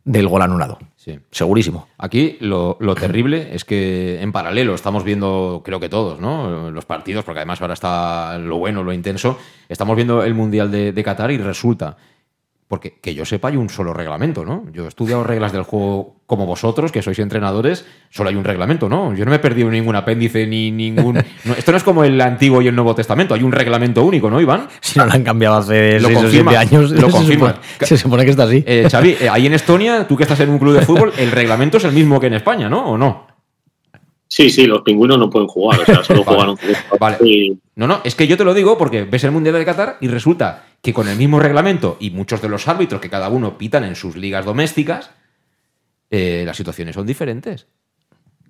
del 0.05 0.29
gol 0.29 0.43
anulado. 0.43 0.79
Sí. 0.97 1.19
Segurísimo. 1.31 1.89
Aquí 1.97 2.37
lo, 2.41 2.77
lo 2.79 2.95
terrible 2.95 3.55
es 3.55 3.65
que 3.65 4.21
en 4.21 4.33
paralelo 4.33 4.75
estamos 4.75 5.03
viendo, 5.03 5.63
creo 5.65 5.81
que 5.81 5.89
todos, 5.89 6.21
¿no? 6.21 6.71
Los 6.71 6.85
partidos, 6.85 7.25
porque 7.25 7.39
además 7.39 7.63
ahora 7.63 7.73
está 7.73 8.37
lo 8.37 8.59
bueno, 8.59 8.83
lo 8.83 8.93
intenso. 8.93 9.39
Estamos 9.71 9.97
viendo 9.97 10.23
el 10.23 10.35
Mundial 10.35 10.71
de, 10.71 10.93
de 10.93 11.03
Qatar 11.03 11.31
y 11.31 11.39
resulta, 11.39 11.97
porque 12.71 13.01
que 13.03 13.17
yo 13.17 13.25
sepa, 13.25 13.49
hay 13.49 13.57
un 13.57 13.69
solo 13.69 13.93
reglamento, 13.93 14.45
¿no? 14.45 14.65
Yo 14.73 14.85
he 14.85 14.89
estudiado 14.89 15.25
reglas 15.25 15.51
del 15.53 15.65
juego 15.65 16.21
como 16.27 16.47
vosotros, 16.47 16.93
que 16.93 17.03
sois 17.03 17.19
entrenadores, 17.19 17.85
solo 18.11 18.31
hay 18.31 18.37
un 18.37 18.45
reglamento, 18.45 18.89
¿no? 18.89 19.13
Yo 19.13 19.25
no 19.25 19.31
me 19.31 19.39
he 19.39 19.41
perdido 19.41 19.69
ningún 19.69 19.97
apéndice 19.97 20.47
ni 20.47 20.71
ningún. 20.71 21.15
no, 21.45 21.53
esto 21.55 21.73
no 21.73 21.77
es 21.79 21.83
como 21.83 22.05
el 22.05 22.21
Antiguo 22.21 22.63
y 22.63 22.69
el 22.69 22.77
Nuevo 22.77 22.95
Testamento, 22.95 23.35
hay 23.35 23.43
un 23.43 23.51
reglamento 23.51 24.05
único, 24.05 24.31
¿no, 24.31 24.41
Iván? 24.41 24.69
Si 24.81 25.01
no 25.01 25.07
lo 25.07 25.13
han 25.13 25.25
cambiado 25.25 25.57
hace 25.57 25.99
Lo 25.99 26.07
6 26.07 26.19
o 26.19 26.21
confirma, 26.23 26.51
7 26.53 26.57
años, 26.77 26.91
lo 26.93 27.07
se 27.07 27.11
confirma. 27.11 27.55
supone- 27.57 27.87
Se 27.89 27.97
supone 27.99 28.25
que 28.25 28.31
está 28.31 28.45
así. 28.45 28.63
Eh, 28.65 28.87
Xavi, 28.89 29.17
eh, 29.21 29.29
ahí 29.29 29.47
en 29.47 29.55
Estonia, 29.55 30.07
tú 30.07 30.17
que 30.17 30.23
estás 30.23 30.39
en 30.39 30.51
un 30.51 30.61
club 30.61 30.75
de 30.75 30.83
fútbol, 30.83 31.13
el 31.19 31.33
reglamento 31.33 31.79
es 31.79 31.85
el 31.85 31.93
mismo 31.93 32.21
que 32.21 32.29
en 32.29 32.35
España, 32.35 32.69
¿no? 32.69 32.91
¿O 32.93 32.97
no? 32.97 33.27
Sí, 34.33 34.49
sí, 34.49 34.65
los 34.65 34.83
pingüinos 34.83 35.19
no 35.19 35.29
pueden 35.29 35.49
jugar, 35.49 35.81
o 35.81 35.85
sea, 35.85 36.05
solo 36.05 36.23
Vale. 36.25 36.53
un 36.53 36.59
Vale. 37.01 37.57
No, 37.75 37.89
no, 37.89 38.01
es 38.05 38.15
que 38.15 38.29
yo 38.29 38.37
te 38.37 38.45
lo 38.45 38.55
digo 38.55 38.79
porque 38.79 39.03
ves 39.03 39.25
el 39.25 39.33
Mundial 39.33 39.57
de 39.57 39.65
Qatar 39.65 39.99
y 40.01 40.07
resulta 40.07 40.67
que 40.81 40.95
con 40.95 41.09
el 41.09 41.17
mismo 41.17 41.41
reglamento 41.41 41.97
y 41.99 42.11
muchos 42.11 42.41
de 42.41 42.49
los 42.49 42.69
árbitros 42.69 43.01
que 43.01 43.11
cada 43.11 43.29
uno 43.29 43.59
pitan 43.59 43.83
en 43.83 43.97
sus 43.97 44.15
ligas 44.15 44.45
domésticas, 44.45 45.11
eh, 46.11 46.45
las 46.47 46.57
situaciones 46.57 46.95
son 46.95 47.09
diferentes. 47.09 47.67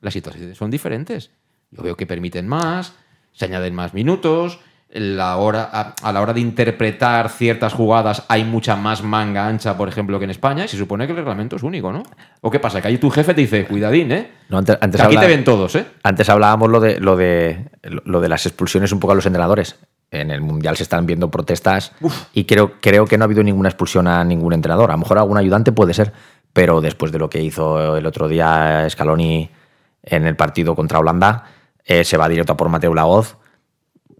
Las 0.02 0.12
situaciones 0.12 0.58
son 0.58 0.70
diferentes. 0.70 1.30
Yo 1.70 1.82
veo 1.82 1.96
que 1.96 2.06
permiten 2.06 2.46
más, 2.46 2.94
se 3.32 3.46
añaden 3.46 3.74
más 3.74 3.94
minutos, 3.94 4.60
la 4.92 5.36
hora, 5.36 5.68
a, 5.72 5.94
a 6.02 6.12
la 6.12 6.20
hora 6.20 6.32
de 6.32 6.40
interpretar 6.40 7.28
ciertas 7.28 7.72
jugadas 7.72 8.24
hay 8.28 8.42
mucha 8.42 8.74
más 8.74 9.04
manga 9.04 9.46
ancha, 9.46 9.76
por 9.76 9.88
ejemplo, 9.88 10.18
que 10.18 10.24
en 10.24 10.30
España, 10.30 10.64
y 10.64 10.68
se 10.68 10.76
supone 10.76 11.06
que 11.06 11.12
el 11.12 11.18
reglamento 11.18 11.56
es 11.56 11.62
único, 11.62 11.92
¿no? 11.92 12.02
¿O 12.40 12.50
qué 12.50 12.58
pasa? 12.58 12.80
Que 12.82 12.88
ahí 12.88 12.98
tu 12.98 13.08
jefe 13.08 13.32
te 13.32 13.42
dice, 13.42 13.66
cuidadín, 13.66 14.10
¿eh? 14.10 14.32
No, 14.48 14.58
antes, 14.58 14.76
antes 14.80 15.00
Que 15.00 15.06
aquí 15.06 15.16
te 15.16 15.28
ven 15.28 15.44
todos, 15.44 15.76
¿eh? 15.76 15.86
Antes 16.02 16.28
hablábamos 16.28 16.70
lo 16.70 16.80
de, 16.80 16.98
lo, 16.98 17.16
de, 17.16 17.70
lo 17.82 18.20
de 18.20 18.28
las 18.28 18.46
expulsiones 18.46 18.90
un 18.90 18.98
poco 18.98 19.12
a 19.12 19.14
los 19.14 19.26
entrenadores. 19.26 19.78
En 20.10 20.32
el 20.32 20.40
Mundial 20.40 20.76
se 20.76 20.82
están 20.82 21.06
viendo 21.06 21.30
protestas 21.30 21.92
y 22.34 22.44
creo, 22.44 22.80
creo 22.80 23.04
que 23.06 23.16
no 23.16 23.22
ha 23.22 23.26
habido 23.26 23.44
ninguna 23.44 23.68
expulsión 23.68 24.08
a 24.08 24.24
ningún 24.24 24.52
entrenador. 24.52 24.90
A 24.90 24.94
lo 24.94 24.98
mejor 24.98 25.18
algún 25.18 25.38
ayudante 25.38 25.70
puede 25.70 25.94
ser, 25.94 26.12
pero 26.52 26.80
después 26.80 27.12
de 27.12 27.20
lo 27.20 27.30
que 27.30 27.40
hizo 27.40 27.96
el 27.96 28.04
otro 28.06 28.26
día 28.26 28.88
Scaloni 28.90 29.50
en 30.02 30.26
el 30.26 30.34
partido 30.34 30.74
contra 30.74 30.98
Holanda, 30.98 31.44
eh, 31.84 32.02
se 32.02 32.16
va 32.16 32.28
directo 32.28 32.54
a 32.54 32.56
por 32.56 32.68
Mateo 32.68 32.92
Laoz. 32.92 33.36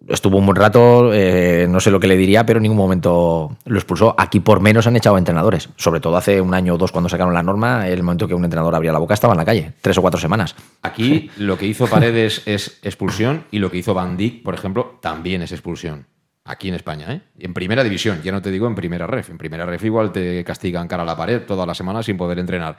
Estuvo 0.09 0.39
un 0.39 0.47
buen 0.47 0.57
rato, 0.57 1.13
eh, 1.13 1.67
no 1.69 1.79
sé 1.79 1.91
lo 1.91 2.01
que 2.01 2.07
le 2.07 2.17
diría, 2.17 2.47
pero 2.47 2.59
en 2.59 2.63
ningún 2.63 2.79
momento 2.79 3.57
lo 3.65 3.79
expulsó. 3.79 4.15
Aquí 4.17 4.41
por 4.41 4.61
menos 4.61 4.87
han 4.87 4.97
echado 4.97 5.17
a 5.17 5.19
entrenadores. 5.19 5.69
Sobre 5.77 6.01
todo 6.01 6.17
hace 6.17 6.41
un 6.41 6.55
año 6.55 6.75
o 6.75 6.79
dos 6.79 6.91
cuando 6.91 7.09
sacaron 7.09 7.35
la 7.35 7.43
norma, 7.43 7.87
el 7.87 8.03
momento 8.03 8.27
que 8.27 8.35
un 8.35 8.45
entrenador 8.45 8.75
abría 8.75 8.93
la 8.93 8.99
boca 8.99 9.15
estaba 9.15 9.35
en 9.35 9.39
la 9.39 9.45
calle, 9.45 9.73
tres 9.81 9.99
o 9.99 10.03
cuatro 10.03 10.19
semanas. 10.19 10.57
Aquí 10.83 11.31
lo 11.37 11.59
que 11.59 11.67
hizo 11.67 11.87
Paredes 11.87 12.43
es 12.47 12.79
expulsión 12.83 13.45
y 13.51 13.59
lo 13.59 13.71
que 13.71 13.79
hizo 13.79 13.95
Van 13.95 14.17
Dijk, 14.17 14.43
por 14.43 14.55
ejemplo, 14.55 14.99
también 15.03 15.43
es 15.43 15.53
expulsión. 15.53 16.07
Aquí 16.45 16.69
en 16.69 16.75
España, 16.75 17.13
¿eh? 17.13 17.21
En 17.39 17.53
primera 17.53 17.85
división, 17.85 18.23
ya 18.23 18.33
no 18.33 18.41
te 18.41 18.51
digo 18.51 18.67
en 18.67 18.75
primera 18.75 19.07
ref. 19.07 19.29
En 19.31 19.39
primera 19.39 19.67
ref 19.67 19.85
igual 19.85 20.11
te 20.11 20.43
castigan 20.43 20.89
cara 20.89 21.03
a 21.03 21.07
la 21.07 21.17
pared 21.17 21.43
toda 21.43 21.67
la 21.67 21.75
semana 21.75 22.03
sin 22.03 22.17
poder 22.17 22.39
entrenar. 22.39 22.77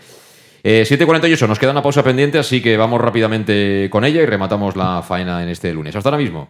Eh, 0.64 0.84
7.48, 0.86 1.48
nos 1.48 1.60
queda 1.60 1.72
una 1.72 1.82
pausa 1.82 2.04
pendiente, 2.04 2.38
así 2.38 2.62
que 2.62 2.78
vamos 2.78 3.02
rápidamente 3.02 3.88
con 3.90 4.04
ella 4.04 4.22
y 4.22 4.26
rematamos 4.26 4.76
la 4.76 5.02
faena 5.02 5.42
en 5.42 5.50
este 5.50 5.74
lunes. 5.74 5.96
Hasta 5.96 6.10
ahora 6.10 6.22
mismo. 6.22 6.50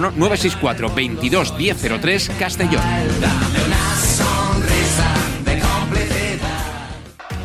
964 0.00 0.94
22 0.94 1.52
1003 1.56 2.30
Castellón. 2.38 2.82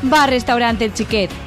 Bar 0.04 0.30
Restaurante 0.30 0.86
El 0.86 0.94
Chiquet. 0.94 1.47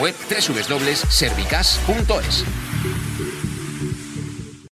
web 0.00 0.14
www.servicas.es. 0.28 2.44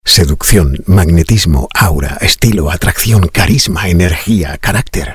Seducción, 0.04 0.76
magnetismo, 0.86 1.68
aura, 1.74 2.18
estilo, 2.20 2.70
atracción, 2.70 3.28
carisma, 3.28 3.88
energía, 3.88 4.58
carácter. 4.58 5.12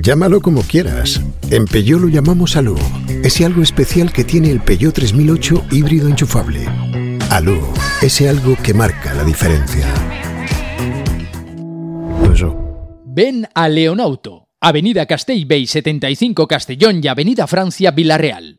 Llámalo 0.00 0.40
como 0.40 0.62
quieras. 0.62 1.20
En 1.50 1.66
Peugeot 1.66 2.00
lo 2.00 2.08
llamamos 2.08 2.56
Alú. 2.56 2.76
Ese 3.22 3.44
algo 3.44 3.62
especial 3.62 4.12
que 4.12 4.24
tiene 4.24 4.50
el 4.50 4.60
Peugeot 4.60 4.94
3008 4.94 5.66
híbrido 5.70 6.08
enchufable. 6.08 6.66
Alú, 7.30 7.60
ese 8.02 8.28
algo 8.28 8.56
que 8.62 8.74
marca 8.74 9.14
la 9.14 9.24
diferencia. 9.24 9.86
Ven 13.04 13.46
a 13.54 13.68
Leonauto, 13.68 14.48
Avenida 14.60 15.06
Castellbey 15.06 15.68
75 15.68 16.48
Castellón 16.48 17.00
y 17.00 17.06
Avenida 17.06 17.46
Francia 17.46 17.92
Villarreal. 17.92 18.58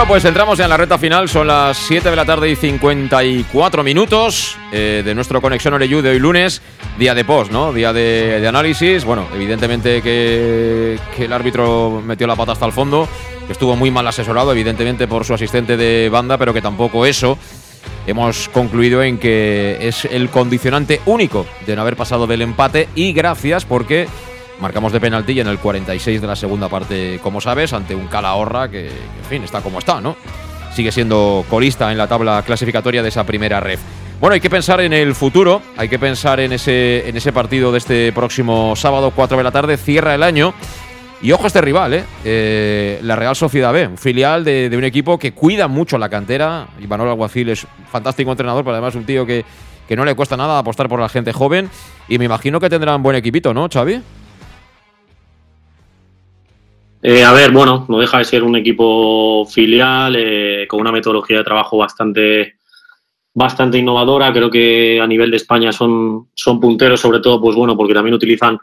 Bueno, 0.00 0.14
pues 0.14 0.24
entramos 0.24 0.56
ya 0.56 0.64
en 0.64 0.70
la 0.70 0.78
recta 0.78 0.96
final. 0.96 1.28
Son 1.28 1.46
las 1.46 1.76
7 1.76 2.08
de 2.08 2.16
la 2.16 2.24
tarde 2.24 2.48
y 2.48 2.56
54 2.56 3.84
minutos 3.84 4.56
eh, 4.72 5.02
de 5.04 5.14
nuestro 5.14 5.42
Conexión 5.42 5.74
Oreyú 5.74 6.00
de 6.00 6.08
hoy 6.08 6.18
lunes. 6.18 6.62
Día 6.98 7.14
de 7.14 7.22
post, 7.22 7.52
¿no? 7.52 7.70
Día 7.70 7.92
de, 7.92 8.42
análisis. 8.48 9.04
Bueno, 9.04 9.28
evidentemente 9.34 10.00
que, 10.00 10.98
el 11.18 11.32
árbitro 11.34 12.02
metió 12.02 12.26
la 12.26 12.34
pata 12.34 12.52
hasta 12.52 12.64
el 12.64 12.72
fondo, 12.72 13.06
estuvo 13.50 13.76
muy 13.76 13.90
mal 13.90 14.06
asesorado, 14.06 14.52
evidentemente 14.52 15.06
por 15.06 15.26
su 15.26 15.34
asistente 15.34 15.76
de 15.76 16.08
banda, 16.08 16.38
pero 16.38 16.54
que 16.54 16.62
tampoco 16.62 17.04
eso. 17.04 17.36
Hemos 18.06 18.48
concluido 18.48 19.02
en 19.02 19.18
que 19.18 19.76
es 19.82 20.06
el 20.06 20.30
condicionante 20.30 21.02
único 21.04 21.44
de 21.66 21.76
no 21.76 21.82
haber 21.82 21.96
pasado 21.96 22.26
del 22.26 22.40
empate 22.40 22.88
y 22.94 23.12
gracias 23.12 23.66
porque 23.66 24.08
marcamos 24.60 24.92
de 24.92 25.00
penalti 25.00 25.32
y 25.32 25.40
en 25.40 25.48
el 25.48 25.58
46 25.58 26.20
de 26.20 26.26
la 26.26 26.36
segunda 26.36 26.68
parte, 26.68 27.18
como 27.22 27.40
sabes, 27.40 27.72
ante 27.72 27.94
un 27.94 28.06
Calahorra 28.06 28.70
que, 28.70 28.86
en 28.88 29.24
fin, 29.28 29.42
está 29.42 29.60
como 29.60 29.78
está, 29.78 30.00
¿no? 30.00 30.16
Sigue 30.74 30.92
siendo 30.92 31.44
colista 31.48 31.90
en 31.90 31.98
la 31.98 32.06
tabla 32.06 32.42
clasificatoria 32.46 33.02
de 33.02 33.08
esa 33.08 33.24
primera 33.24 33.58
ref. 33.60 33.80
Bueno, 34.20 34.34
hay 34.34 34.40
que 34.40 34.50
pensar 34.50 34.80
en 34.82 34.92
el 34.92 35.14
futuro, 35.14 35.62
hay 35.76 35.88
que 35.88 35.98
pensar 35.98 36.40
en 36.40 36.52
ese, 36.52 37.08
en 37.08 37.16
ese 37.16 37.32
partido 37.32 37.72
de 37.72 37.78
este 37.78 38.12
próximo 38.12 38.76
sábado, 38.76 39.12
4 39.16 39.38
de 39.38 39.42
la 39.42 39.50
tarde, 39.50 39.76
cierra 39.78 40.14
el 40.14 40.22
año. 40.22 40.52
Y 41.22 41.32
ojo 41.32 41.44
a 41.44 41.46
este 41.48 41.60
rival, 41.60 41.94
¿eh? 41.94 42.04
Eh, 42.24 43.00
la 43.02 43.16
Real 43.16 43.36
Sociedad 43.36 43.72
B, 43.72 43.86
un 43.86 43.98
filial 43.98 44.42
de, 44.42 44.70
de, 44.70 44.76
un 44.76 44.84
equipo 44.84 45.18
que 45.18 45.32
cuida 45.32 45.68
mucho 45.68 45.98
la 45.98 46.08
cantera. 46.08 46.68
Imanol 46.80 47.08
Alguacil 47.08 47.50
es 47.50 47.64
un 47.64 47.86
fantástico 47.90 48.30
entrenador, 48.30 48.64
pero 48.64 48.74
además 48.74 48.94
un 48.94 49.04
tío 49.04 49.26
que, 49.26 49.44
que 49.86 49.96
no 49.96 50.04
le 50.04 50.14
cuesta 50.14 50.36
nada 50.36 50.58
apostar 50.58 50.88
por 50.88 51.00
la 51.00 51.08
gente 51.08 51.32
joven. 51.32 51.68
Y 52.08 52.18
me 52.18 52.24
imagino 52.26 52.60
que 52.60 52.70
tendrán 52.70 53.02
buen 53.02 53.16
equipito, 53.16 53.52
¿no, 53.52 53.68
Xavi? 53.70 54.00
Eh, 57.02 57.24
a 57.24 57.32
ver, 57.32 57.50
bueno, 57.50 57.86
no 57.88 57.98
deja 57.98 58.18
de 58.18 58.24
ser 58.24 58.42
un 58.42 58.56
equipo 58.56 59.46
filial 59.46 60.16
eh, 60.18 60.66
con 60.68 60.80
una 60.80 60.92
metodología 60.92 61.38
de 61.38 61.44
trabajo 61.44 61.78
bastante, 61.78 62.56
bastante 63.32 63.78
innovadora. 63.78 64.32
Creo 64.32 64.50
que 64.50 65.00
a 65.00 65.06
nivel 65.06 65.30
de 65.30 65.38
España 65.38 65.72
son, 65.72 66.28
son 66.34 66.60
punteros, 66.60 67.00
sobre 67.00 67.20
todo, 67.20 67.40
pues 67.40 67.56
bueno, 67.56 67.74
porque 67.76 67.94
también 67.94 68.14
utilizan 68.14 68.58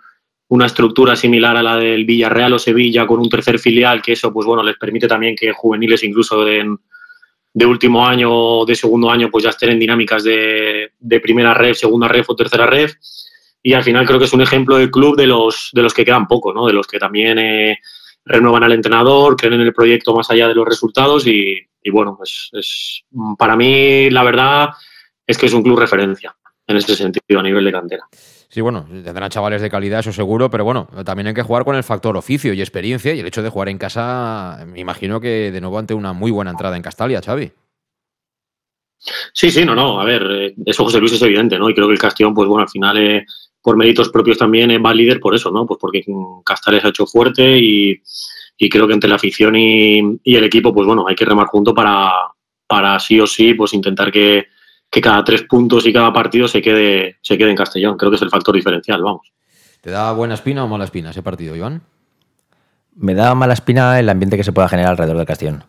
una 0.49 0.67
estructura 0.67 1.15
similar 1.15 1.57
a 1.57 1.63
la 1.63 1.77
del 1.77 2.05
Villarreal 2.05 2.53
o 2.53 2.59
Sevilla 2.59 3.07
con 3.07 3.19
un 3.19 3.29
tercer 3.29 3.57
filial, 3.59 4.01
que 4.01 4.13
eso, 4.13 4.31
pues 4.31 4.45
bueno, 4.45 4.61
les 4.63 4.77
permite 4.77 5.07
también 5.07 5.35
que 5.35 5.51
juveniles 5.51 6.03
incluso 6.03 6.45
de, 6.45 6.63
de 7.53 7.65
último 7.65 8.05
año 8.05 8.29
o 8.31 8.65
de 8.65 8.75
segundo 8.75 9.09
año, 9.09 9.29
pues 9.31 9.43
ya 9.43 9.49
estén 9.49 9.71
en 9.71 9.79
dinámicas 9.79 10.23
de, 10.23 10.91
de 10.99 11.19
primera 11.19 11.55
red, 11.55 11.73
segunda 11.73 12.07
red 12.07 12.23
o 12.27 12.35
tercera 12.35 12.67
red. 12.67 12.91
Y 13.63 13.73
al 13.73 13.83
final 13.83 14.05
creo 14.05 14.19
que 14.19 14.25
es 14.25 14.33
un 14.33 14.41
ejemplo 14.41 14.77
del 14.77 14.91
club 14.91 15.17
de 15.17 15.25
los, 15.25 15.71
de 15.73 15.81
los 15.81 15.93
que 15.93 16.05
quedan 16.05 16.27
poco, 16.27 16.53
¿no? 16.53 16.67
De 16.67 16.73
los 16.73 16.87
que 16.87 16.99
también 16.99 17.39
eh, 17.39 17.79
renuevan 18.27 18.63
al 18.63 18.73
entrenador, 18.73 19.35
creen 19.35 19.55
en 19.55 19.61
el 19.61 19.73
proyecto 19.73 20.15
más 20.15 20.29
allá 20.29 20.47
de 20.47 20.55
los 20.55 20.65
resultados 20.65 21.25
y, 21.27 21.57
y 21.81 21.89
bueno, 21.89 22.15
pues 22.17 22.49
es, 22.53 23.03
para 23.37 23.55
mí 23.55 24.09
la 24.09 24.23
verdad 24.23 24.69
es 25.25 25.37
que 25.37 25.45
es 25.45 25.53
un 25.53 25.63
club 25.63 25.79
referencia 25.79 26.35
en 26.67 26.77
ese 26.77 26.95
sentido 26.95 27.39
a 27.39 27.43
nivel 27.43 27.65
de 27.65 27.71
cantera. 27.71 28.03
Sí, 28.49 28.61
bueno, 28.61 28.87
tendrán 28.89 29.29
chavales 29.29 29.61
de 29.61 29.69
calidad, 29.69 29.99
eso 29.99 30.13
seguro, 30.13 30.49
pero 30.49 30.63
bueno, 30.63 30.87
también 31.05 31.27
hay 31.27 31.33
que 31.33 31.43
jugar 31.43 31.65
con 31.65 31.75
el 31.75 31.83
factor 31.83 32.15
oficio 32.15 32.53
y 32.53 32.61
experiencia 32.61 33.13
y 33.13 33.19
el 33.19 33.27
hecho 33.27 33.43
de 33.43 33.49
jugar 33.49 33.69
en 33.69 33.77
casa, 33.77 34.65
me 34.65 34.79
imagino 34.79 35.19
que 35.19 35.51
de 35.51 35.61
nuevo 35.61 35.79
ante 35.79 35.93
una 35.93 36.13
muy 36.13 36.31
buena 36.31 36.51
entrada 36.51 36.77
en 36.77 36.81
Castalia, 36.81 37.21
Xavi. 37.21 37.51
Sí, 39.33 39.51
sí, 39.51 39.63
no, 39.63 39.75
no, 39.75 40.01
a 40.01 40.05
ver, 40.05 40.55
eso 40.65 40.83
José 40.83 40.99
Luis 40.99 41.13
es 41.13 41.21
evidente, 41.21 41.59
¿no? 41.59 41.69
Y 41.69 41.73
creo 41.73 41.87
que 41.87 41.93
el 41.93 41.99
Castellón, 41.99 42.33
pues 42.33 42.47
bueno, 42.47 42.63
al 42.63 42.69
final, 42.69 42.97
eh, 42.97 43.25
por 43.67 43.75
méritos 43.75 44.07
propios 44.07 44.37
también 44.37 44.69
va 44.81 44.93
líder 44.93 45.19
por 45.19 45.35
eso, 45.35 45.51
¿no? 45.51 45.65
Pues 45.65 45.77
porque 45.77 46.01
Castalia 46.45 46.79
se 46.79 46.87
ha 46.87 46.89
hecho 46.89 47.05
fuerte 47.05 47.59
y, 47.59 48.01
y 48.57 48.69
creo 48.69 48.87
que 48.87 48.93
entre 48.93 49.09
la 49.09 49.17
afición 49.17 49.57
y, 49.57 49.99
y, 50.23 50.37
el 50.37 50.45
equipo, 50.45 50.73
pues 50.73 50.87
bueno, 50.87 51.05
hay 51.05 51.15
que 51.15 51.25
remar 51.25 51.47
junto 51.47 51.75
para, 51.75 52.13
para 52.65 52.97
sí 52.97 53.19
o 53.19 53.27
sí, 53.27 53.55
pues 53.55 53.73
intentar 53.73 54.09
que, 54.09 54.45
que 54.89 55.01
cada 55.01 55.21
tres 55.21 55.43
puntos 55.43 55.85
y 55.85 55.91
cada 55.91 56.13
partido 56.13 56.47
se 56.47 56.61
quede, 56.61 57.17
se 57.21 57.37
quede 57.37 57.49
en 57.49 57.57
Castellón. 57.57 57.97
Creo 57.97 58.09
que 58.09 58.15
es 58.15 58.21
el 58.21 58.29
factor 58.29 58.55
diferencial, 58.55 59.03
vamos. 59.03 59.33
¿Te 59.81 59.91
da 59.91 60.13
buena 60.13 60.35
espina 60.35 60.63
o 60.63 60.69
mala 60.69 60.85
espina 60.85 61.09
ese 61.09 61.21
partido, 61.21 61.53
Iván? 61.53 61.81
Me 62.95 63.15
da 63.15 63.35
mala 63.35 63.51
espina 63.51 63.99
el 63.99 64.07
ambiente 64.07 64.37
que 64.37 64.45
se 64.45 64.53
pueda 64.53 64.69
generar 64.69 64.91
alrededor 64.91 65.17
del 65.17 65.25
Castellón. 65.25 65.65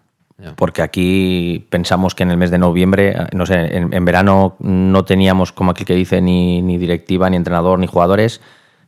Porque 0.55 0.83
aquí 0.83 1.67
pensamos 1.69 2.15
que 2.15 2.23
en 2.23 2.31
el 2.31 2.37
mes 2.37 2.53
de 2.53 2.59
noviembre, 2.59 3.17
no 3.33 3.45
sé, 3.45 3.77
en, 3.77 3.93
en, 3.93 4.05
verano 4.05 4.55
no 4.61 5.05
teníamos, 5.05 5.51
como 5.51 5.73
aquí 5.73 5.85
que 5.85 5.95
dice, 5.95 6.21
ni, 6.21 6.63
ni 6.63 6.79
directiva, 6.79 7.29
ni 7.29 7.37
entrenador, 7.37 7.81
ni 7.81 7.89
jugadores. 7.89 8.41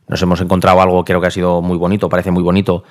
Nos 0.07 0.21
hemos 0.21 0.39
encontrado 0.39 0.81
algo, 0.81 1.03
creo 1.03 1.19
que 1.19 1.27
ha 1.27 1.31
sido 1.31 1.61
muy 1.61 1.77
bonito, 1.77 2.07
parece 2.07 2.31
muy 2.31 2.41
bonito, 2.41 2.83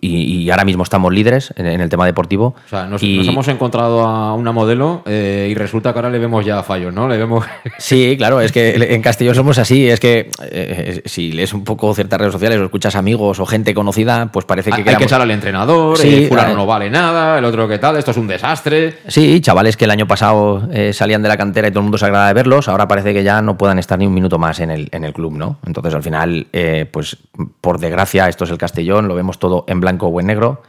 y, 0.00 0.42
y, 0.42 0.50
ahora 0.50 0.64
mismo 0.64 0.82
estamos 0.82 1.12
líderes 1.12 1.54
en, 1.56 1.66
en, 1.66 1.80
el 1.80 1.88
tema 1.88 2.04
deportivo. 2.04 2.56
O 2.66 2.68
sea, 2.68 2.86
nos, 2.86 3.00
y... 3.02 3.18
nos 3.18 3.28
hemos 3.28 3.48
encontrado 3.48 4.00
a 4.00 4.34
una 4.34 4.50
modelo 4.50 5.02
eh, 5.06 5.46
y 5.48 5.54
resulta 5.54 5.92
que 5.92 5.98
ahora 6.00 6.10
le 6.10 6.18
vemos 6.18 6.44
ya 6.44 6.62
fallos, 6.64 6.92
¿no? 6.92 7.08
Le 7.08 7.16
vemos. 7.16 7.44
Sí, 7.78 8.16
claro, 8.16 8.40
es 8.40 8.50
que 8.52 8.74
en 8.94 9.02
Castellón 9.02 9.34
somos 9.34 9.58
así. 9.58 9.88
Es 9.88 10.00
que 10.00 10.30
eh, 10.50 11.02
si 11.04 11.32
lees 11.32 11.52
un 11.52 11.64
poco 11.64 11.92
ciertas 11.94 12.18
redes 12.18 12.32
sociales 12.32 12.58
o 12.58 12.64
escuchas 12.64 12.96
amigos 12.96 13.40
o 13.40 13.46
gente 13.46 13.74
conocida, 13.74 14.30
pues 14.32 14.44
parece 14.44 14.70
que. 14.70 14.76
Hay 14.76 14.82
quedamos... 14.82 14.98
que 14.98 15.04
echar 15.04 15.20
al 15.20 15.30
entrenador, 15.30 15.98
sí, 15.98 16.24
eh, 16.24 16.28
fulano 16.28 16.54
no 16.54 16.66
vale 16.66 16.90
nada, 16.90 17.38
el 17.38 17.44
otro 17.44 17.68
qué 17.68 17.78
tal, 17.78 17.96
esto 17.96 18.10
es 18.10 18.16
un 18.16 18.26
desastre. 18.26 18.98
Sí, 19.06 19.40
chavales 19.40 19.76
que 19.76 19.84
el 19.84 19.90
año 19.90 20.06
pasado 20.06 20.68
eh, 20.72 20.92
salían 20.92 21.22
de 21.22 21.28
la 21.28 21.36
cantera 21.36 21.68
y 21.68 21.70
todo 21.70 21.80
el 21.80 21.84
mundo 21.84 21.98
se 21.98 22.06
agrada 22.06 22.28
de 22.28 22.34
verlos, 22.34 22.68
ahora 22.68 22.88
parece 22.88 23.12
que 23.12 23.22
ya 23.22 23.42
no 23.42 23.56
puedan 23.56 23.78
estar 23.78 23.98
ni 23.98 24.06
un 24.06 24.14
minuto 24.14 24.38
más 24.38 24.60
en 24.60 24.70
el, 24.70 24.88
en 24.92 25.04
el 25.04 25.12
club, 25.12 25.34
¿no? 25.36 25.58
Entonces 25.66 25.94
al 25.94 26.02
final, 26.02 26.46
eh, 26.52 26.88
pues 26.90 27.16
por 27.60 27.78
desgracia, 27.78 28.28
esto 28.28 28.44
es 28.44 28.50
el 28.50 28.58
Castellón, 28.58 29.08
lo 29.08 29.14
vemos 29.14 29.38
todo 29.38 29.64
en 29.68 29.80
blanco 29.84 30.08
o 30.08 30.20
en 30.20 30.26
negro 30.26 30.62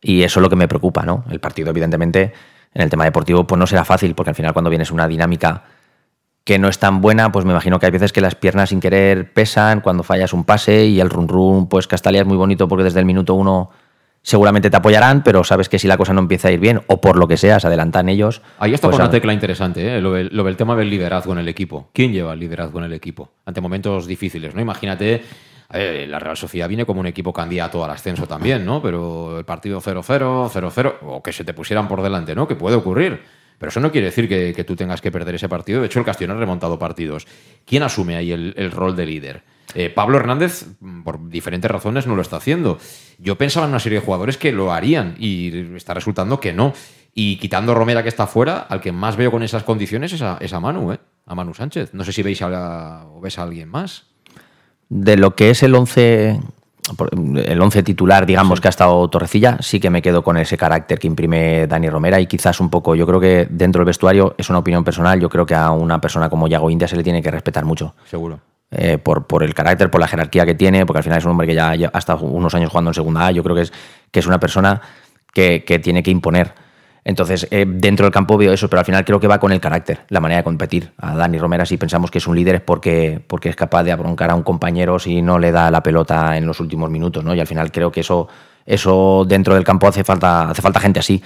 y 0.00 0.22
eso 0.22 0.40
es 0.40 0.42
lo 0.42 0.48
que 0.48 0.56
me 0.56 0.68
preocupa, 0.68 1.02
¿no? 1.04 1.24
El 1.30 1.40
partido, 1.40 1.70
evidentemente, 1.70 2.32
en 2.72 2.82
el 2.82 2.90
tema 2.90 3.04
deportivo, 3.04 3.46
pues 3.46 3.58
no 3.58 3.66
será 3.66 3.84
fácil, 3.84 4.14
porque 4.14 4.30
al 4.30 4.36
final 4.36 4.52
cuando 4.52 4.70
vienes 4.70 4.90
una 4.90 5.06
dinámica 5.06 5.64
que 6.44 6.58
no 6.58 6.68
es 6.68 6.78
tan 6.78 7.00
buena, 7.00 7.30
pues 7.30 7.44
me 7.44 7.52
imagino 7.52 7.78
que 7.78 7.86
hay 7.86 7.92
veces 7.92 8.12
que 8.12 8.20
las 8.20 8.34
piernas 8.34 8.70
sin 8.70 8.80
querer 8.80 9.32
pesan 9.32 9.80
cuando 9.80 10.02
fallas 10.02 10.32
un 10.32 10.44
pase 10.44 10.86
y 10.86 11.00
el 11.00 11.10
run 11.10 11.28
run, 11.28 11.68
pues 11.68 11.86
Castalia 11.86 12.22
es 12.22 12.26
muy 12.26 12.36
bonito 12.36 12.66
porque 12.66 12.84
desde 12.84 12.98
el 12.98 13.06
minuto 13.06 13.34
uno 13.34 13.70
seguramente 14.22 14.70
te 14.70 14.76
apoyarán, 14.76 15.22
pero 15.22 15.44
sabes 15.44 15.68
que 15.68 15.78
si 15.78 15.86
la 15.86 15.96
cosa 15.96 16.12
no 16.12 16.20
empieza 16.20 16.48
a 16.48 16.50
ir 16.50 16.60
bien, 16.60 16.82
o 16.86 17.00
por 17.00 17.16
lo 17.16 17.28
que 17.28 17.36
sea, 17.36 17.60
se 17.60 17.66
adelantan 17.66 18.08
ellos. 18.08 18.42
Ahí 18.58 18.72
está 18.72 18.88
pues 18.88 18.96
con 18.96 19.04
una 19.04 19.10
tecla 19.10 19.32
interesante, 19.32 19.96
¿eh? 19.96 20.00
lo, 20.00 20.12
del, 20.12 20.30
lo 20.32 20.44
del 20.44 20.56
tema 20.56 20.76
del 20.76 20.90
liderazgo 20.90 21.32
en 21.32 21.38
el 21.38 21.48
equipo. 21.48 21.88
¿Quién 21.92 22.12
lleva 22.12 22.32
el 22.32 22.40
liderazgo 22.40 22.78
en 22.78 22.86
el 22.86 22.92
equipo? 22.92 23.30
Ante 23.46 23.60
momentos 23.60 24.06
difíciles, 24.06 24.54
¿no? 24.54 24.60
Imagínate 24.60 25.22
eh, 25.72 26.06
la 26.08 26.18
Real 26.18 26.36
Sociedad 26.36 26.68
viene 26.68 26.84
como 26.84 27.00
un 27.00 27.06
equipo 27.06 27.32
candidato 27.32 27.84
al 27.84 27.90
ascenso 27.90 28.26
también, 28.26 28.64
¿no? 28.64 28.82
Pero 28.82 29.38
el 29.38 29.44
partido 29.44 29.80
0-0, 29.80 30.50
0-0, 30.50 30.94
o 31.02 31.22
que 31.22 31.32
se 31.32 31.44
te 31.44 31.54
pusieran 31.54 31.86
por 31.86 32.02
delante, 32.02 32.34
¿no? 32.34 32.48
Que 32.48 32.56
puede 32.56 32.76
ocurrir. 32.76 33.20
Pero 33.58 33.68
eso 33.68 33.80
no 33.80 33.92
quiere 33.92 34.06
decir 34.06 34.26
que, 34.26 34.64
tú 34.64 34.74
tengas 34.74 35.02
que 35.02 35.12
perder 35.12 35.34
ese 35.34 35.48
partido. 35.48 35.80
De 35.80 35.86
hecho, 35.86 35.98
el 35.98 36.04
Castellón 36.04 36.36
ha 36.36 36.40
remontado 36.40 36.78
partidos. 36.78 37.26
¿Quién 37.66 37.82
asume 37.82 38.16
ahí 38.16 38.32
el, 38.32 38.70
rol 38.70 38.96
de 38.96 39.04
líder? 39.04 39.42
Eh, 39.74 39.90
Pablo 39.90 40.16
Hernández, 40.16 40.64
por 41.04 41.28
diferentes 41.28 41.70
razones, 41.70 42.06
no 42.06 42.16
lo 42.16 42.22
está 42.22 42.36
haciendo. 42.36 42.78
Yo 43.18 43.36
pensaba 43.36 43.66
en 43.66 43.72
una 43.72 43.78
serie 43.78 44.00
de 44.00 44.04
jugadores 44.04 44.38
que 44.38 44.50
lo 44.50 44.72
harían 44.72 45.14
y 45.18 45.76
está 45.76 45.92
resultando 45.92 46.40
que 46.40 46.54
no. 46.54 46.72
Y 47.12 47.36
quitando 47.36 47.74
Romera, 47.74 48.02
que 48.02 48.08
está 48.08 48.26
fuera, 48.26 48.60
al 48.60 48.80
que 48.80 48.92
más 48.92 49.16
veo 49.16 49.30
con 49.30 49.42
esas 49.42 49.62
condiciones 49.62 50.14
es 50.14 50.22
a, 50.22 50.38
es 50.40 50.54
a 50.54 50.60
Manu, 50.60 50.92
¿eh? 50.92 50.98
A 51.26 51.34
Manu 51.34 51.52
Sánchez. 51.52 51.92
No 51.92 52.02
sé 52.02 52.12
si 52.12 52.22
veis 52.22 52.40
a 52.40 53.06
o 53.08 53.20
ves 53.20 53.38
a 53.38 53.42
alguien 53.42 53.68
más 53.68 54.09
de 54.90 55.16
lo 55.16 55.34
que 55.34 55.50
es 55.50 55.62
el 55.62 55.74
11 55.74 56.40
el 57.12 57.60
11 57.60 57.82
titular, 57.82 58.26
digamos, 58.26 58.58
sí. 58.58 58.62
que 58.62 58.68
ha 58.68 58.70
estado 58.70 59.08
Torrecilla, 59.08 59.58
sí 59.60 59.78
que 59.78 59.90
me 59.90 60.02
quedo 60.02 60.22
con 60.22 60.36
ese 60.36 60.56
carácter 60.56 60.98
que 60.98 61.06
imprime 61.06 61.66
Dani 61.66 61.88
Romera 61.88 62.20
y 62.20 62.26
quizás 62.26 62.60
un 62.60 62.68
poco, 62.68 62.94
yo 62.94 63.06
creo 63.06 63.20
que 63.20 63.46
dentro 63.48 63.80
del 63.80 63.86
vestuario, 63.86 64.34
es 64.36 64.50
una 64.50 64.58
opinión 64.58 64.82
personal, 64.82 65.20
yo 65.20 65.28
creo 65.28 65.46
que 65.46 65.54
a 65.54 65.70
una 65.70 66.00
persona 66.00 66.28
como 66.28 66.48
Yago 66.48 66.68
India 66.68 66.88
se 66.88 66.96
le 66.96 67.04
tiene 67.04 67.22
que 67.22 67.30
respetar 67.30 67.64
mucho. 67.64 67.94
Seguro. 68.06 68.40
Eh, 68.72 68.98
por, 68.98 69.26
por, 69.26 69.42
el 69.42 69.54
carácter, 69.54 69.90
por 69.90 70.00
la 70.00 70.08
jerarquía 70.08 70.46
que 70.46 70.54
tiene, 70.54 70.86
porque 70.86 70.98
al 70.98 71.04
final 71.04 71.18
es 71.18 71.24
un 71.24 71.32
hombre 71.32 71.46
que 71.46 71.54
ya, 71.54 71.74
ya 71.74 71.90
ha 71.92 71.98
estado 71.98 72.24
unos 72.24 72.54
años 72.54 72.70
jugando 72.70 72.90
en 72.90 72.94
segunda 72.94 73.26
A, 73.26 73.30
yo 73.30 73.42
creo 73.42 73.54
que 73.56 73.62
es, 73.62 73.72
que 74.10 74.20
es 74.20 74.26
una 74.26 74.40
persona 74.40 74.80
que, 75.32 75.64
que 75.64 75.78
tiene 75.78 76.02
que 76.02 76.10
imponer. 76.10 76.54
Entonces, 77.10 77.48
eh, 77.50 77.64
dentro 77.66 78.06
del 78.06 78.12
campo 78.12 78.36
veo 78.36 78.52
eso, 78.52 78.70
pero 78.70 78.78
al 78.78 78.86
final 78.86 79.04
creo 79.04 79.18
que 79.18 79.26
va 79.26 79.40
con 79.40 79.50
el 79.50 79.60
carácter, 79.60 80.02
la 80.10 80.20
manera 80.20 80.38
de 80.38 80.44
competir. 80.44 80.92
A 80.96 81.16
Dani 81.16 81.38
Romera, 81.38 81.66
si 81.66 81.76
pensamos 81.76 82.08
que 82.08 82.18
es 82.18 82.26
un 82.28 82.36
líder, 82.36 82.54
es 82.54 82.60
porque, 82.60 83.20
porque 83.26 83.48
es 83.48 83.56
capaz 83.56 83.82
de 83.82 83.90
abroncar 83.90 84.30
a 84.30 84.36
un 84.36 84.44
compañero 84.44 84.96
si 85.00 85.20
no 85.20 85.40
le 85.40 85.50
da 85.50 85.72
la 85.72 85.82
pelota 85.82 86.36
en 86.36 86.46
los 86.46 86.60
últimos 86.60 86.88
minutos, 86.88 87.24
¿no? 87.24 87.34
Y 87.34 87.40
al 87.40 87.48
final 87.48 87.72
creo 87.72 87.90
que 87.90 87.98
eso, 87.98 88.28
eso 88.64 89.24
dentro 89.26 89.56
del 89.56 89.64
campo 89.64 89.88
hace 89.88 90.04
falta, 90.04 90.50
hace 90.50 90.62
falta 90.62 90.78
gente 90.78 91.00
así. 91.00 91.20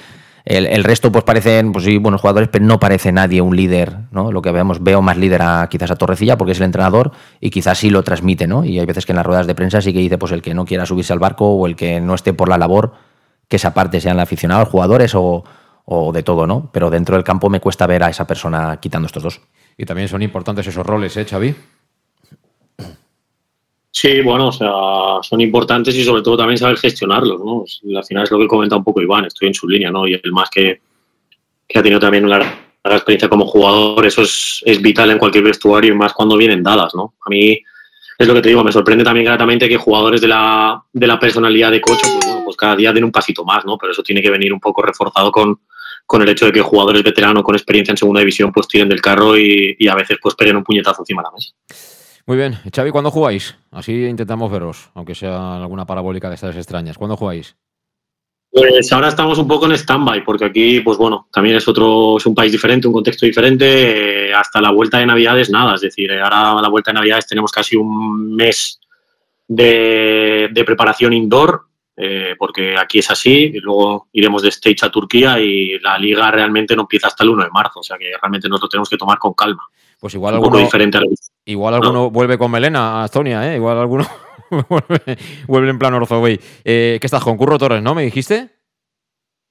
El, 0.47 0.65
el, 0.65 0.85
resto, 0.85 1.13
pues 1.13 1.23
parecen, 1.23 1.71
pues 1.71 1.85
sí, 1.85 1.99
buenos 1.99 2.23
jugadores, 2.23 2.49
pero 2.51 2.65
no 2.65 2.81
parece 2.81 3.13
nadie 3.13 3.43
un 3.43 3.55
líder, 3.55 3.95
¿no? 4.11 4.33
Lo 4.33 4.41
que 4.41 4.53
vemos, 4.53 4.83
veo 4.83 5.03
más 5.03 5.19
líder 5.19 5.43
a 5.43 5.69
quizás 5.71 5.91
a 5.91 5.97
Torrecilla, 5.97 6.39
porque 6.39 6.53
es 6.53 6.59
el 6.61 6.65
entrenador, 6.65 7.13
y 7.41 7.51
quizás 7.51 7.77
sí 7.77 7.91
lo 7.91 8.03
transmite, 8.03 8.47
¿no? 8.47 8.65
Y 8.65 8.79
hay 8.79 8.87
veces 8.87 9.05
que 9.05 9.13
en 9.13 9.17
las 9.17 9.27
ruedas 9.27 9.47
de 9.47 9.55
prensa 9.55 9.83
sí 9.83 9.93
que 9.93 9.99
dice, 9.99 10.17
pues 10.17 10.33
el 10.33 10.41
que 10.41 10.55
no 10.55 10.65
quiera 10.65 10.87
subirse 10.87 11.13
al 11.13 11.19
barco 11.19 11.47
o 11.47 11.67
el 11.67 11.77
que 11.77 12.01
no 12.01 12.15
esté 12.15 12.33
por 12.33 12.49
la 12.49 12.57
labor, 12.57 12.95
que 13.49 13.57
esa 13.57 13.75
parte 13.75 14.01
sean 14.01 14.19
aficionados, 14.19 14.69
jugadores 14.69 15.15
o 15.15 15.45
o 15.87 16.13
de 16.13 16.23
todo, 16.23 16.47
¿no? 16.47 16.71
Pero 16.73 16.91
dentro 16.91 17.17
del 17.17 17.25
campo 17.25 17.51
me 17.51 17.61
cuesta 17.61 17.87
ver 17.87 18.03
a 18.03 18.09
esa 18.09 18.27
persona 18.27 18.79
quitando 18.81 19.07
estos 19.07 19.23
dos. 19.23 19.41
Y 19.77 19.85
también 19.85 20.09
son 20.09 20.23
importantes 20.23 20.67
esos 20.67 20.87
roles, 20.87 21.17
¿eh, 21.17 21.25
Xavi? 21.25 21.55
Sí, 23.91 24.21
bueno, 24.23 24.49
o 24.49 24.53
sea, 24.53 24.73
son 25.23 25.41
importantes 25.41 25.95
y 25.95 26.05
sobre 26.05 26.23
todo 26.23 26.37
también 26.37 26.59
saber 26.59 26.77
gestionarlos, 26.77 27.41
¿no? 27.41 27.65
Al 27.97 28.05
final 28.05 28.25
es 28.25 28.31
lo 28.31 28.39
que 28.39 28.49
comenta 28.49 28.77
un 28.77 28.83
poco 28.85 29.01
Iván, 29.01 29.25
estoy 29.27 29.49
en 29.49 29.55
su 29.55 29.69
línea, 29.69 29.91
¿no? 29.91 30.07
Y 30.09 30.15
el 30.15 30.33
más 30.33 30.51
que, 30.51 30.81
que 31.69 31.79
ha 31.79 31.83
tenido 31.83 32.01
también 32.01 32.25
una 32.25 32.39
larga 32.39 32.97
experiencia 32.97 33.29
como 33.29 33.47
jugador, 33.47 34.05
eso 34.05 34.23
es, 34.23 34.63
es 34.65 34.83
vital 34.83 35.11
en 35.13 35.19
cualquier 35.19 35.45
vestuario 35.45 35.93
y 35.93 35.97
más 35.97 36.13
cuando 36.13 36.37
vienen 36.37 36.63
dadas, 36.63 36.93
¿no? 36.95 37.15
A 37.25 37.31
mí 37.31 37.63
es 38.19 38.29
lo 38.29 38.35
que 38.35 38.43
te 38.43 38.49
digo, 38.49 38.65
me 38.65 38.73
sorprende 38.73 39.05
también 39.05 39.27
gratamente 39.27 39.69
que 39.69 39.77
jugadores 39.77 40.21
de 40.21 40.29
la, 40.29 40.83
de 40.93 41.07
la 41.07 41.19
personalidad 41.19 41.71
de 41.71 41.81
Cocho, 41.81 42.07
pues, 42.13 42.27
bueno, 42.27 42.43
pues 42.45 42.57
cada 42.57 42.75
día 42.75 42.93
den 42.93 43.05
un 43.05 43.13
pasito 43.13 43.45
más, 43.45 43.65
¿no? 43.65 43.79
Pero 43.79 43.93
eso 43.93 44.03
tiene 44.03 44.23
que 44.23 44.31
venir 44.31 44.53
un 44.53 44.61
poco 44.61 44.83
reforzado 44.83 45.31
con, 45.31 45.61
con 46.07 46.23
el 46.23 46.29
hecho 46.29 46.47
de 46.47 46.53
que 46.53 46.61
jugadores 46.61 47.03
veteranos 47.03 47.43
con 47.43 47.55
experiencia 47.55 47.93
en 47.93 47.97
segunda 47.97 48.21
división 48.21 48.53
pues 48.53 48.69
tiren 48.69 48.89
del 48.89 49.01
carro 49.01 49.39
y, 49.39 49.77
y 49.79 49.89
a 49.89 49.95
veces 49.95 50.19
pues 50.23 50.35
peguen 50.35 50.57
un 50.57 50.65
puñetazo 50.65 51.03
encima 51.03 51.23
de 51.23 51.29
la 51.29 51.33
mesa. 51.33 51.51
Muy 52.27 52.37
bien. 52.37 52.59
Xavi, 52.75 52.91
¿cuándo 52.91 53.11
jugáis? 53.11 53.57
Así 53.71 54.05
intentamos 54.05 54.51
veros, 54.51 54.91
aunque 54.95 55.15
sea 55.15 55.57
alguna 55.57 55.87
parabólica 55.87 56.29
de 56.29 56.37
estas 56.37 56.57
extrañas. 56.57 56.97
¿Cuándo 56.97 57.17
jugáis? 57.17 57.57
Pues 58.51 58.93
ahora 58.93 59.09
estamos 59.09 59.37
un 59.39 59.49
poco 59.49 59.67
en 59.67 59.73
stand-by, 59.73 60.25
porque 60.25 60.45
aquí, 60.45 60.81
pues 60.81 60.97
bueno, 60.97 61.27
también 61.33 61.57
es 61.57 61.67
otro, 61.67 62.19
es 62.19 62.25
un 62.25 62.37
país 62.37 62.53
diferente, 62.53 62.87
un 62.87 62.95
contexto 62.95 63.27
diferente. 63.27 64.29
eh, 64.29 64.33
hasta 64.33 64.61
la 64.61 64.71
vuelta 64.71 64.99
de 64.99 65.07
Navidades, 65.07 65.51
nada. 65.51 65.75
Es 65.75 65.81
decir, 65.81 66.11
eh, 66.11 66.21
ahora 66.21 66.59
a 66.59 66.63
la 66.63 66.69
vuelta 66.69 66.93
de 66.93 66.95
Navidades 66.95 67.27
tenemos 67.27 67.51
casi 67.51 67.77
un 67.77 68.35
mes 68.35 68.81
de, 69.49 70.49
de 70.53 70.65
preparación 70.65 71.13
indoor, 71.13 71.67
eh, 71.97 72.35
porque 72.39 72.77
aquí 72.77 72.99
es 72.99 73.11
así. 73.11 73.53
Y 73.55 73.61
luego 73.61 74.09
iremos 74.13 74.43
de 74.43 74.49
stage 74.49 74.85
a 74.87 74.91
Turquía 74.91 75.41
y 75.41 75.79
la 75.81 75.99
liga 75.99 76.31
realmente 76.31 76.75
no 76.75 76.83
empieza 76.83 77.09
hasta 77.09 77.25
el 77.25 77.31
1 77.31 77.45
de 77.45 77.51
marzo. 77.51 77.81
O 77.81 77.83
sea 77.83 77.97
que 77.99 78.13
realmente 78.21 78.49
nos 78.49 78.61
lo 78.61 78.69
tenemos 78.69 78.89
que 78.89 78.97
tomar 78.97 79.19
con 79.19 79.35
calma. 79.35 79.63
Pues 79.99 80.15
igual 80.15 80.35
un 80.35 80.41
poco 80.41 80.57
alguno, 80.57 80.65
diferente 80.65 80.99
a 80.99 81.03
igual 81.47 81.75
alguno 81.75 82.11
vuelve 82.11 82.37
con 82.37 82.51
melena 82.51 83.03
a 83.03 83.05
Estonia, 83.07 83.51
¿eh? 83.51 83.57
Igual 83.57 83.79
alguno 83.79 84.07
vuelve, 84.69 85.19
vuelve 85.47 85.71
en 85.71 85.79
plan 85.79 85.95
Orzoway. 85.95 86.39
Eh, 86.65 86.99
¿Qué 87.01 87.07
estás 87.07 87.23
con 87.23 87.37
Curro 87.37 87.59
Torres, 87.59 87.83
no? 87.83 87.95
¿Me 87.95 88.03
dijiste? 88.03 88.51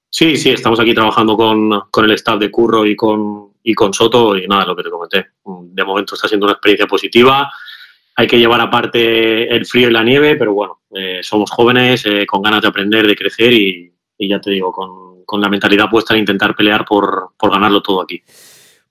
Sí, 0.10 0.38
sí, 0.38 0.52
estamos 0.52 0.80
aquí 0.80 0.94
trabajando 0.94 1.36
con, 1.36 1.89
con 1.89 2.06
el 2.06 2.12
staff 2.12 2.38
de 2.39 2.52
Curro 2.52 2.86
y 2.86 2.96
con, 2.96 3.54
y 3.64 3.74
con 3.74 3.94
Soto 3.96 4.38
y 4.38 4.48
nada, 4.48 4.66
lo 4.66 4.76
que 4.76 4.84
te 4.84 4.91
comenté. 4.91 5.26
De 5.44 5.84
momento 5.84 6.14
está 6.14 6.28
siendo 6.28 6.46
una 6.46 6.54
experiencia 6.54 6.86
positiva. 6.86 7.52
Hay 8.16 8.28
que 8.28 8.38
llevar 8.38 8.61
aparte 8.61 9.55
el 9.55 9.66
frío 9.66 9.89
y 9.89 9.91
la 9.91 10.03
nieve, 10.03 10.36
pero 10.36 10.53
bueno, 10.53 10.82
eh, 10.93 11.20
somos 11.22 11.49
jóvenes 11.51 12.05
eh, 12.05 12.26
con 12.26 12.41
ganas 12.41 12.61
de 12.61 12.68
aprender, 12.68 13.07
de 13.07 13.16
crecer 13.16 13.53
y, 13.53 13.91
y 14.18 14.30
ya 14.30 14.39
te 14.39 14.51
digo, 14.51 14.72
con, 14.72 15.24
con, 15.26 15.41
la 15.41 15.49
mentalidad 15.49 15.89
puesta 15.89 16.14
en 16.14 16.22
intentar 16.22 16.55
pelear 16.55 16.86
por, 16.86 17.30
por 17.38 17.51
ganarlo 17.51 17.82
todo 17.82 18.01
aquí. 18.01 18.22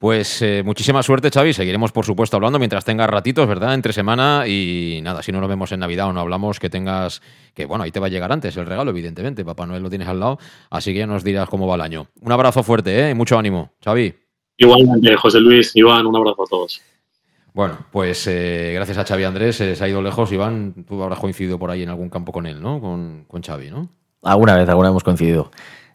Pues 0.03 0.43
eh, 0.43 0.65
muchísima 0.65 1.01
suerte, 1.01 1.31
Xavi. 1.31 1.53
Seguiremos, 1.53 1.93
por 1.93 2.05
supuesto, 2.05 2.37
hablando 2.37 2.59
mientras 2.59 2.85
tengas 2.85 3.09
ratitos, 3.09 3.47
¿verdad? 3.47 3.73
Entre 3.73 3.93
semana 3.93 4.49
y 4.49 4.99
nada, 5.01 5.23
si 5.23 5.31
no 5.31 5.41
nos 5.41 5.49
vemos 5.49 5.71
en 5.71 5.79
Navidad 5.79 6.09
o 6.09 6.13
no 6.13 6.19
hablamos, 6.19 6.59
que 6.59 6.69
tengas, 6.69 7.23
que 7.55 7.67
bueno, 7.67 7.85
ahí 7.85 7.93
te 7.93 8.01
va 8.01 8.07
a 8.07 8.11
llegar 8.11 8.33
antes 8.33 8.57
el 8.57 8.67
regalo, 8.67 8.91
evidentemente. 8.91 9.45
Papá 9.45 9.65
Noel 9.65 9.81
lo 9.81 9.89
tienes 9.89 10.09
al 10.09 10.19
lado, 10.19 10.41
así 10.71 10.93
que 10.93 10.99
ya 10.99 11.07
nos 11.07 11.23
dirás 11.23 11.49
cómo 11.49 11.69
va 11.69 11.77
el 11.77 11.83
año. 11.83 12.09
Un 12.21 12.33
abrazo 12.33 12.65
fuerte, 12.65 12.99
¿eh? 12.99 13.11
Y 13.11 13.15
mucho 13.15 13.39
ánimo, 13.39 13.75
Xavi. 13.85 14.13
Igualmente, 14.57 15.15
José 15.15 15.39
Luis, 15.39 15.71
Iván, 15.77 16.05
un 16.05 16.17
abrazo 16.17 16.43
a 16.43 16.47
todos. 16.47 16.83
Bueno, 17.55 17.79
pues 17.91 18.27
eh, 18.29 18.73
gracias 18.75 18.99
a 18.99 19.05
Xavi 19.05 19.25
Andrés, 19.25 19.61
eh, 19.61 19.77
se 19.77 19.85
ha 19.85 19.89
ido 19.89 20.01
lejos. 20.01 20.33
Iván, 20.33 20.85
tú 20.89 21.03
habrás 21.03 21.19
coincidido 21.19 21.59
por 21.59 21.71
ahí 21.71 21.83
en 21.83 21.91
algún 21.91 22.09
campo 22.09 22.33
con 22.33 22.47
él, 22.47 22.63
¿no? 22.63 22.81
Con, 22.81 23.25
con 23.29 23.43
Xavi, 23.43 23.71
¿no? 23.71 23.89
Alguna 24.23 24.57
vez, 24.57 24.69
alguna 24.69 24.89
vez 24.89 24.93
hemos 24.93 25.05
coincidido. 25.05 25.51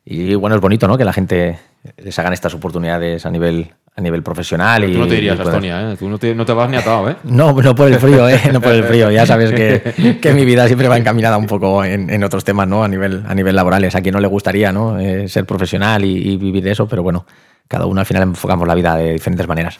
Y 0.05 0.35
bueno, 0.35 0.55
es 0.55 0.61
bonito, 0.61 0.87
¿no? 0.87 0.97
Que 0.97 1.05
la 1.05 1.13
gente 1.13 1.59
les 1.97 2.17
hagan 2.19 2.33
estas 2.33 2.53
oportunidades 2.53 3.25
a 3.25 3.31
nivel 3.31 3.73
a 3.95 4.01
nivel 4.01 4.21
profesional. 4.21 4.81
Pero 4.81 4.91
y, 4.91 4.93
tú 4.93 4.99
no 4.99 5.07
te 5.07 5.17
irías 5.17 5.39
a 5.39 5.43
Estonia, 5.43 5.91
¿eh? 5.91 5.97
Tú 5.97 6.07
no 6.07 6.19
te, 6.19 6.35
no 6.35 6.45
te 6.45 6.53
vas 6.53 6.69
ni 6.69 6.77
atado, 6.77 7.09
¿eh? 7.09 7.15
No, 7.23 7.51
no 7.51 7.73
por 7.75 7.87
el 7.87 7.99
frío, 7.99 8.29
¿eh? 8.29 8.39
No 8.53 8.61
por 8.61 8.71
el 8.71 8.83
frío. 8.83 9.09
Ya 9.09 9.25
sabes 9.25 9.51
que, 9.51 10.19
que 10.21 10.33
mi 10.33 10.45
vida 10.45 10.67
siempre 10.67 10.87
va 10.87 10.97
encaminada 10.97 11.37
un 11.37 11.47
poco 11.47 11.83
en, 11.83 12.09
en 12.11 12.23
otros 12.23 12.43
temas, 12.43 12.67
¿no? 12.67 12.83
A 12.83 12.87
nivel, 12.87 13.23
a 13.27 13.33
nivel 13.33 13.55
laborales. 13.55 13.95
A 13.95 14.01
quien 14.01 14.13
no 14.13 14.21
le 14.21 14.27
gustaría, 14.27 14.71
¿no? 14.71 14.99
Eh, 14.99 15.27
ser 15.27 15.45
profesional 15.45 16.05
y, 16.05 16.15
y 16.15 16.37
vivir 16.37 16.63
de 16.63 16.71
eso, 16.71 16.87
pero 16.87 17.01
bueno, 17.01 17.25
cada 17.67 17.87
uno 17.87 17.99
al 17.99 18.05
final 18.05 18.23
enfocamos 18.23 18.67
la 18.67 18.75
vida 18.75 18.95
de 18.95 19.13
diferentes 19.13 19.47
maneras. 19.47 19.79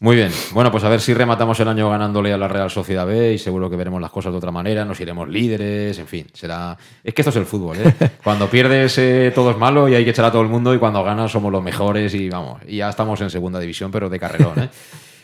Muy 0.00 0.14
bien. 0.14 0.30
Bueno, 0.52 0.70
pues 0.70 0.84
a 0.84 0.88
ver 0.88 1.00
si 1.00 1.12
rematamos 1.12 1.58
el 1.58 1.66
año 1.66 1.90
ganándole 1.90 2.32
a 2.32 2.38
la 2.38 2.46
Real 2.46 2.70
Sociedad 2.70 3.04
B 3.04 3.32
y 3.32 3.38
seguro 3.38 3.68
que 3.68 3.74
veremos 3.74 4.00
las 4.00 4.12
cosas 4.12 4.30
de 4.32 4.38
otra 4.38 4.52
manera, 4.52 4.84
nos 4.84 5.00
iremos 5.00 5.28
líderes, 5.28 5.98
en 5.98 6.06
fin, 6.06 6.26
será... 6.32 6.76
Es 7.02 7.12
que 7.12 7.22
esto 7.22 7.30
es 7.30 7.36
el 7.36 7.46
fútbol, 7.46 7.78
¿eh? 7.78 7.92
Cuando 8.22 8.48
pierdes 8.48 8.96
eh, 8.98 9.32
todo 9.34 9.50
es 9.50 9.56
malo 9.58 9.88
y 9.88 9.96
hay 9.96 10.04
que 10.04 10.10
echar 10.10 10.26
a 10.26 10.30
todo 10.30 10.42
el 10.42 10.48
mundo 10.48 10.72
y 10.72 10.78
cuando 10.78 11.02
ganas 11.02 11.32
somos 11.32 11.50
los 11.50 11.64
mejores 11.64 12.14
y 12.14 12.28
vamos, 12.30 12.62
y 12.68 12.76
ya 12.76 12.88
estamos 12.90 13.20
en 13.22 13.30
segunda 13.30 13.58
división, 13.58 13.90
pero 13.90 14.08
de 14.08 14.18
carrerón, 14.20 14.58
¿eh? 14.60 14.68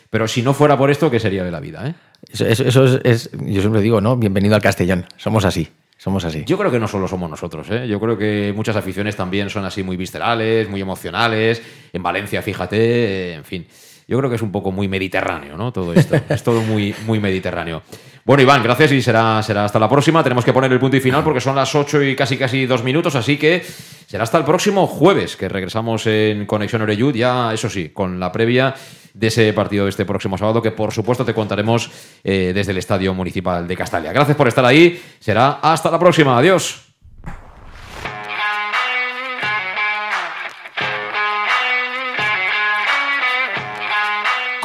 Pero 0.09 0.27
si 0.29 0.41
no 0.43 0.53
fuera 0.53 0.77
por 0.77 0.91
esto, 0.91 1.09
¿qué 1.11 1.19
sería 1.19 1.43
de 1.43 1.51
la 1.51 1.59
vida, 1.59 1.87
eh? 1.89 1.93
Eso, 2.29 2.45
eso- 2.45 2.63
eso 2.63 2.85
es, 2.85 2.99
es- 3.03 3.29
yo 3.31 3.59
siempre 3.61 3.81
digo, 3.81 3.99
¿no? 3.99 4.15
Bienvenido 4.15 4.55
al 4.55 4.61
Castellón. 4.61 5.05
Somos 5.17 5.43
así, 5.45 5.67
somos 5.97 6.23
así. 6.23 6.43
Yo 6.45 6.57
creo 6.57 6.69
que 6.71 6.79
no 6.79 6.87
solo 6.87 7.07
somos 7.07 7.29
nosotros, 7.29 7.67
¿eh? 7.71 7.85
Yo 7.87 7.99
creo 7.99 8.17
que 8.17 8.53
muchas 8.55 8.75
aficiones 8.77 9.15
también 9.17 9.49
son 9.49 9.65
así 9.65 9.83
muy 9.83 9.97
viscerales, 9.97 10.69
muy 10.69 10.79
emocionales. 10.79 11.61
En 11.91 12.03
Valencia, 12.03 12.41
fíjate, 12.41 12.77
eh, 12.77 13.33
en 13.35 13.43
fin. 13.45 13.67
Yo 14.07 14.17
creo 14.17 14.29
que 14.29 14.35
es 14.35 14.41
un 14.41 14.51
poco 14.51 14.71
muy 14.71 14.87
mediterráneo, 14.87 15.57
¿no? 15.57 15.71
Todo 15.71 15.93
esto. 15.93 16.15
es 16.29 16.43
todo 16.43 16.61
muy, 16.61 16.93
muy 17.05 17.19
mediterráneo. 17.19 17.81
Bueno, 18.23 18.41
Iván, 18.41 18.63
gracias 18.63 18.91
y 18.91 19.01
será, 19.01 19.41
será 19.43 19.65
hasta 19.65 19.77
la 19.77 19.87
próxima. 19.87 20.23
Tenemos 20.23 20.43
que 20.43 20.51
poner 20.51 20.71
el 20.71 20.79
punto 20.79 20.97
y 20.97 20.99
final 20.99 21.23
porque 21.23 21.39
son 21.39 21.55
las 21.55 21.73
8 21.75 22.03
y 22.03 22.15
casi 22.15 22.37
casi 22.37 22.65
dos 22.65 22.83
minutos, 22.83 23.15
así 23.15 23.37
que 23.37 23.63
será 24.07 24.23
hasta 24.23 24.39
el 24.39 24.43
próximo 24.43 24.87
jueves 24.87 25.35
que 25.35 25.47
regresamos 25.47 26.07
en 26.07 26.45
Conexión 26.47 26.81
Oreyud, 26.81 27.13
ya 27.13 27.53
eso 27.53 27.69
sí, 27.69 27.89
con 27.89 28.19
la 28.19 28.31
previa 28.31 28.73
de 29.13 29.27
ese 29.27 29.53
partido 29.53 29.85
de 29.85 29.91
este 29.91 30.05
próximo 30.05 30.37
sábado 30.37 30.61
que 30.61 30.71
por 30.71 30.91
supuesto 30.91 31.23
te 31.23 31.33
contaremos 31.33 31.89
eh, 32.23 32.51
desde 32.53 32.71
el 32.71 32.79
Estadio 32.79 33.13
Municipal 33.13 33.67
de 33.67 33.77
Castalia. 33.77 34.11
Gracias 34.11 34.35
por 34.35 34.47
estar 34.47 34.65
ahí, 34.65 34.99
será 35.19 35.59
hasta 35.61 35.91
la 35.91 35.99
próxima, 35.99 36.37
adiós. 36.37 36.84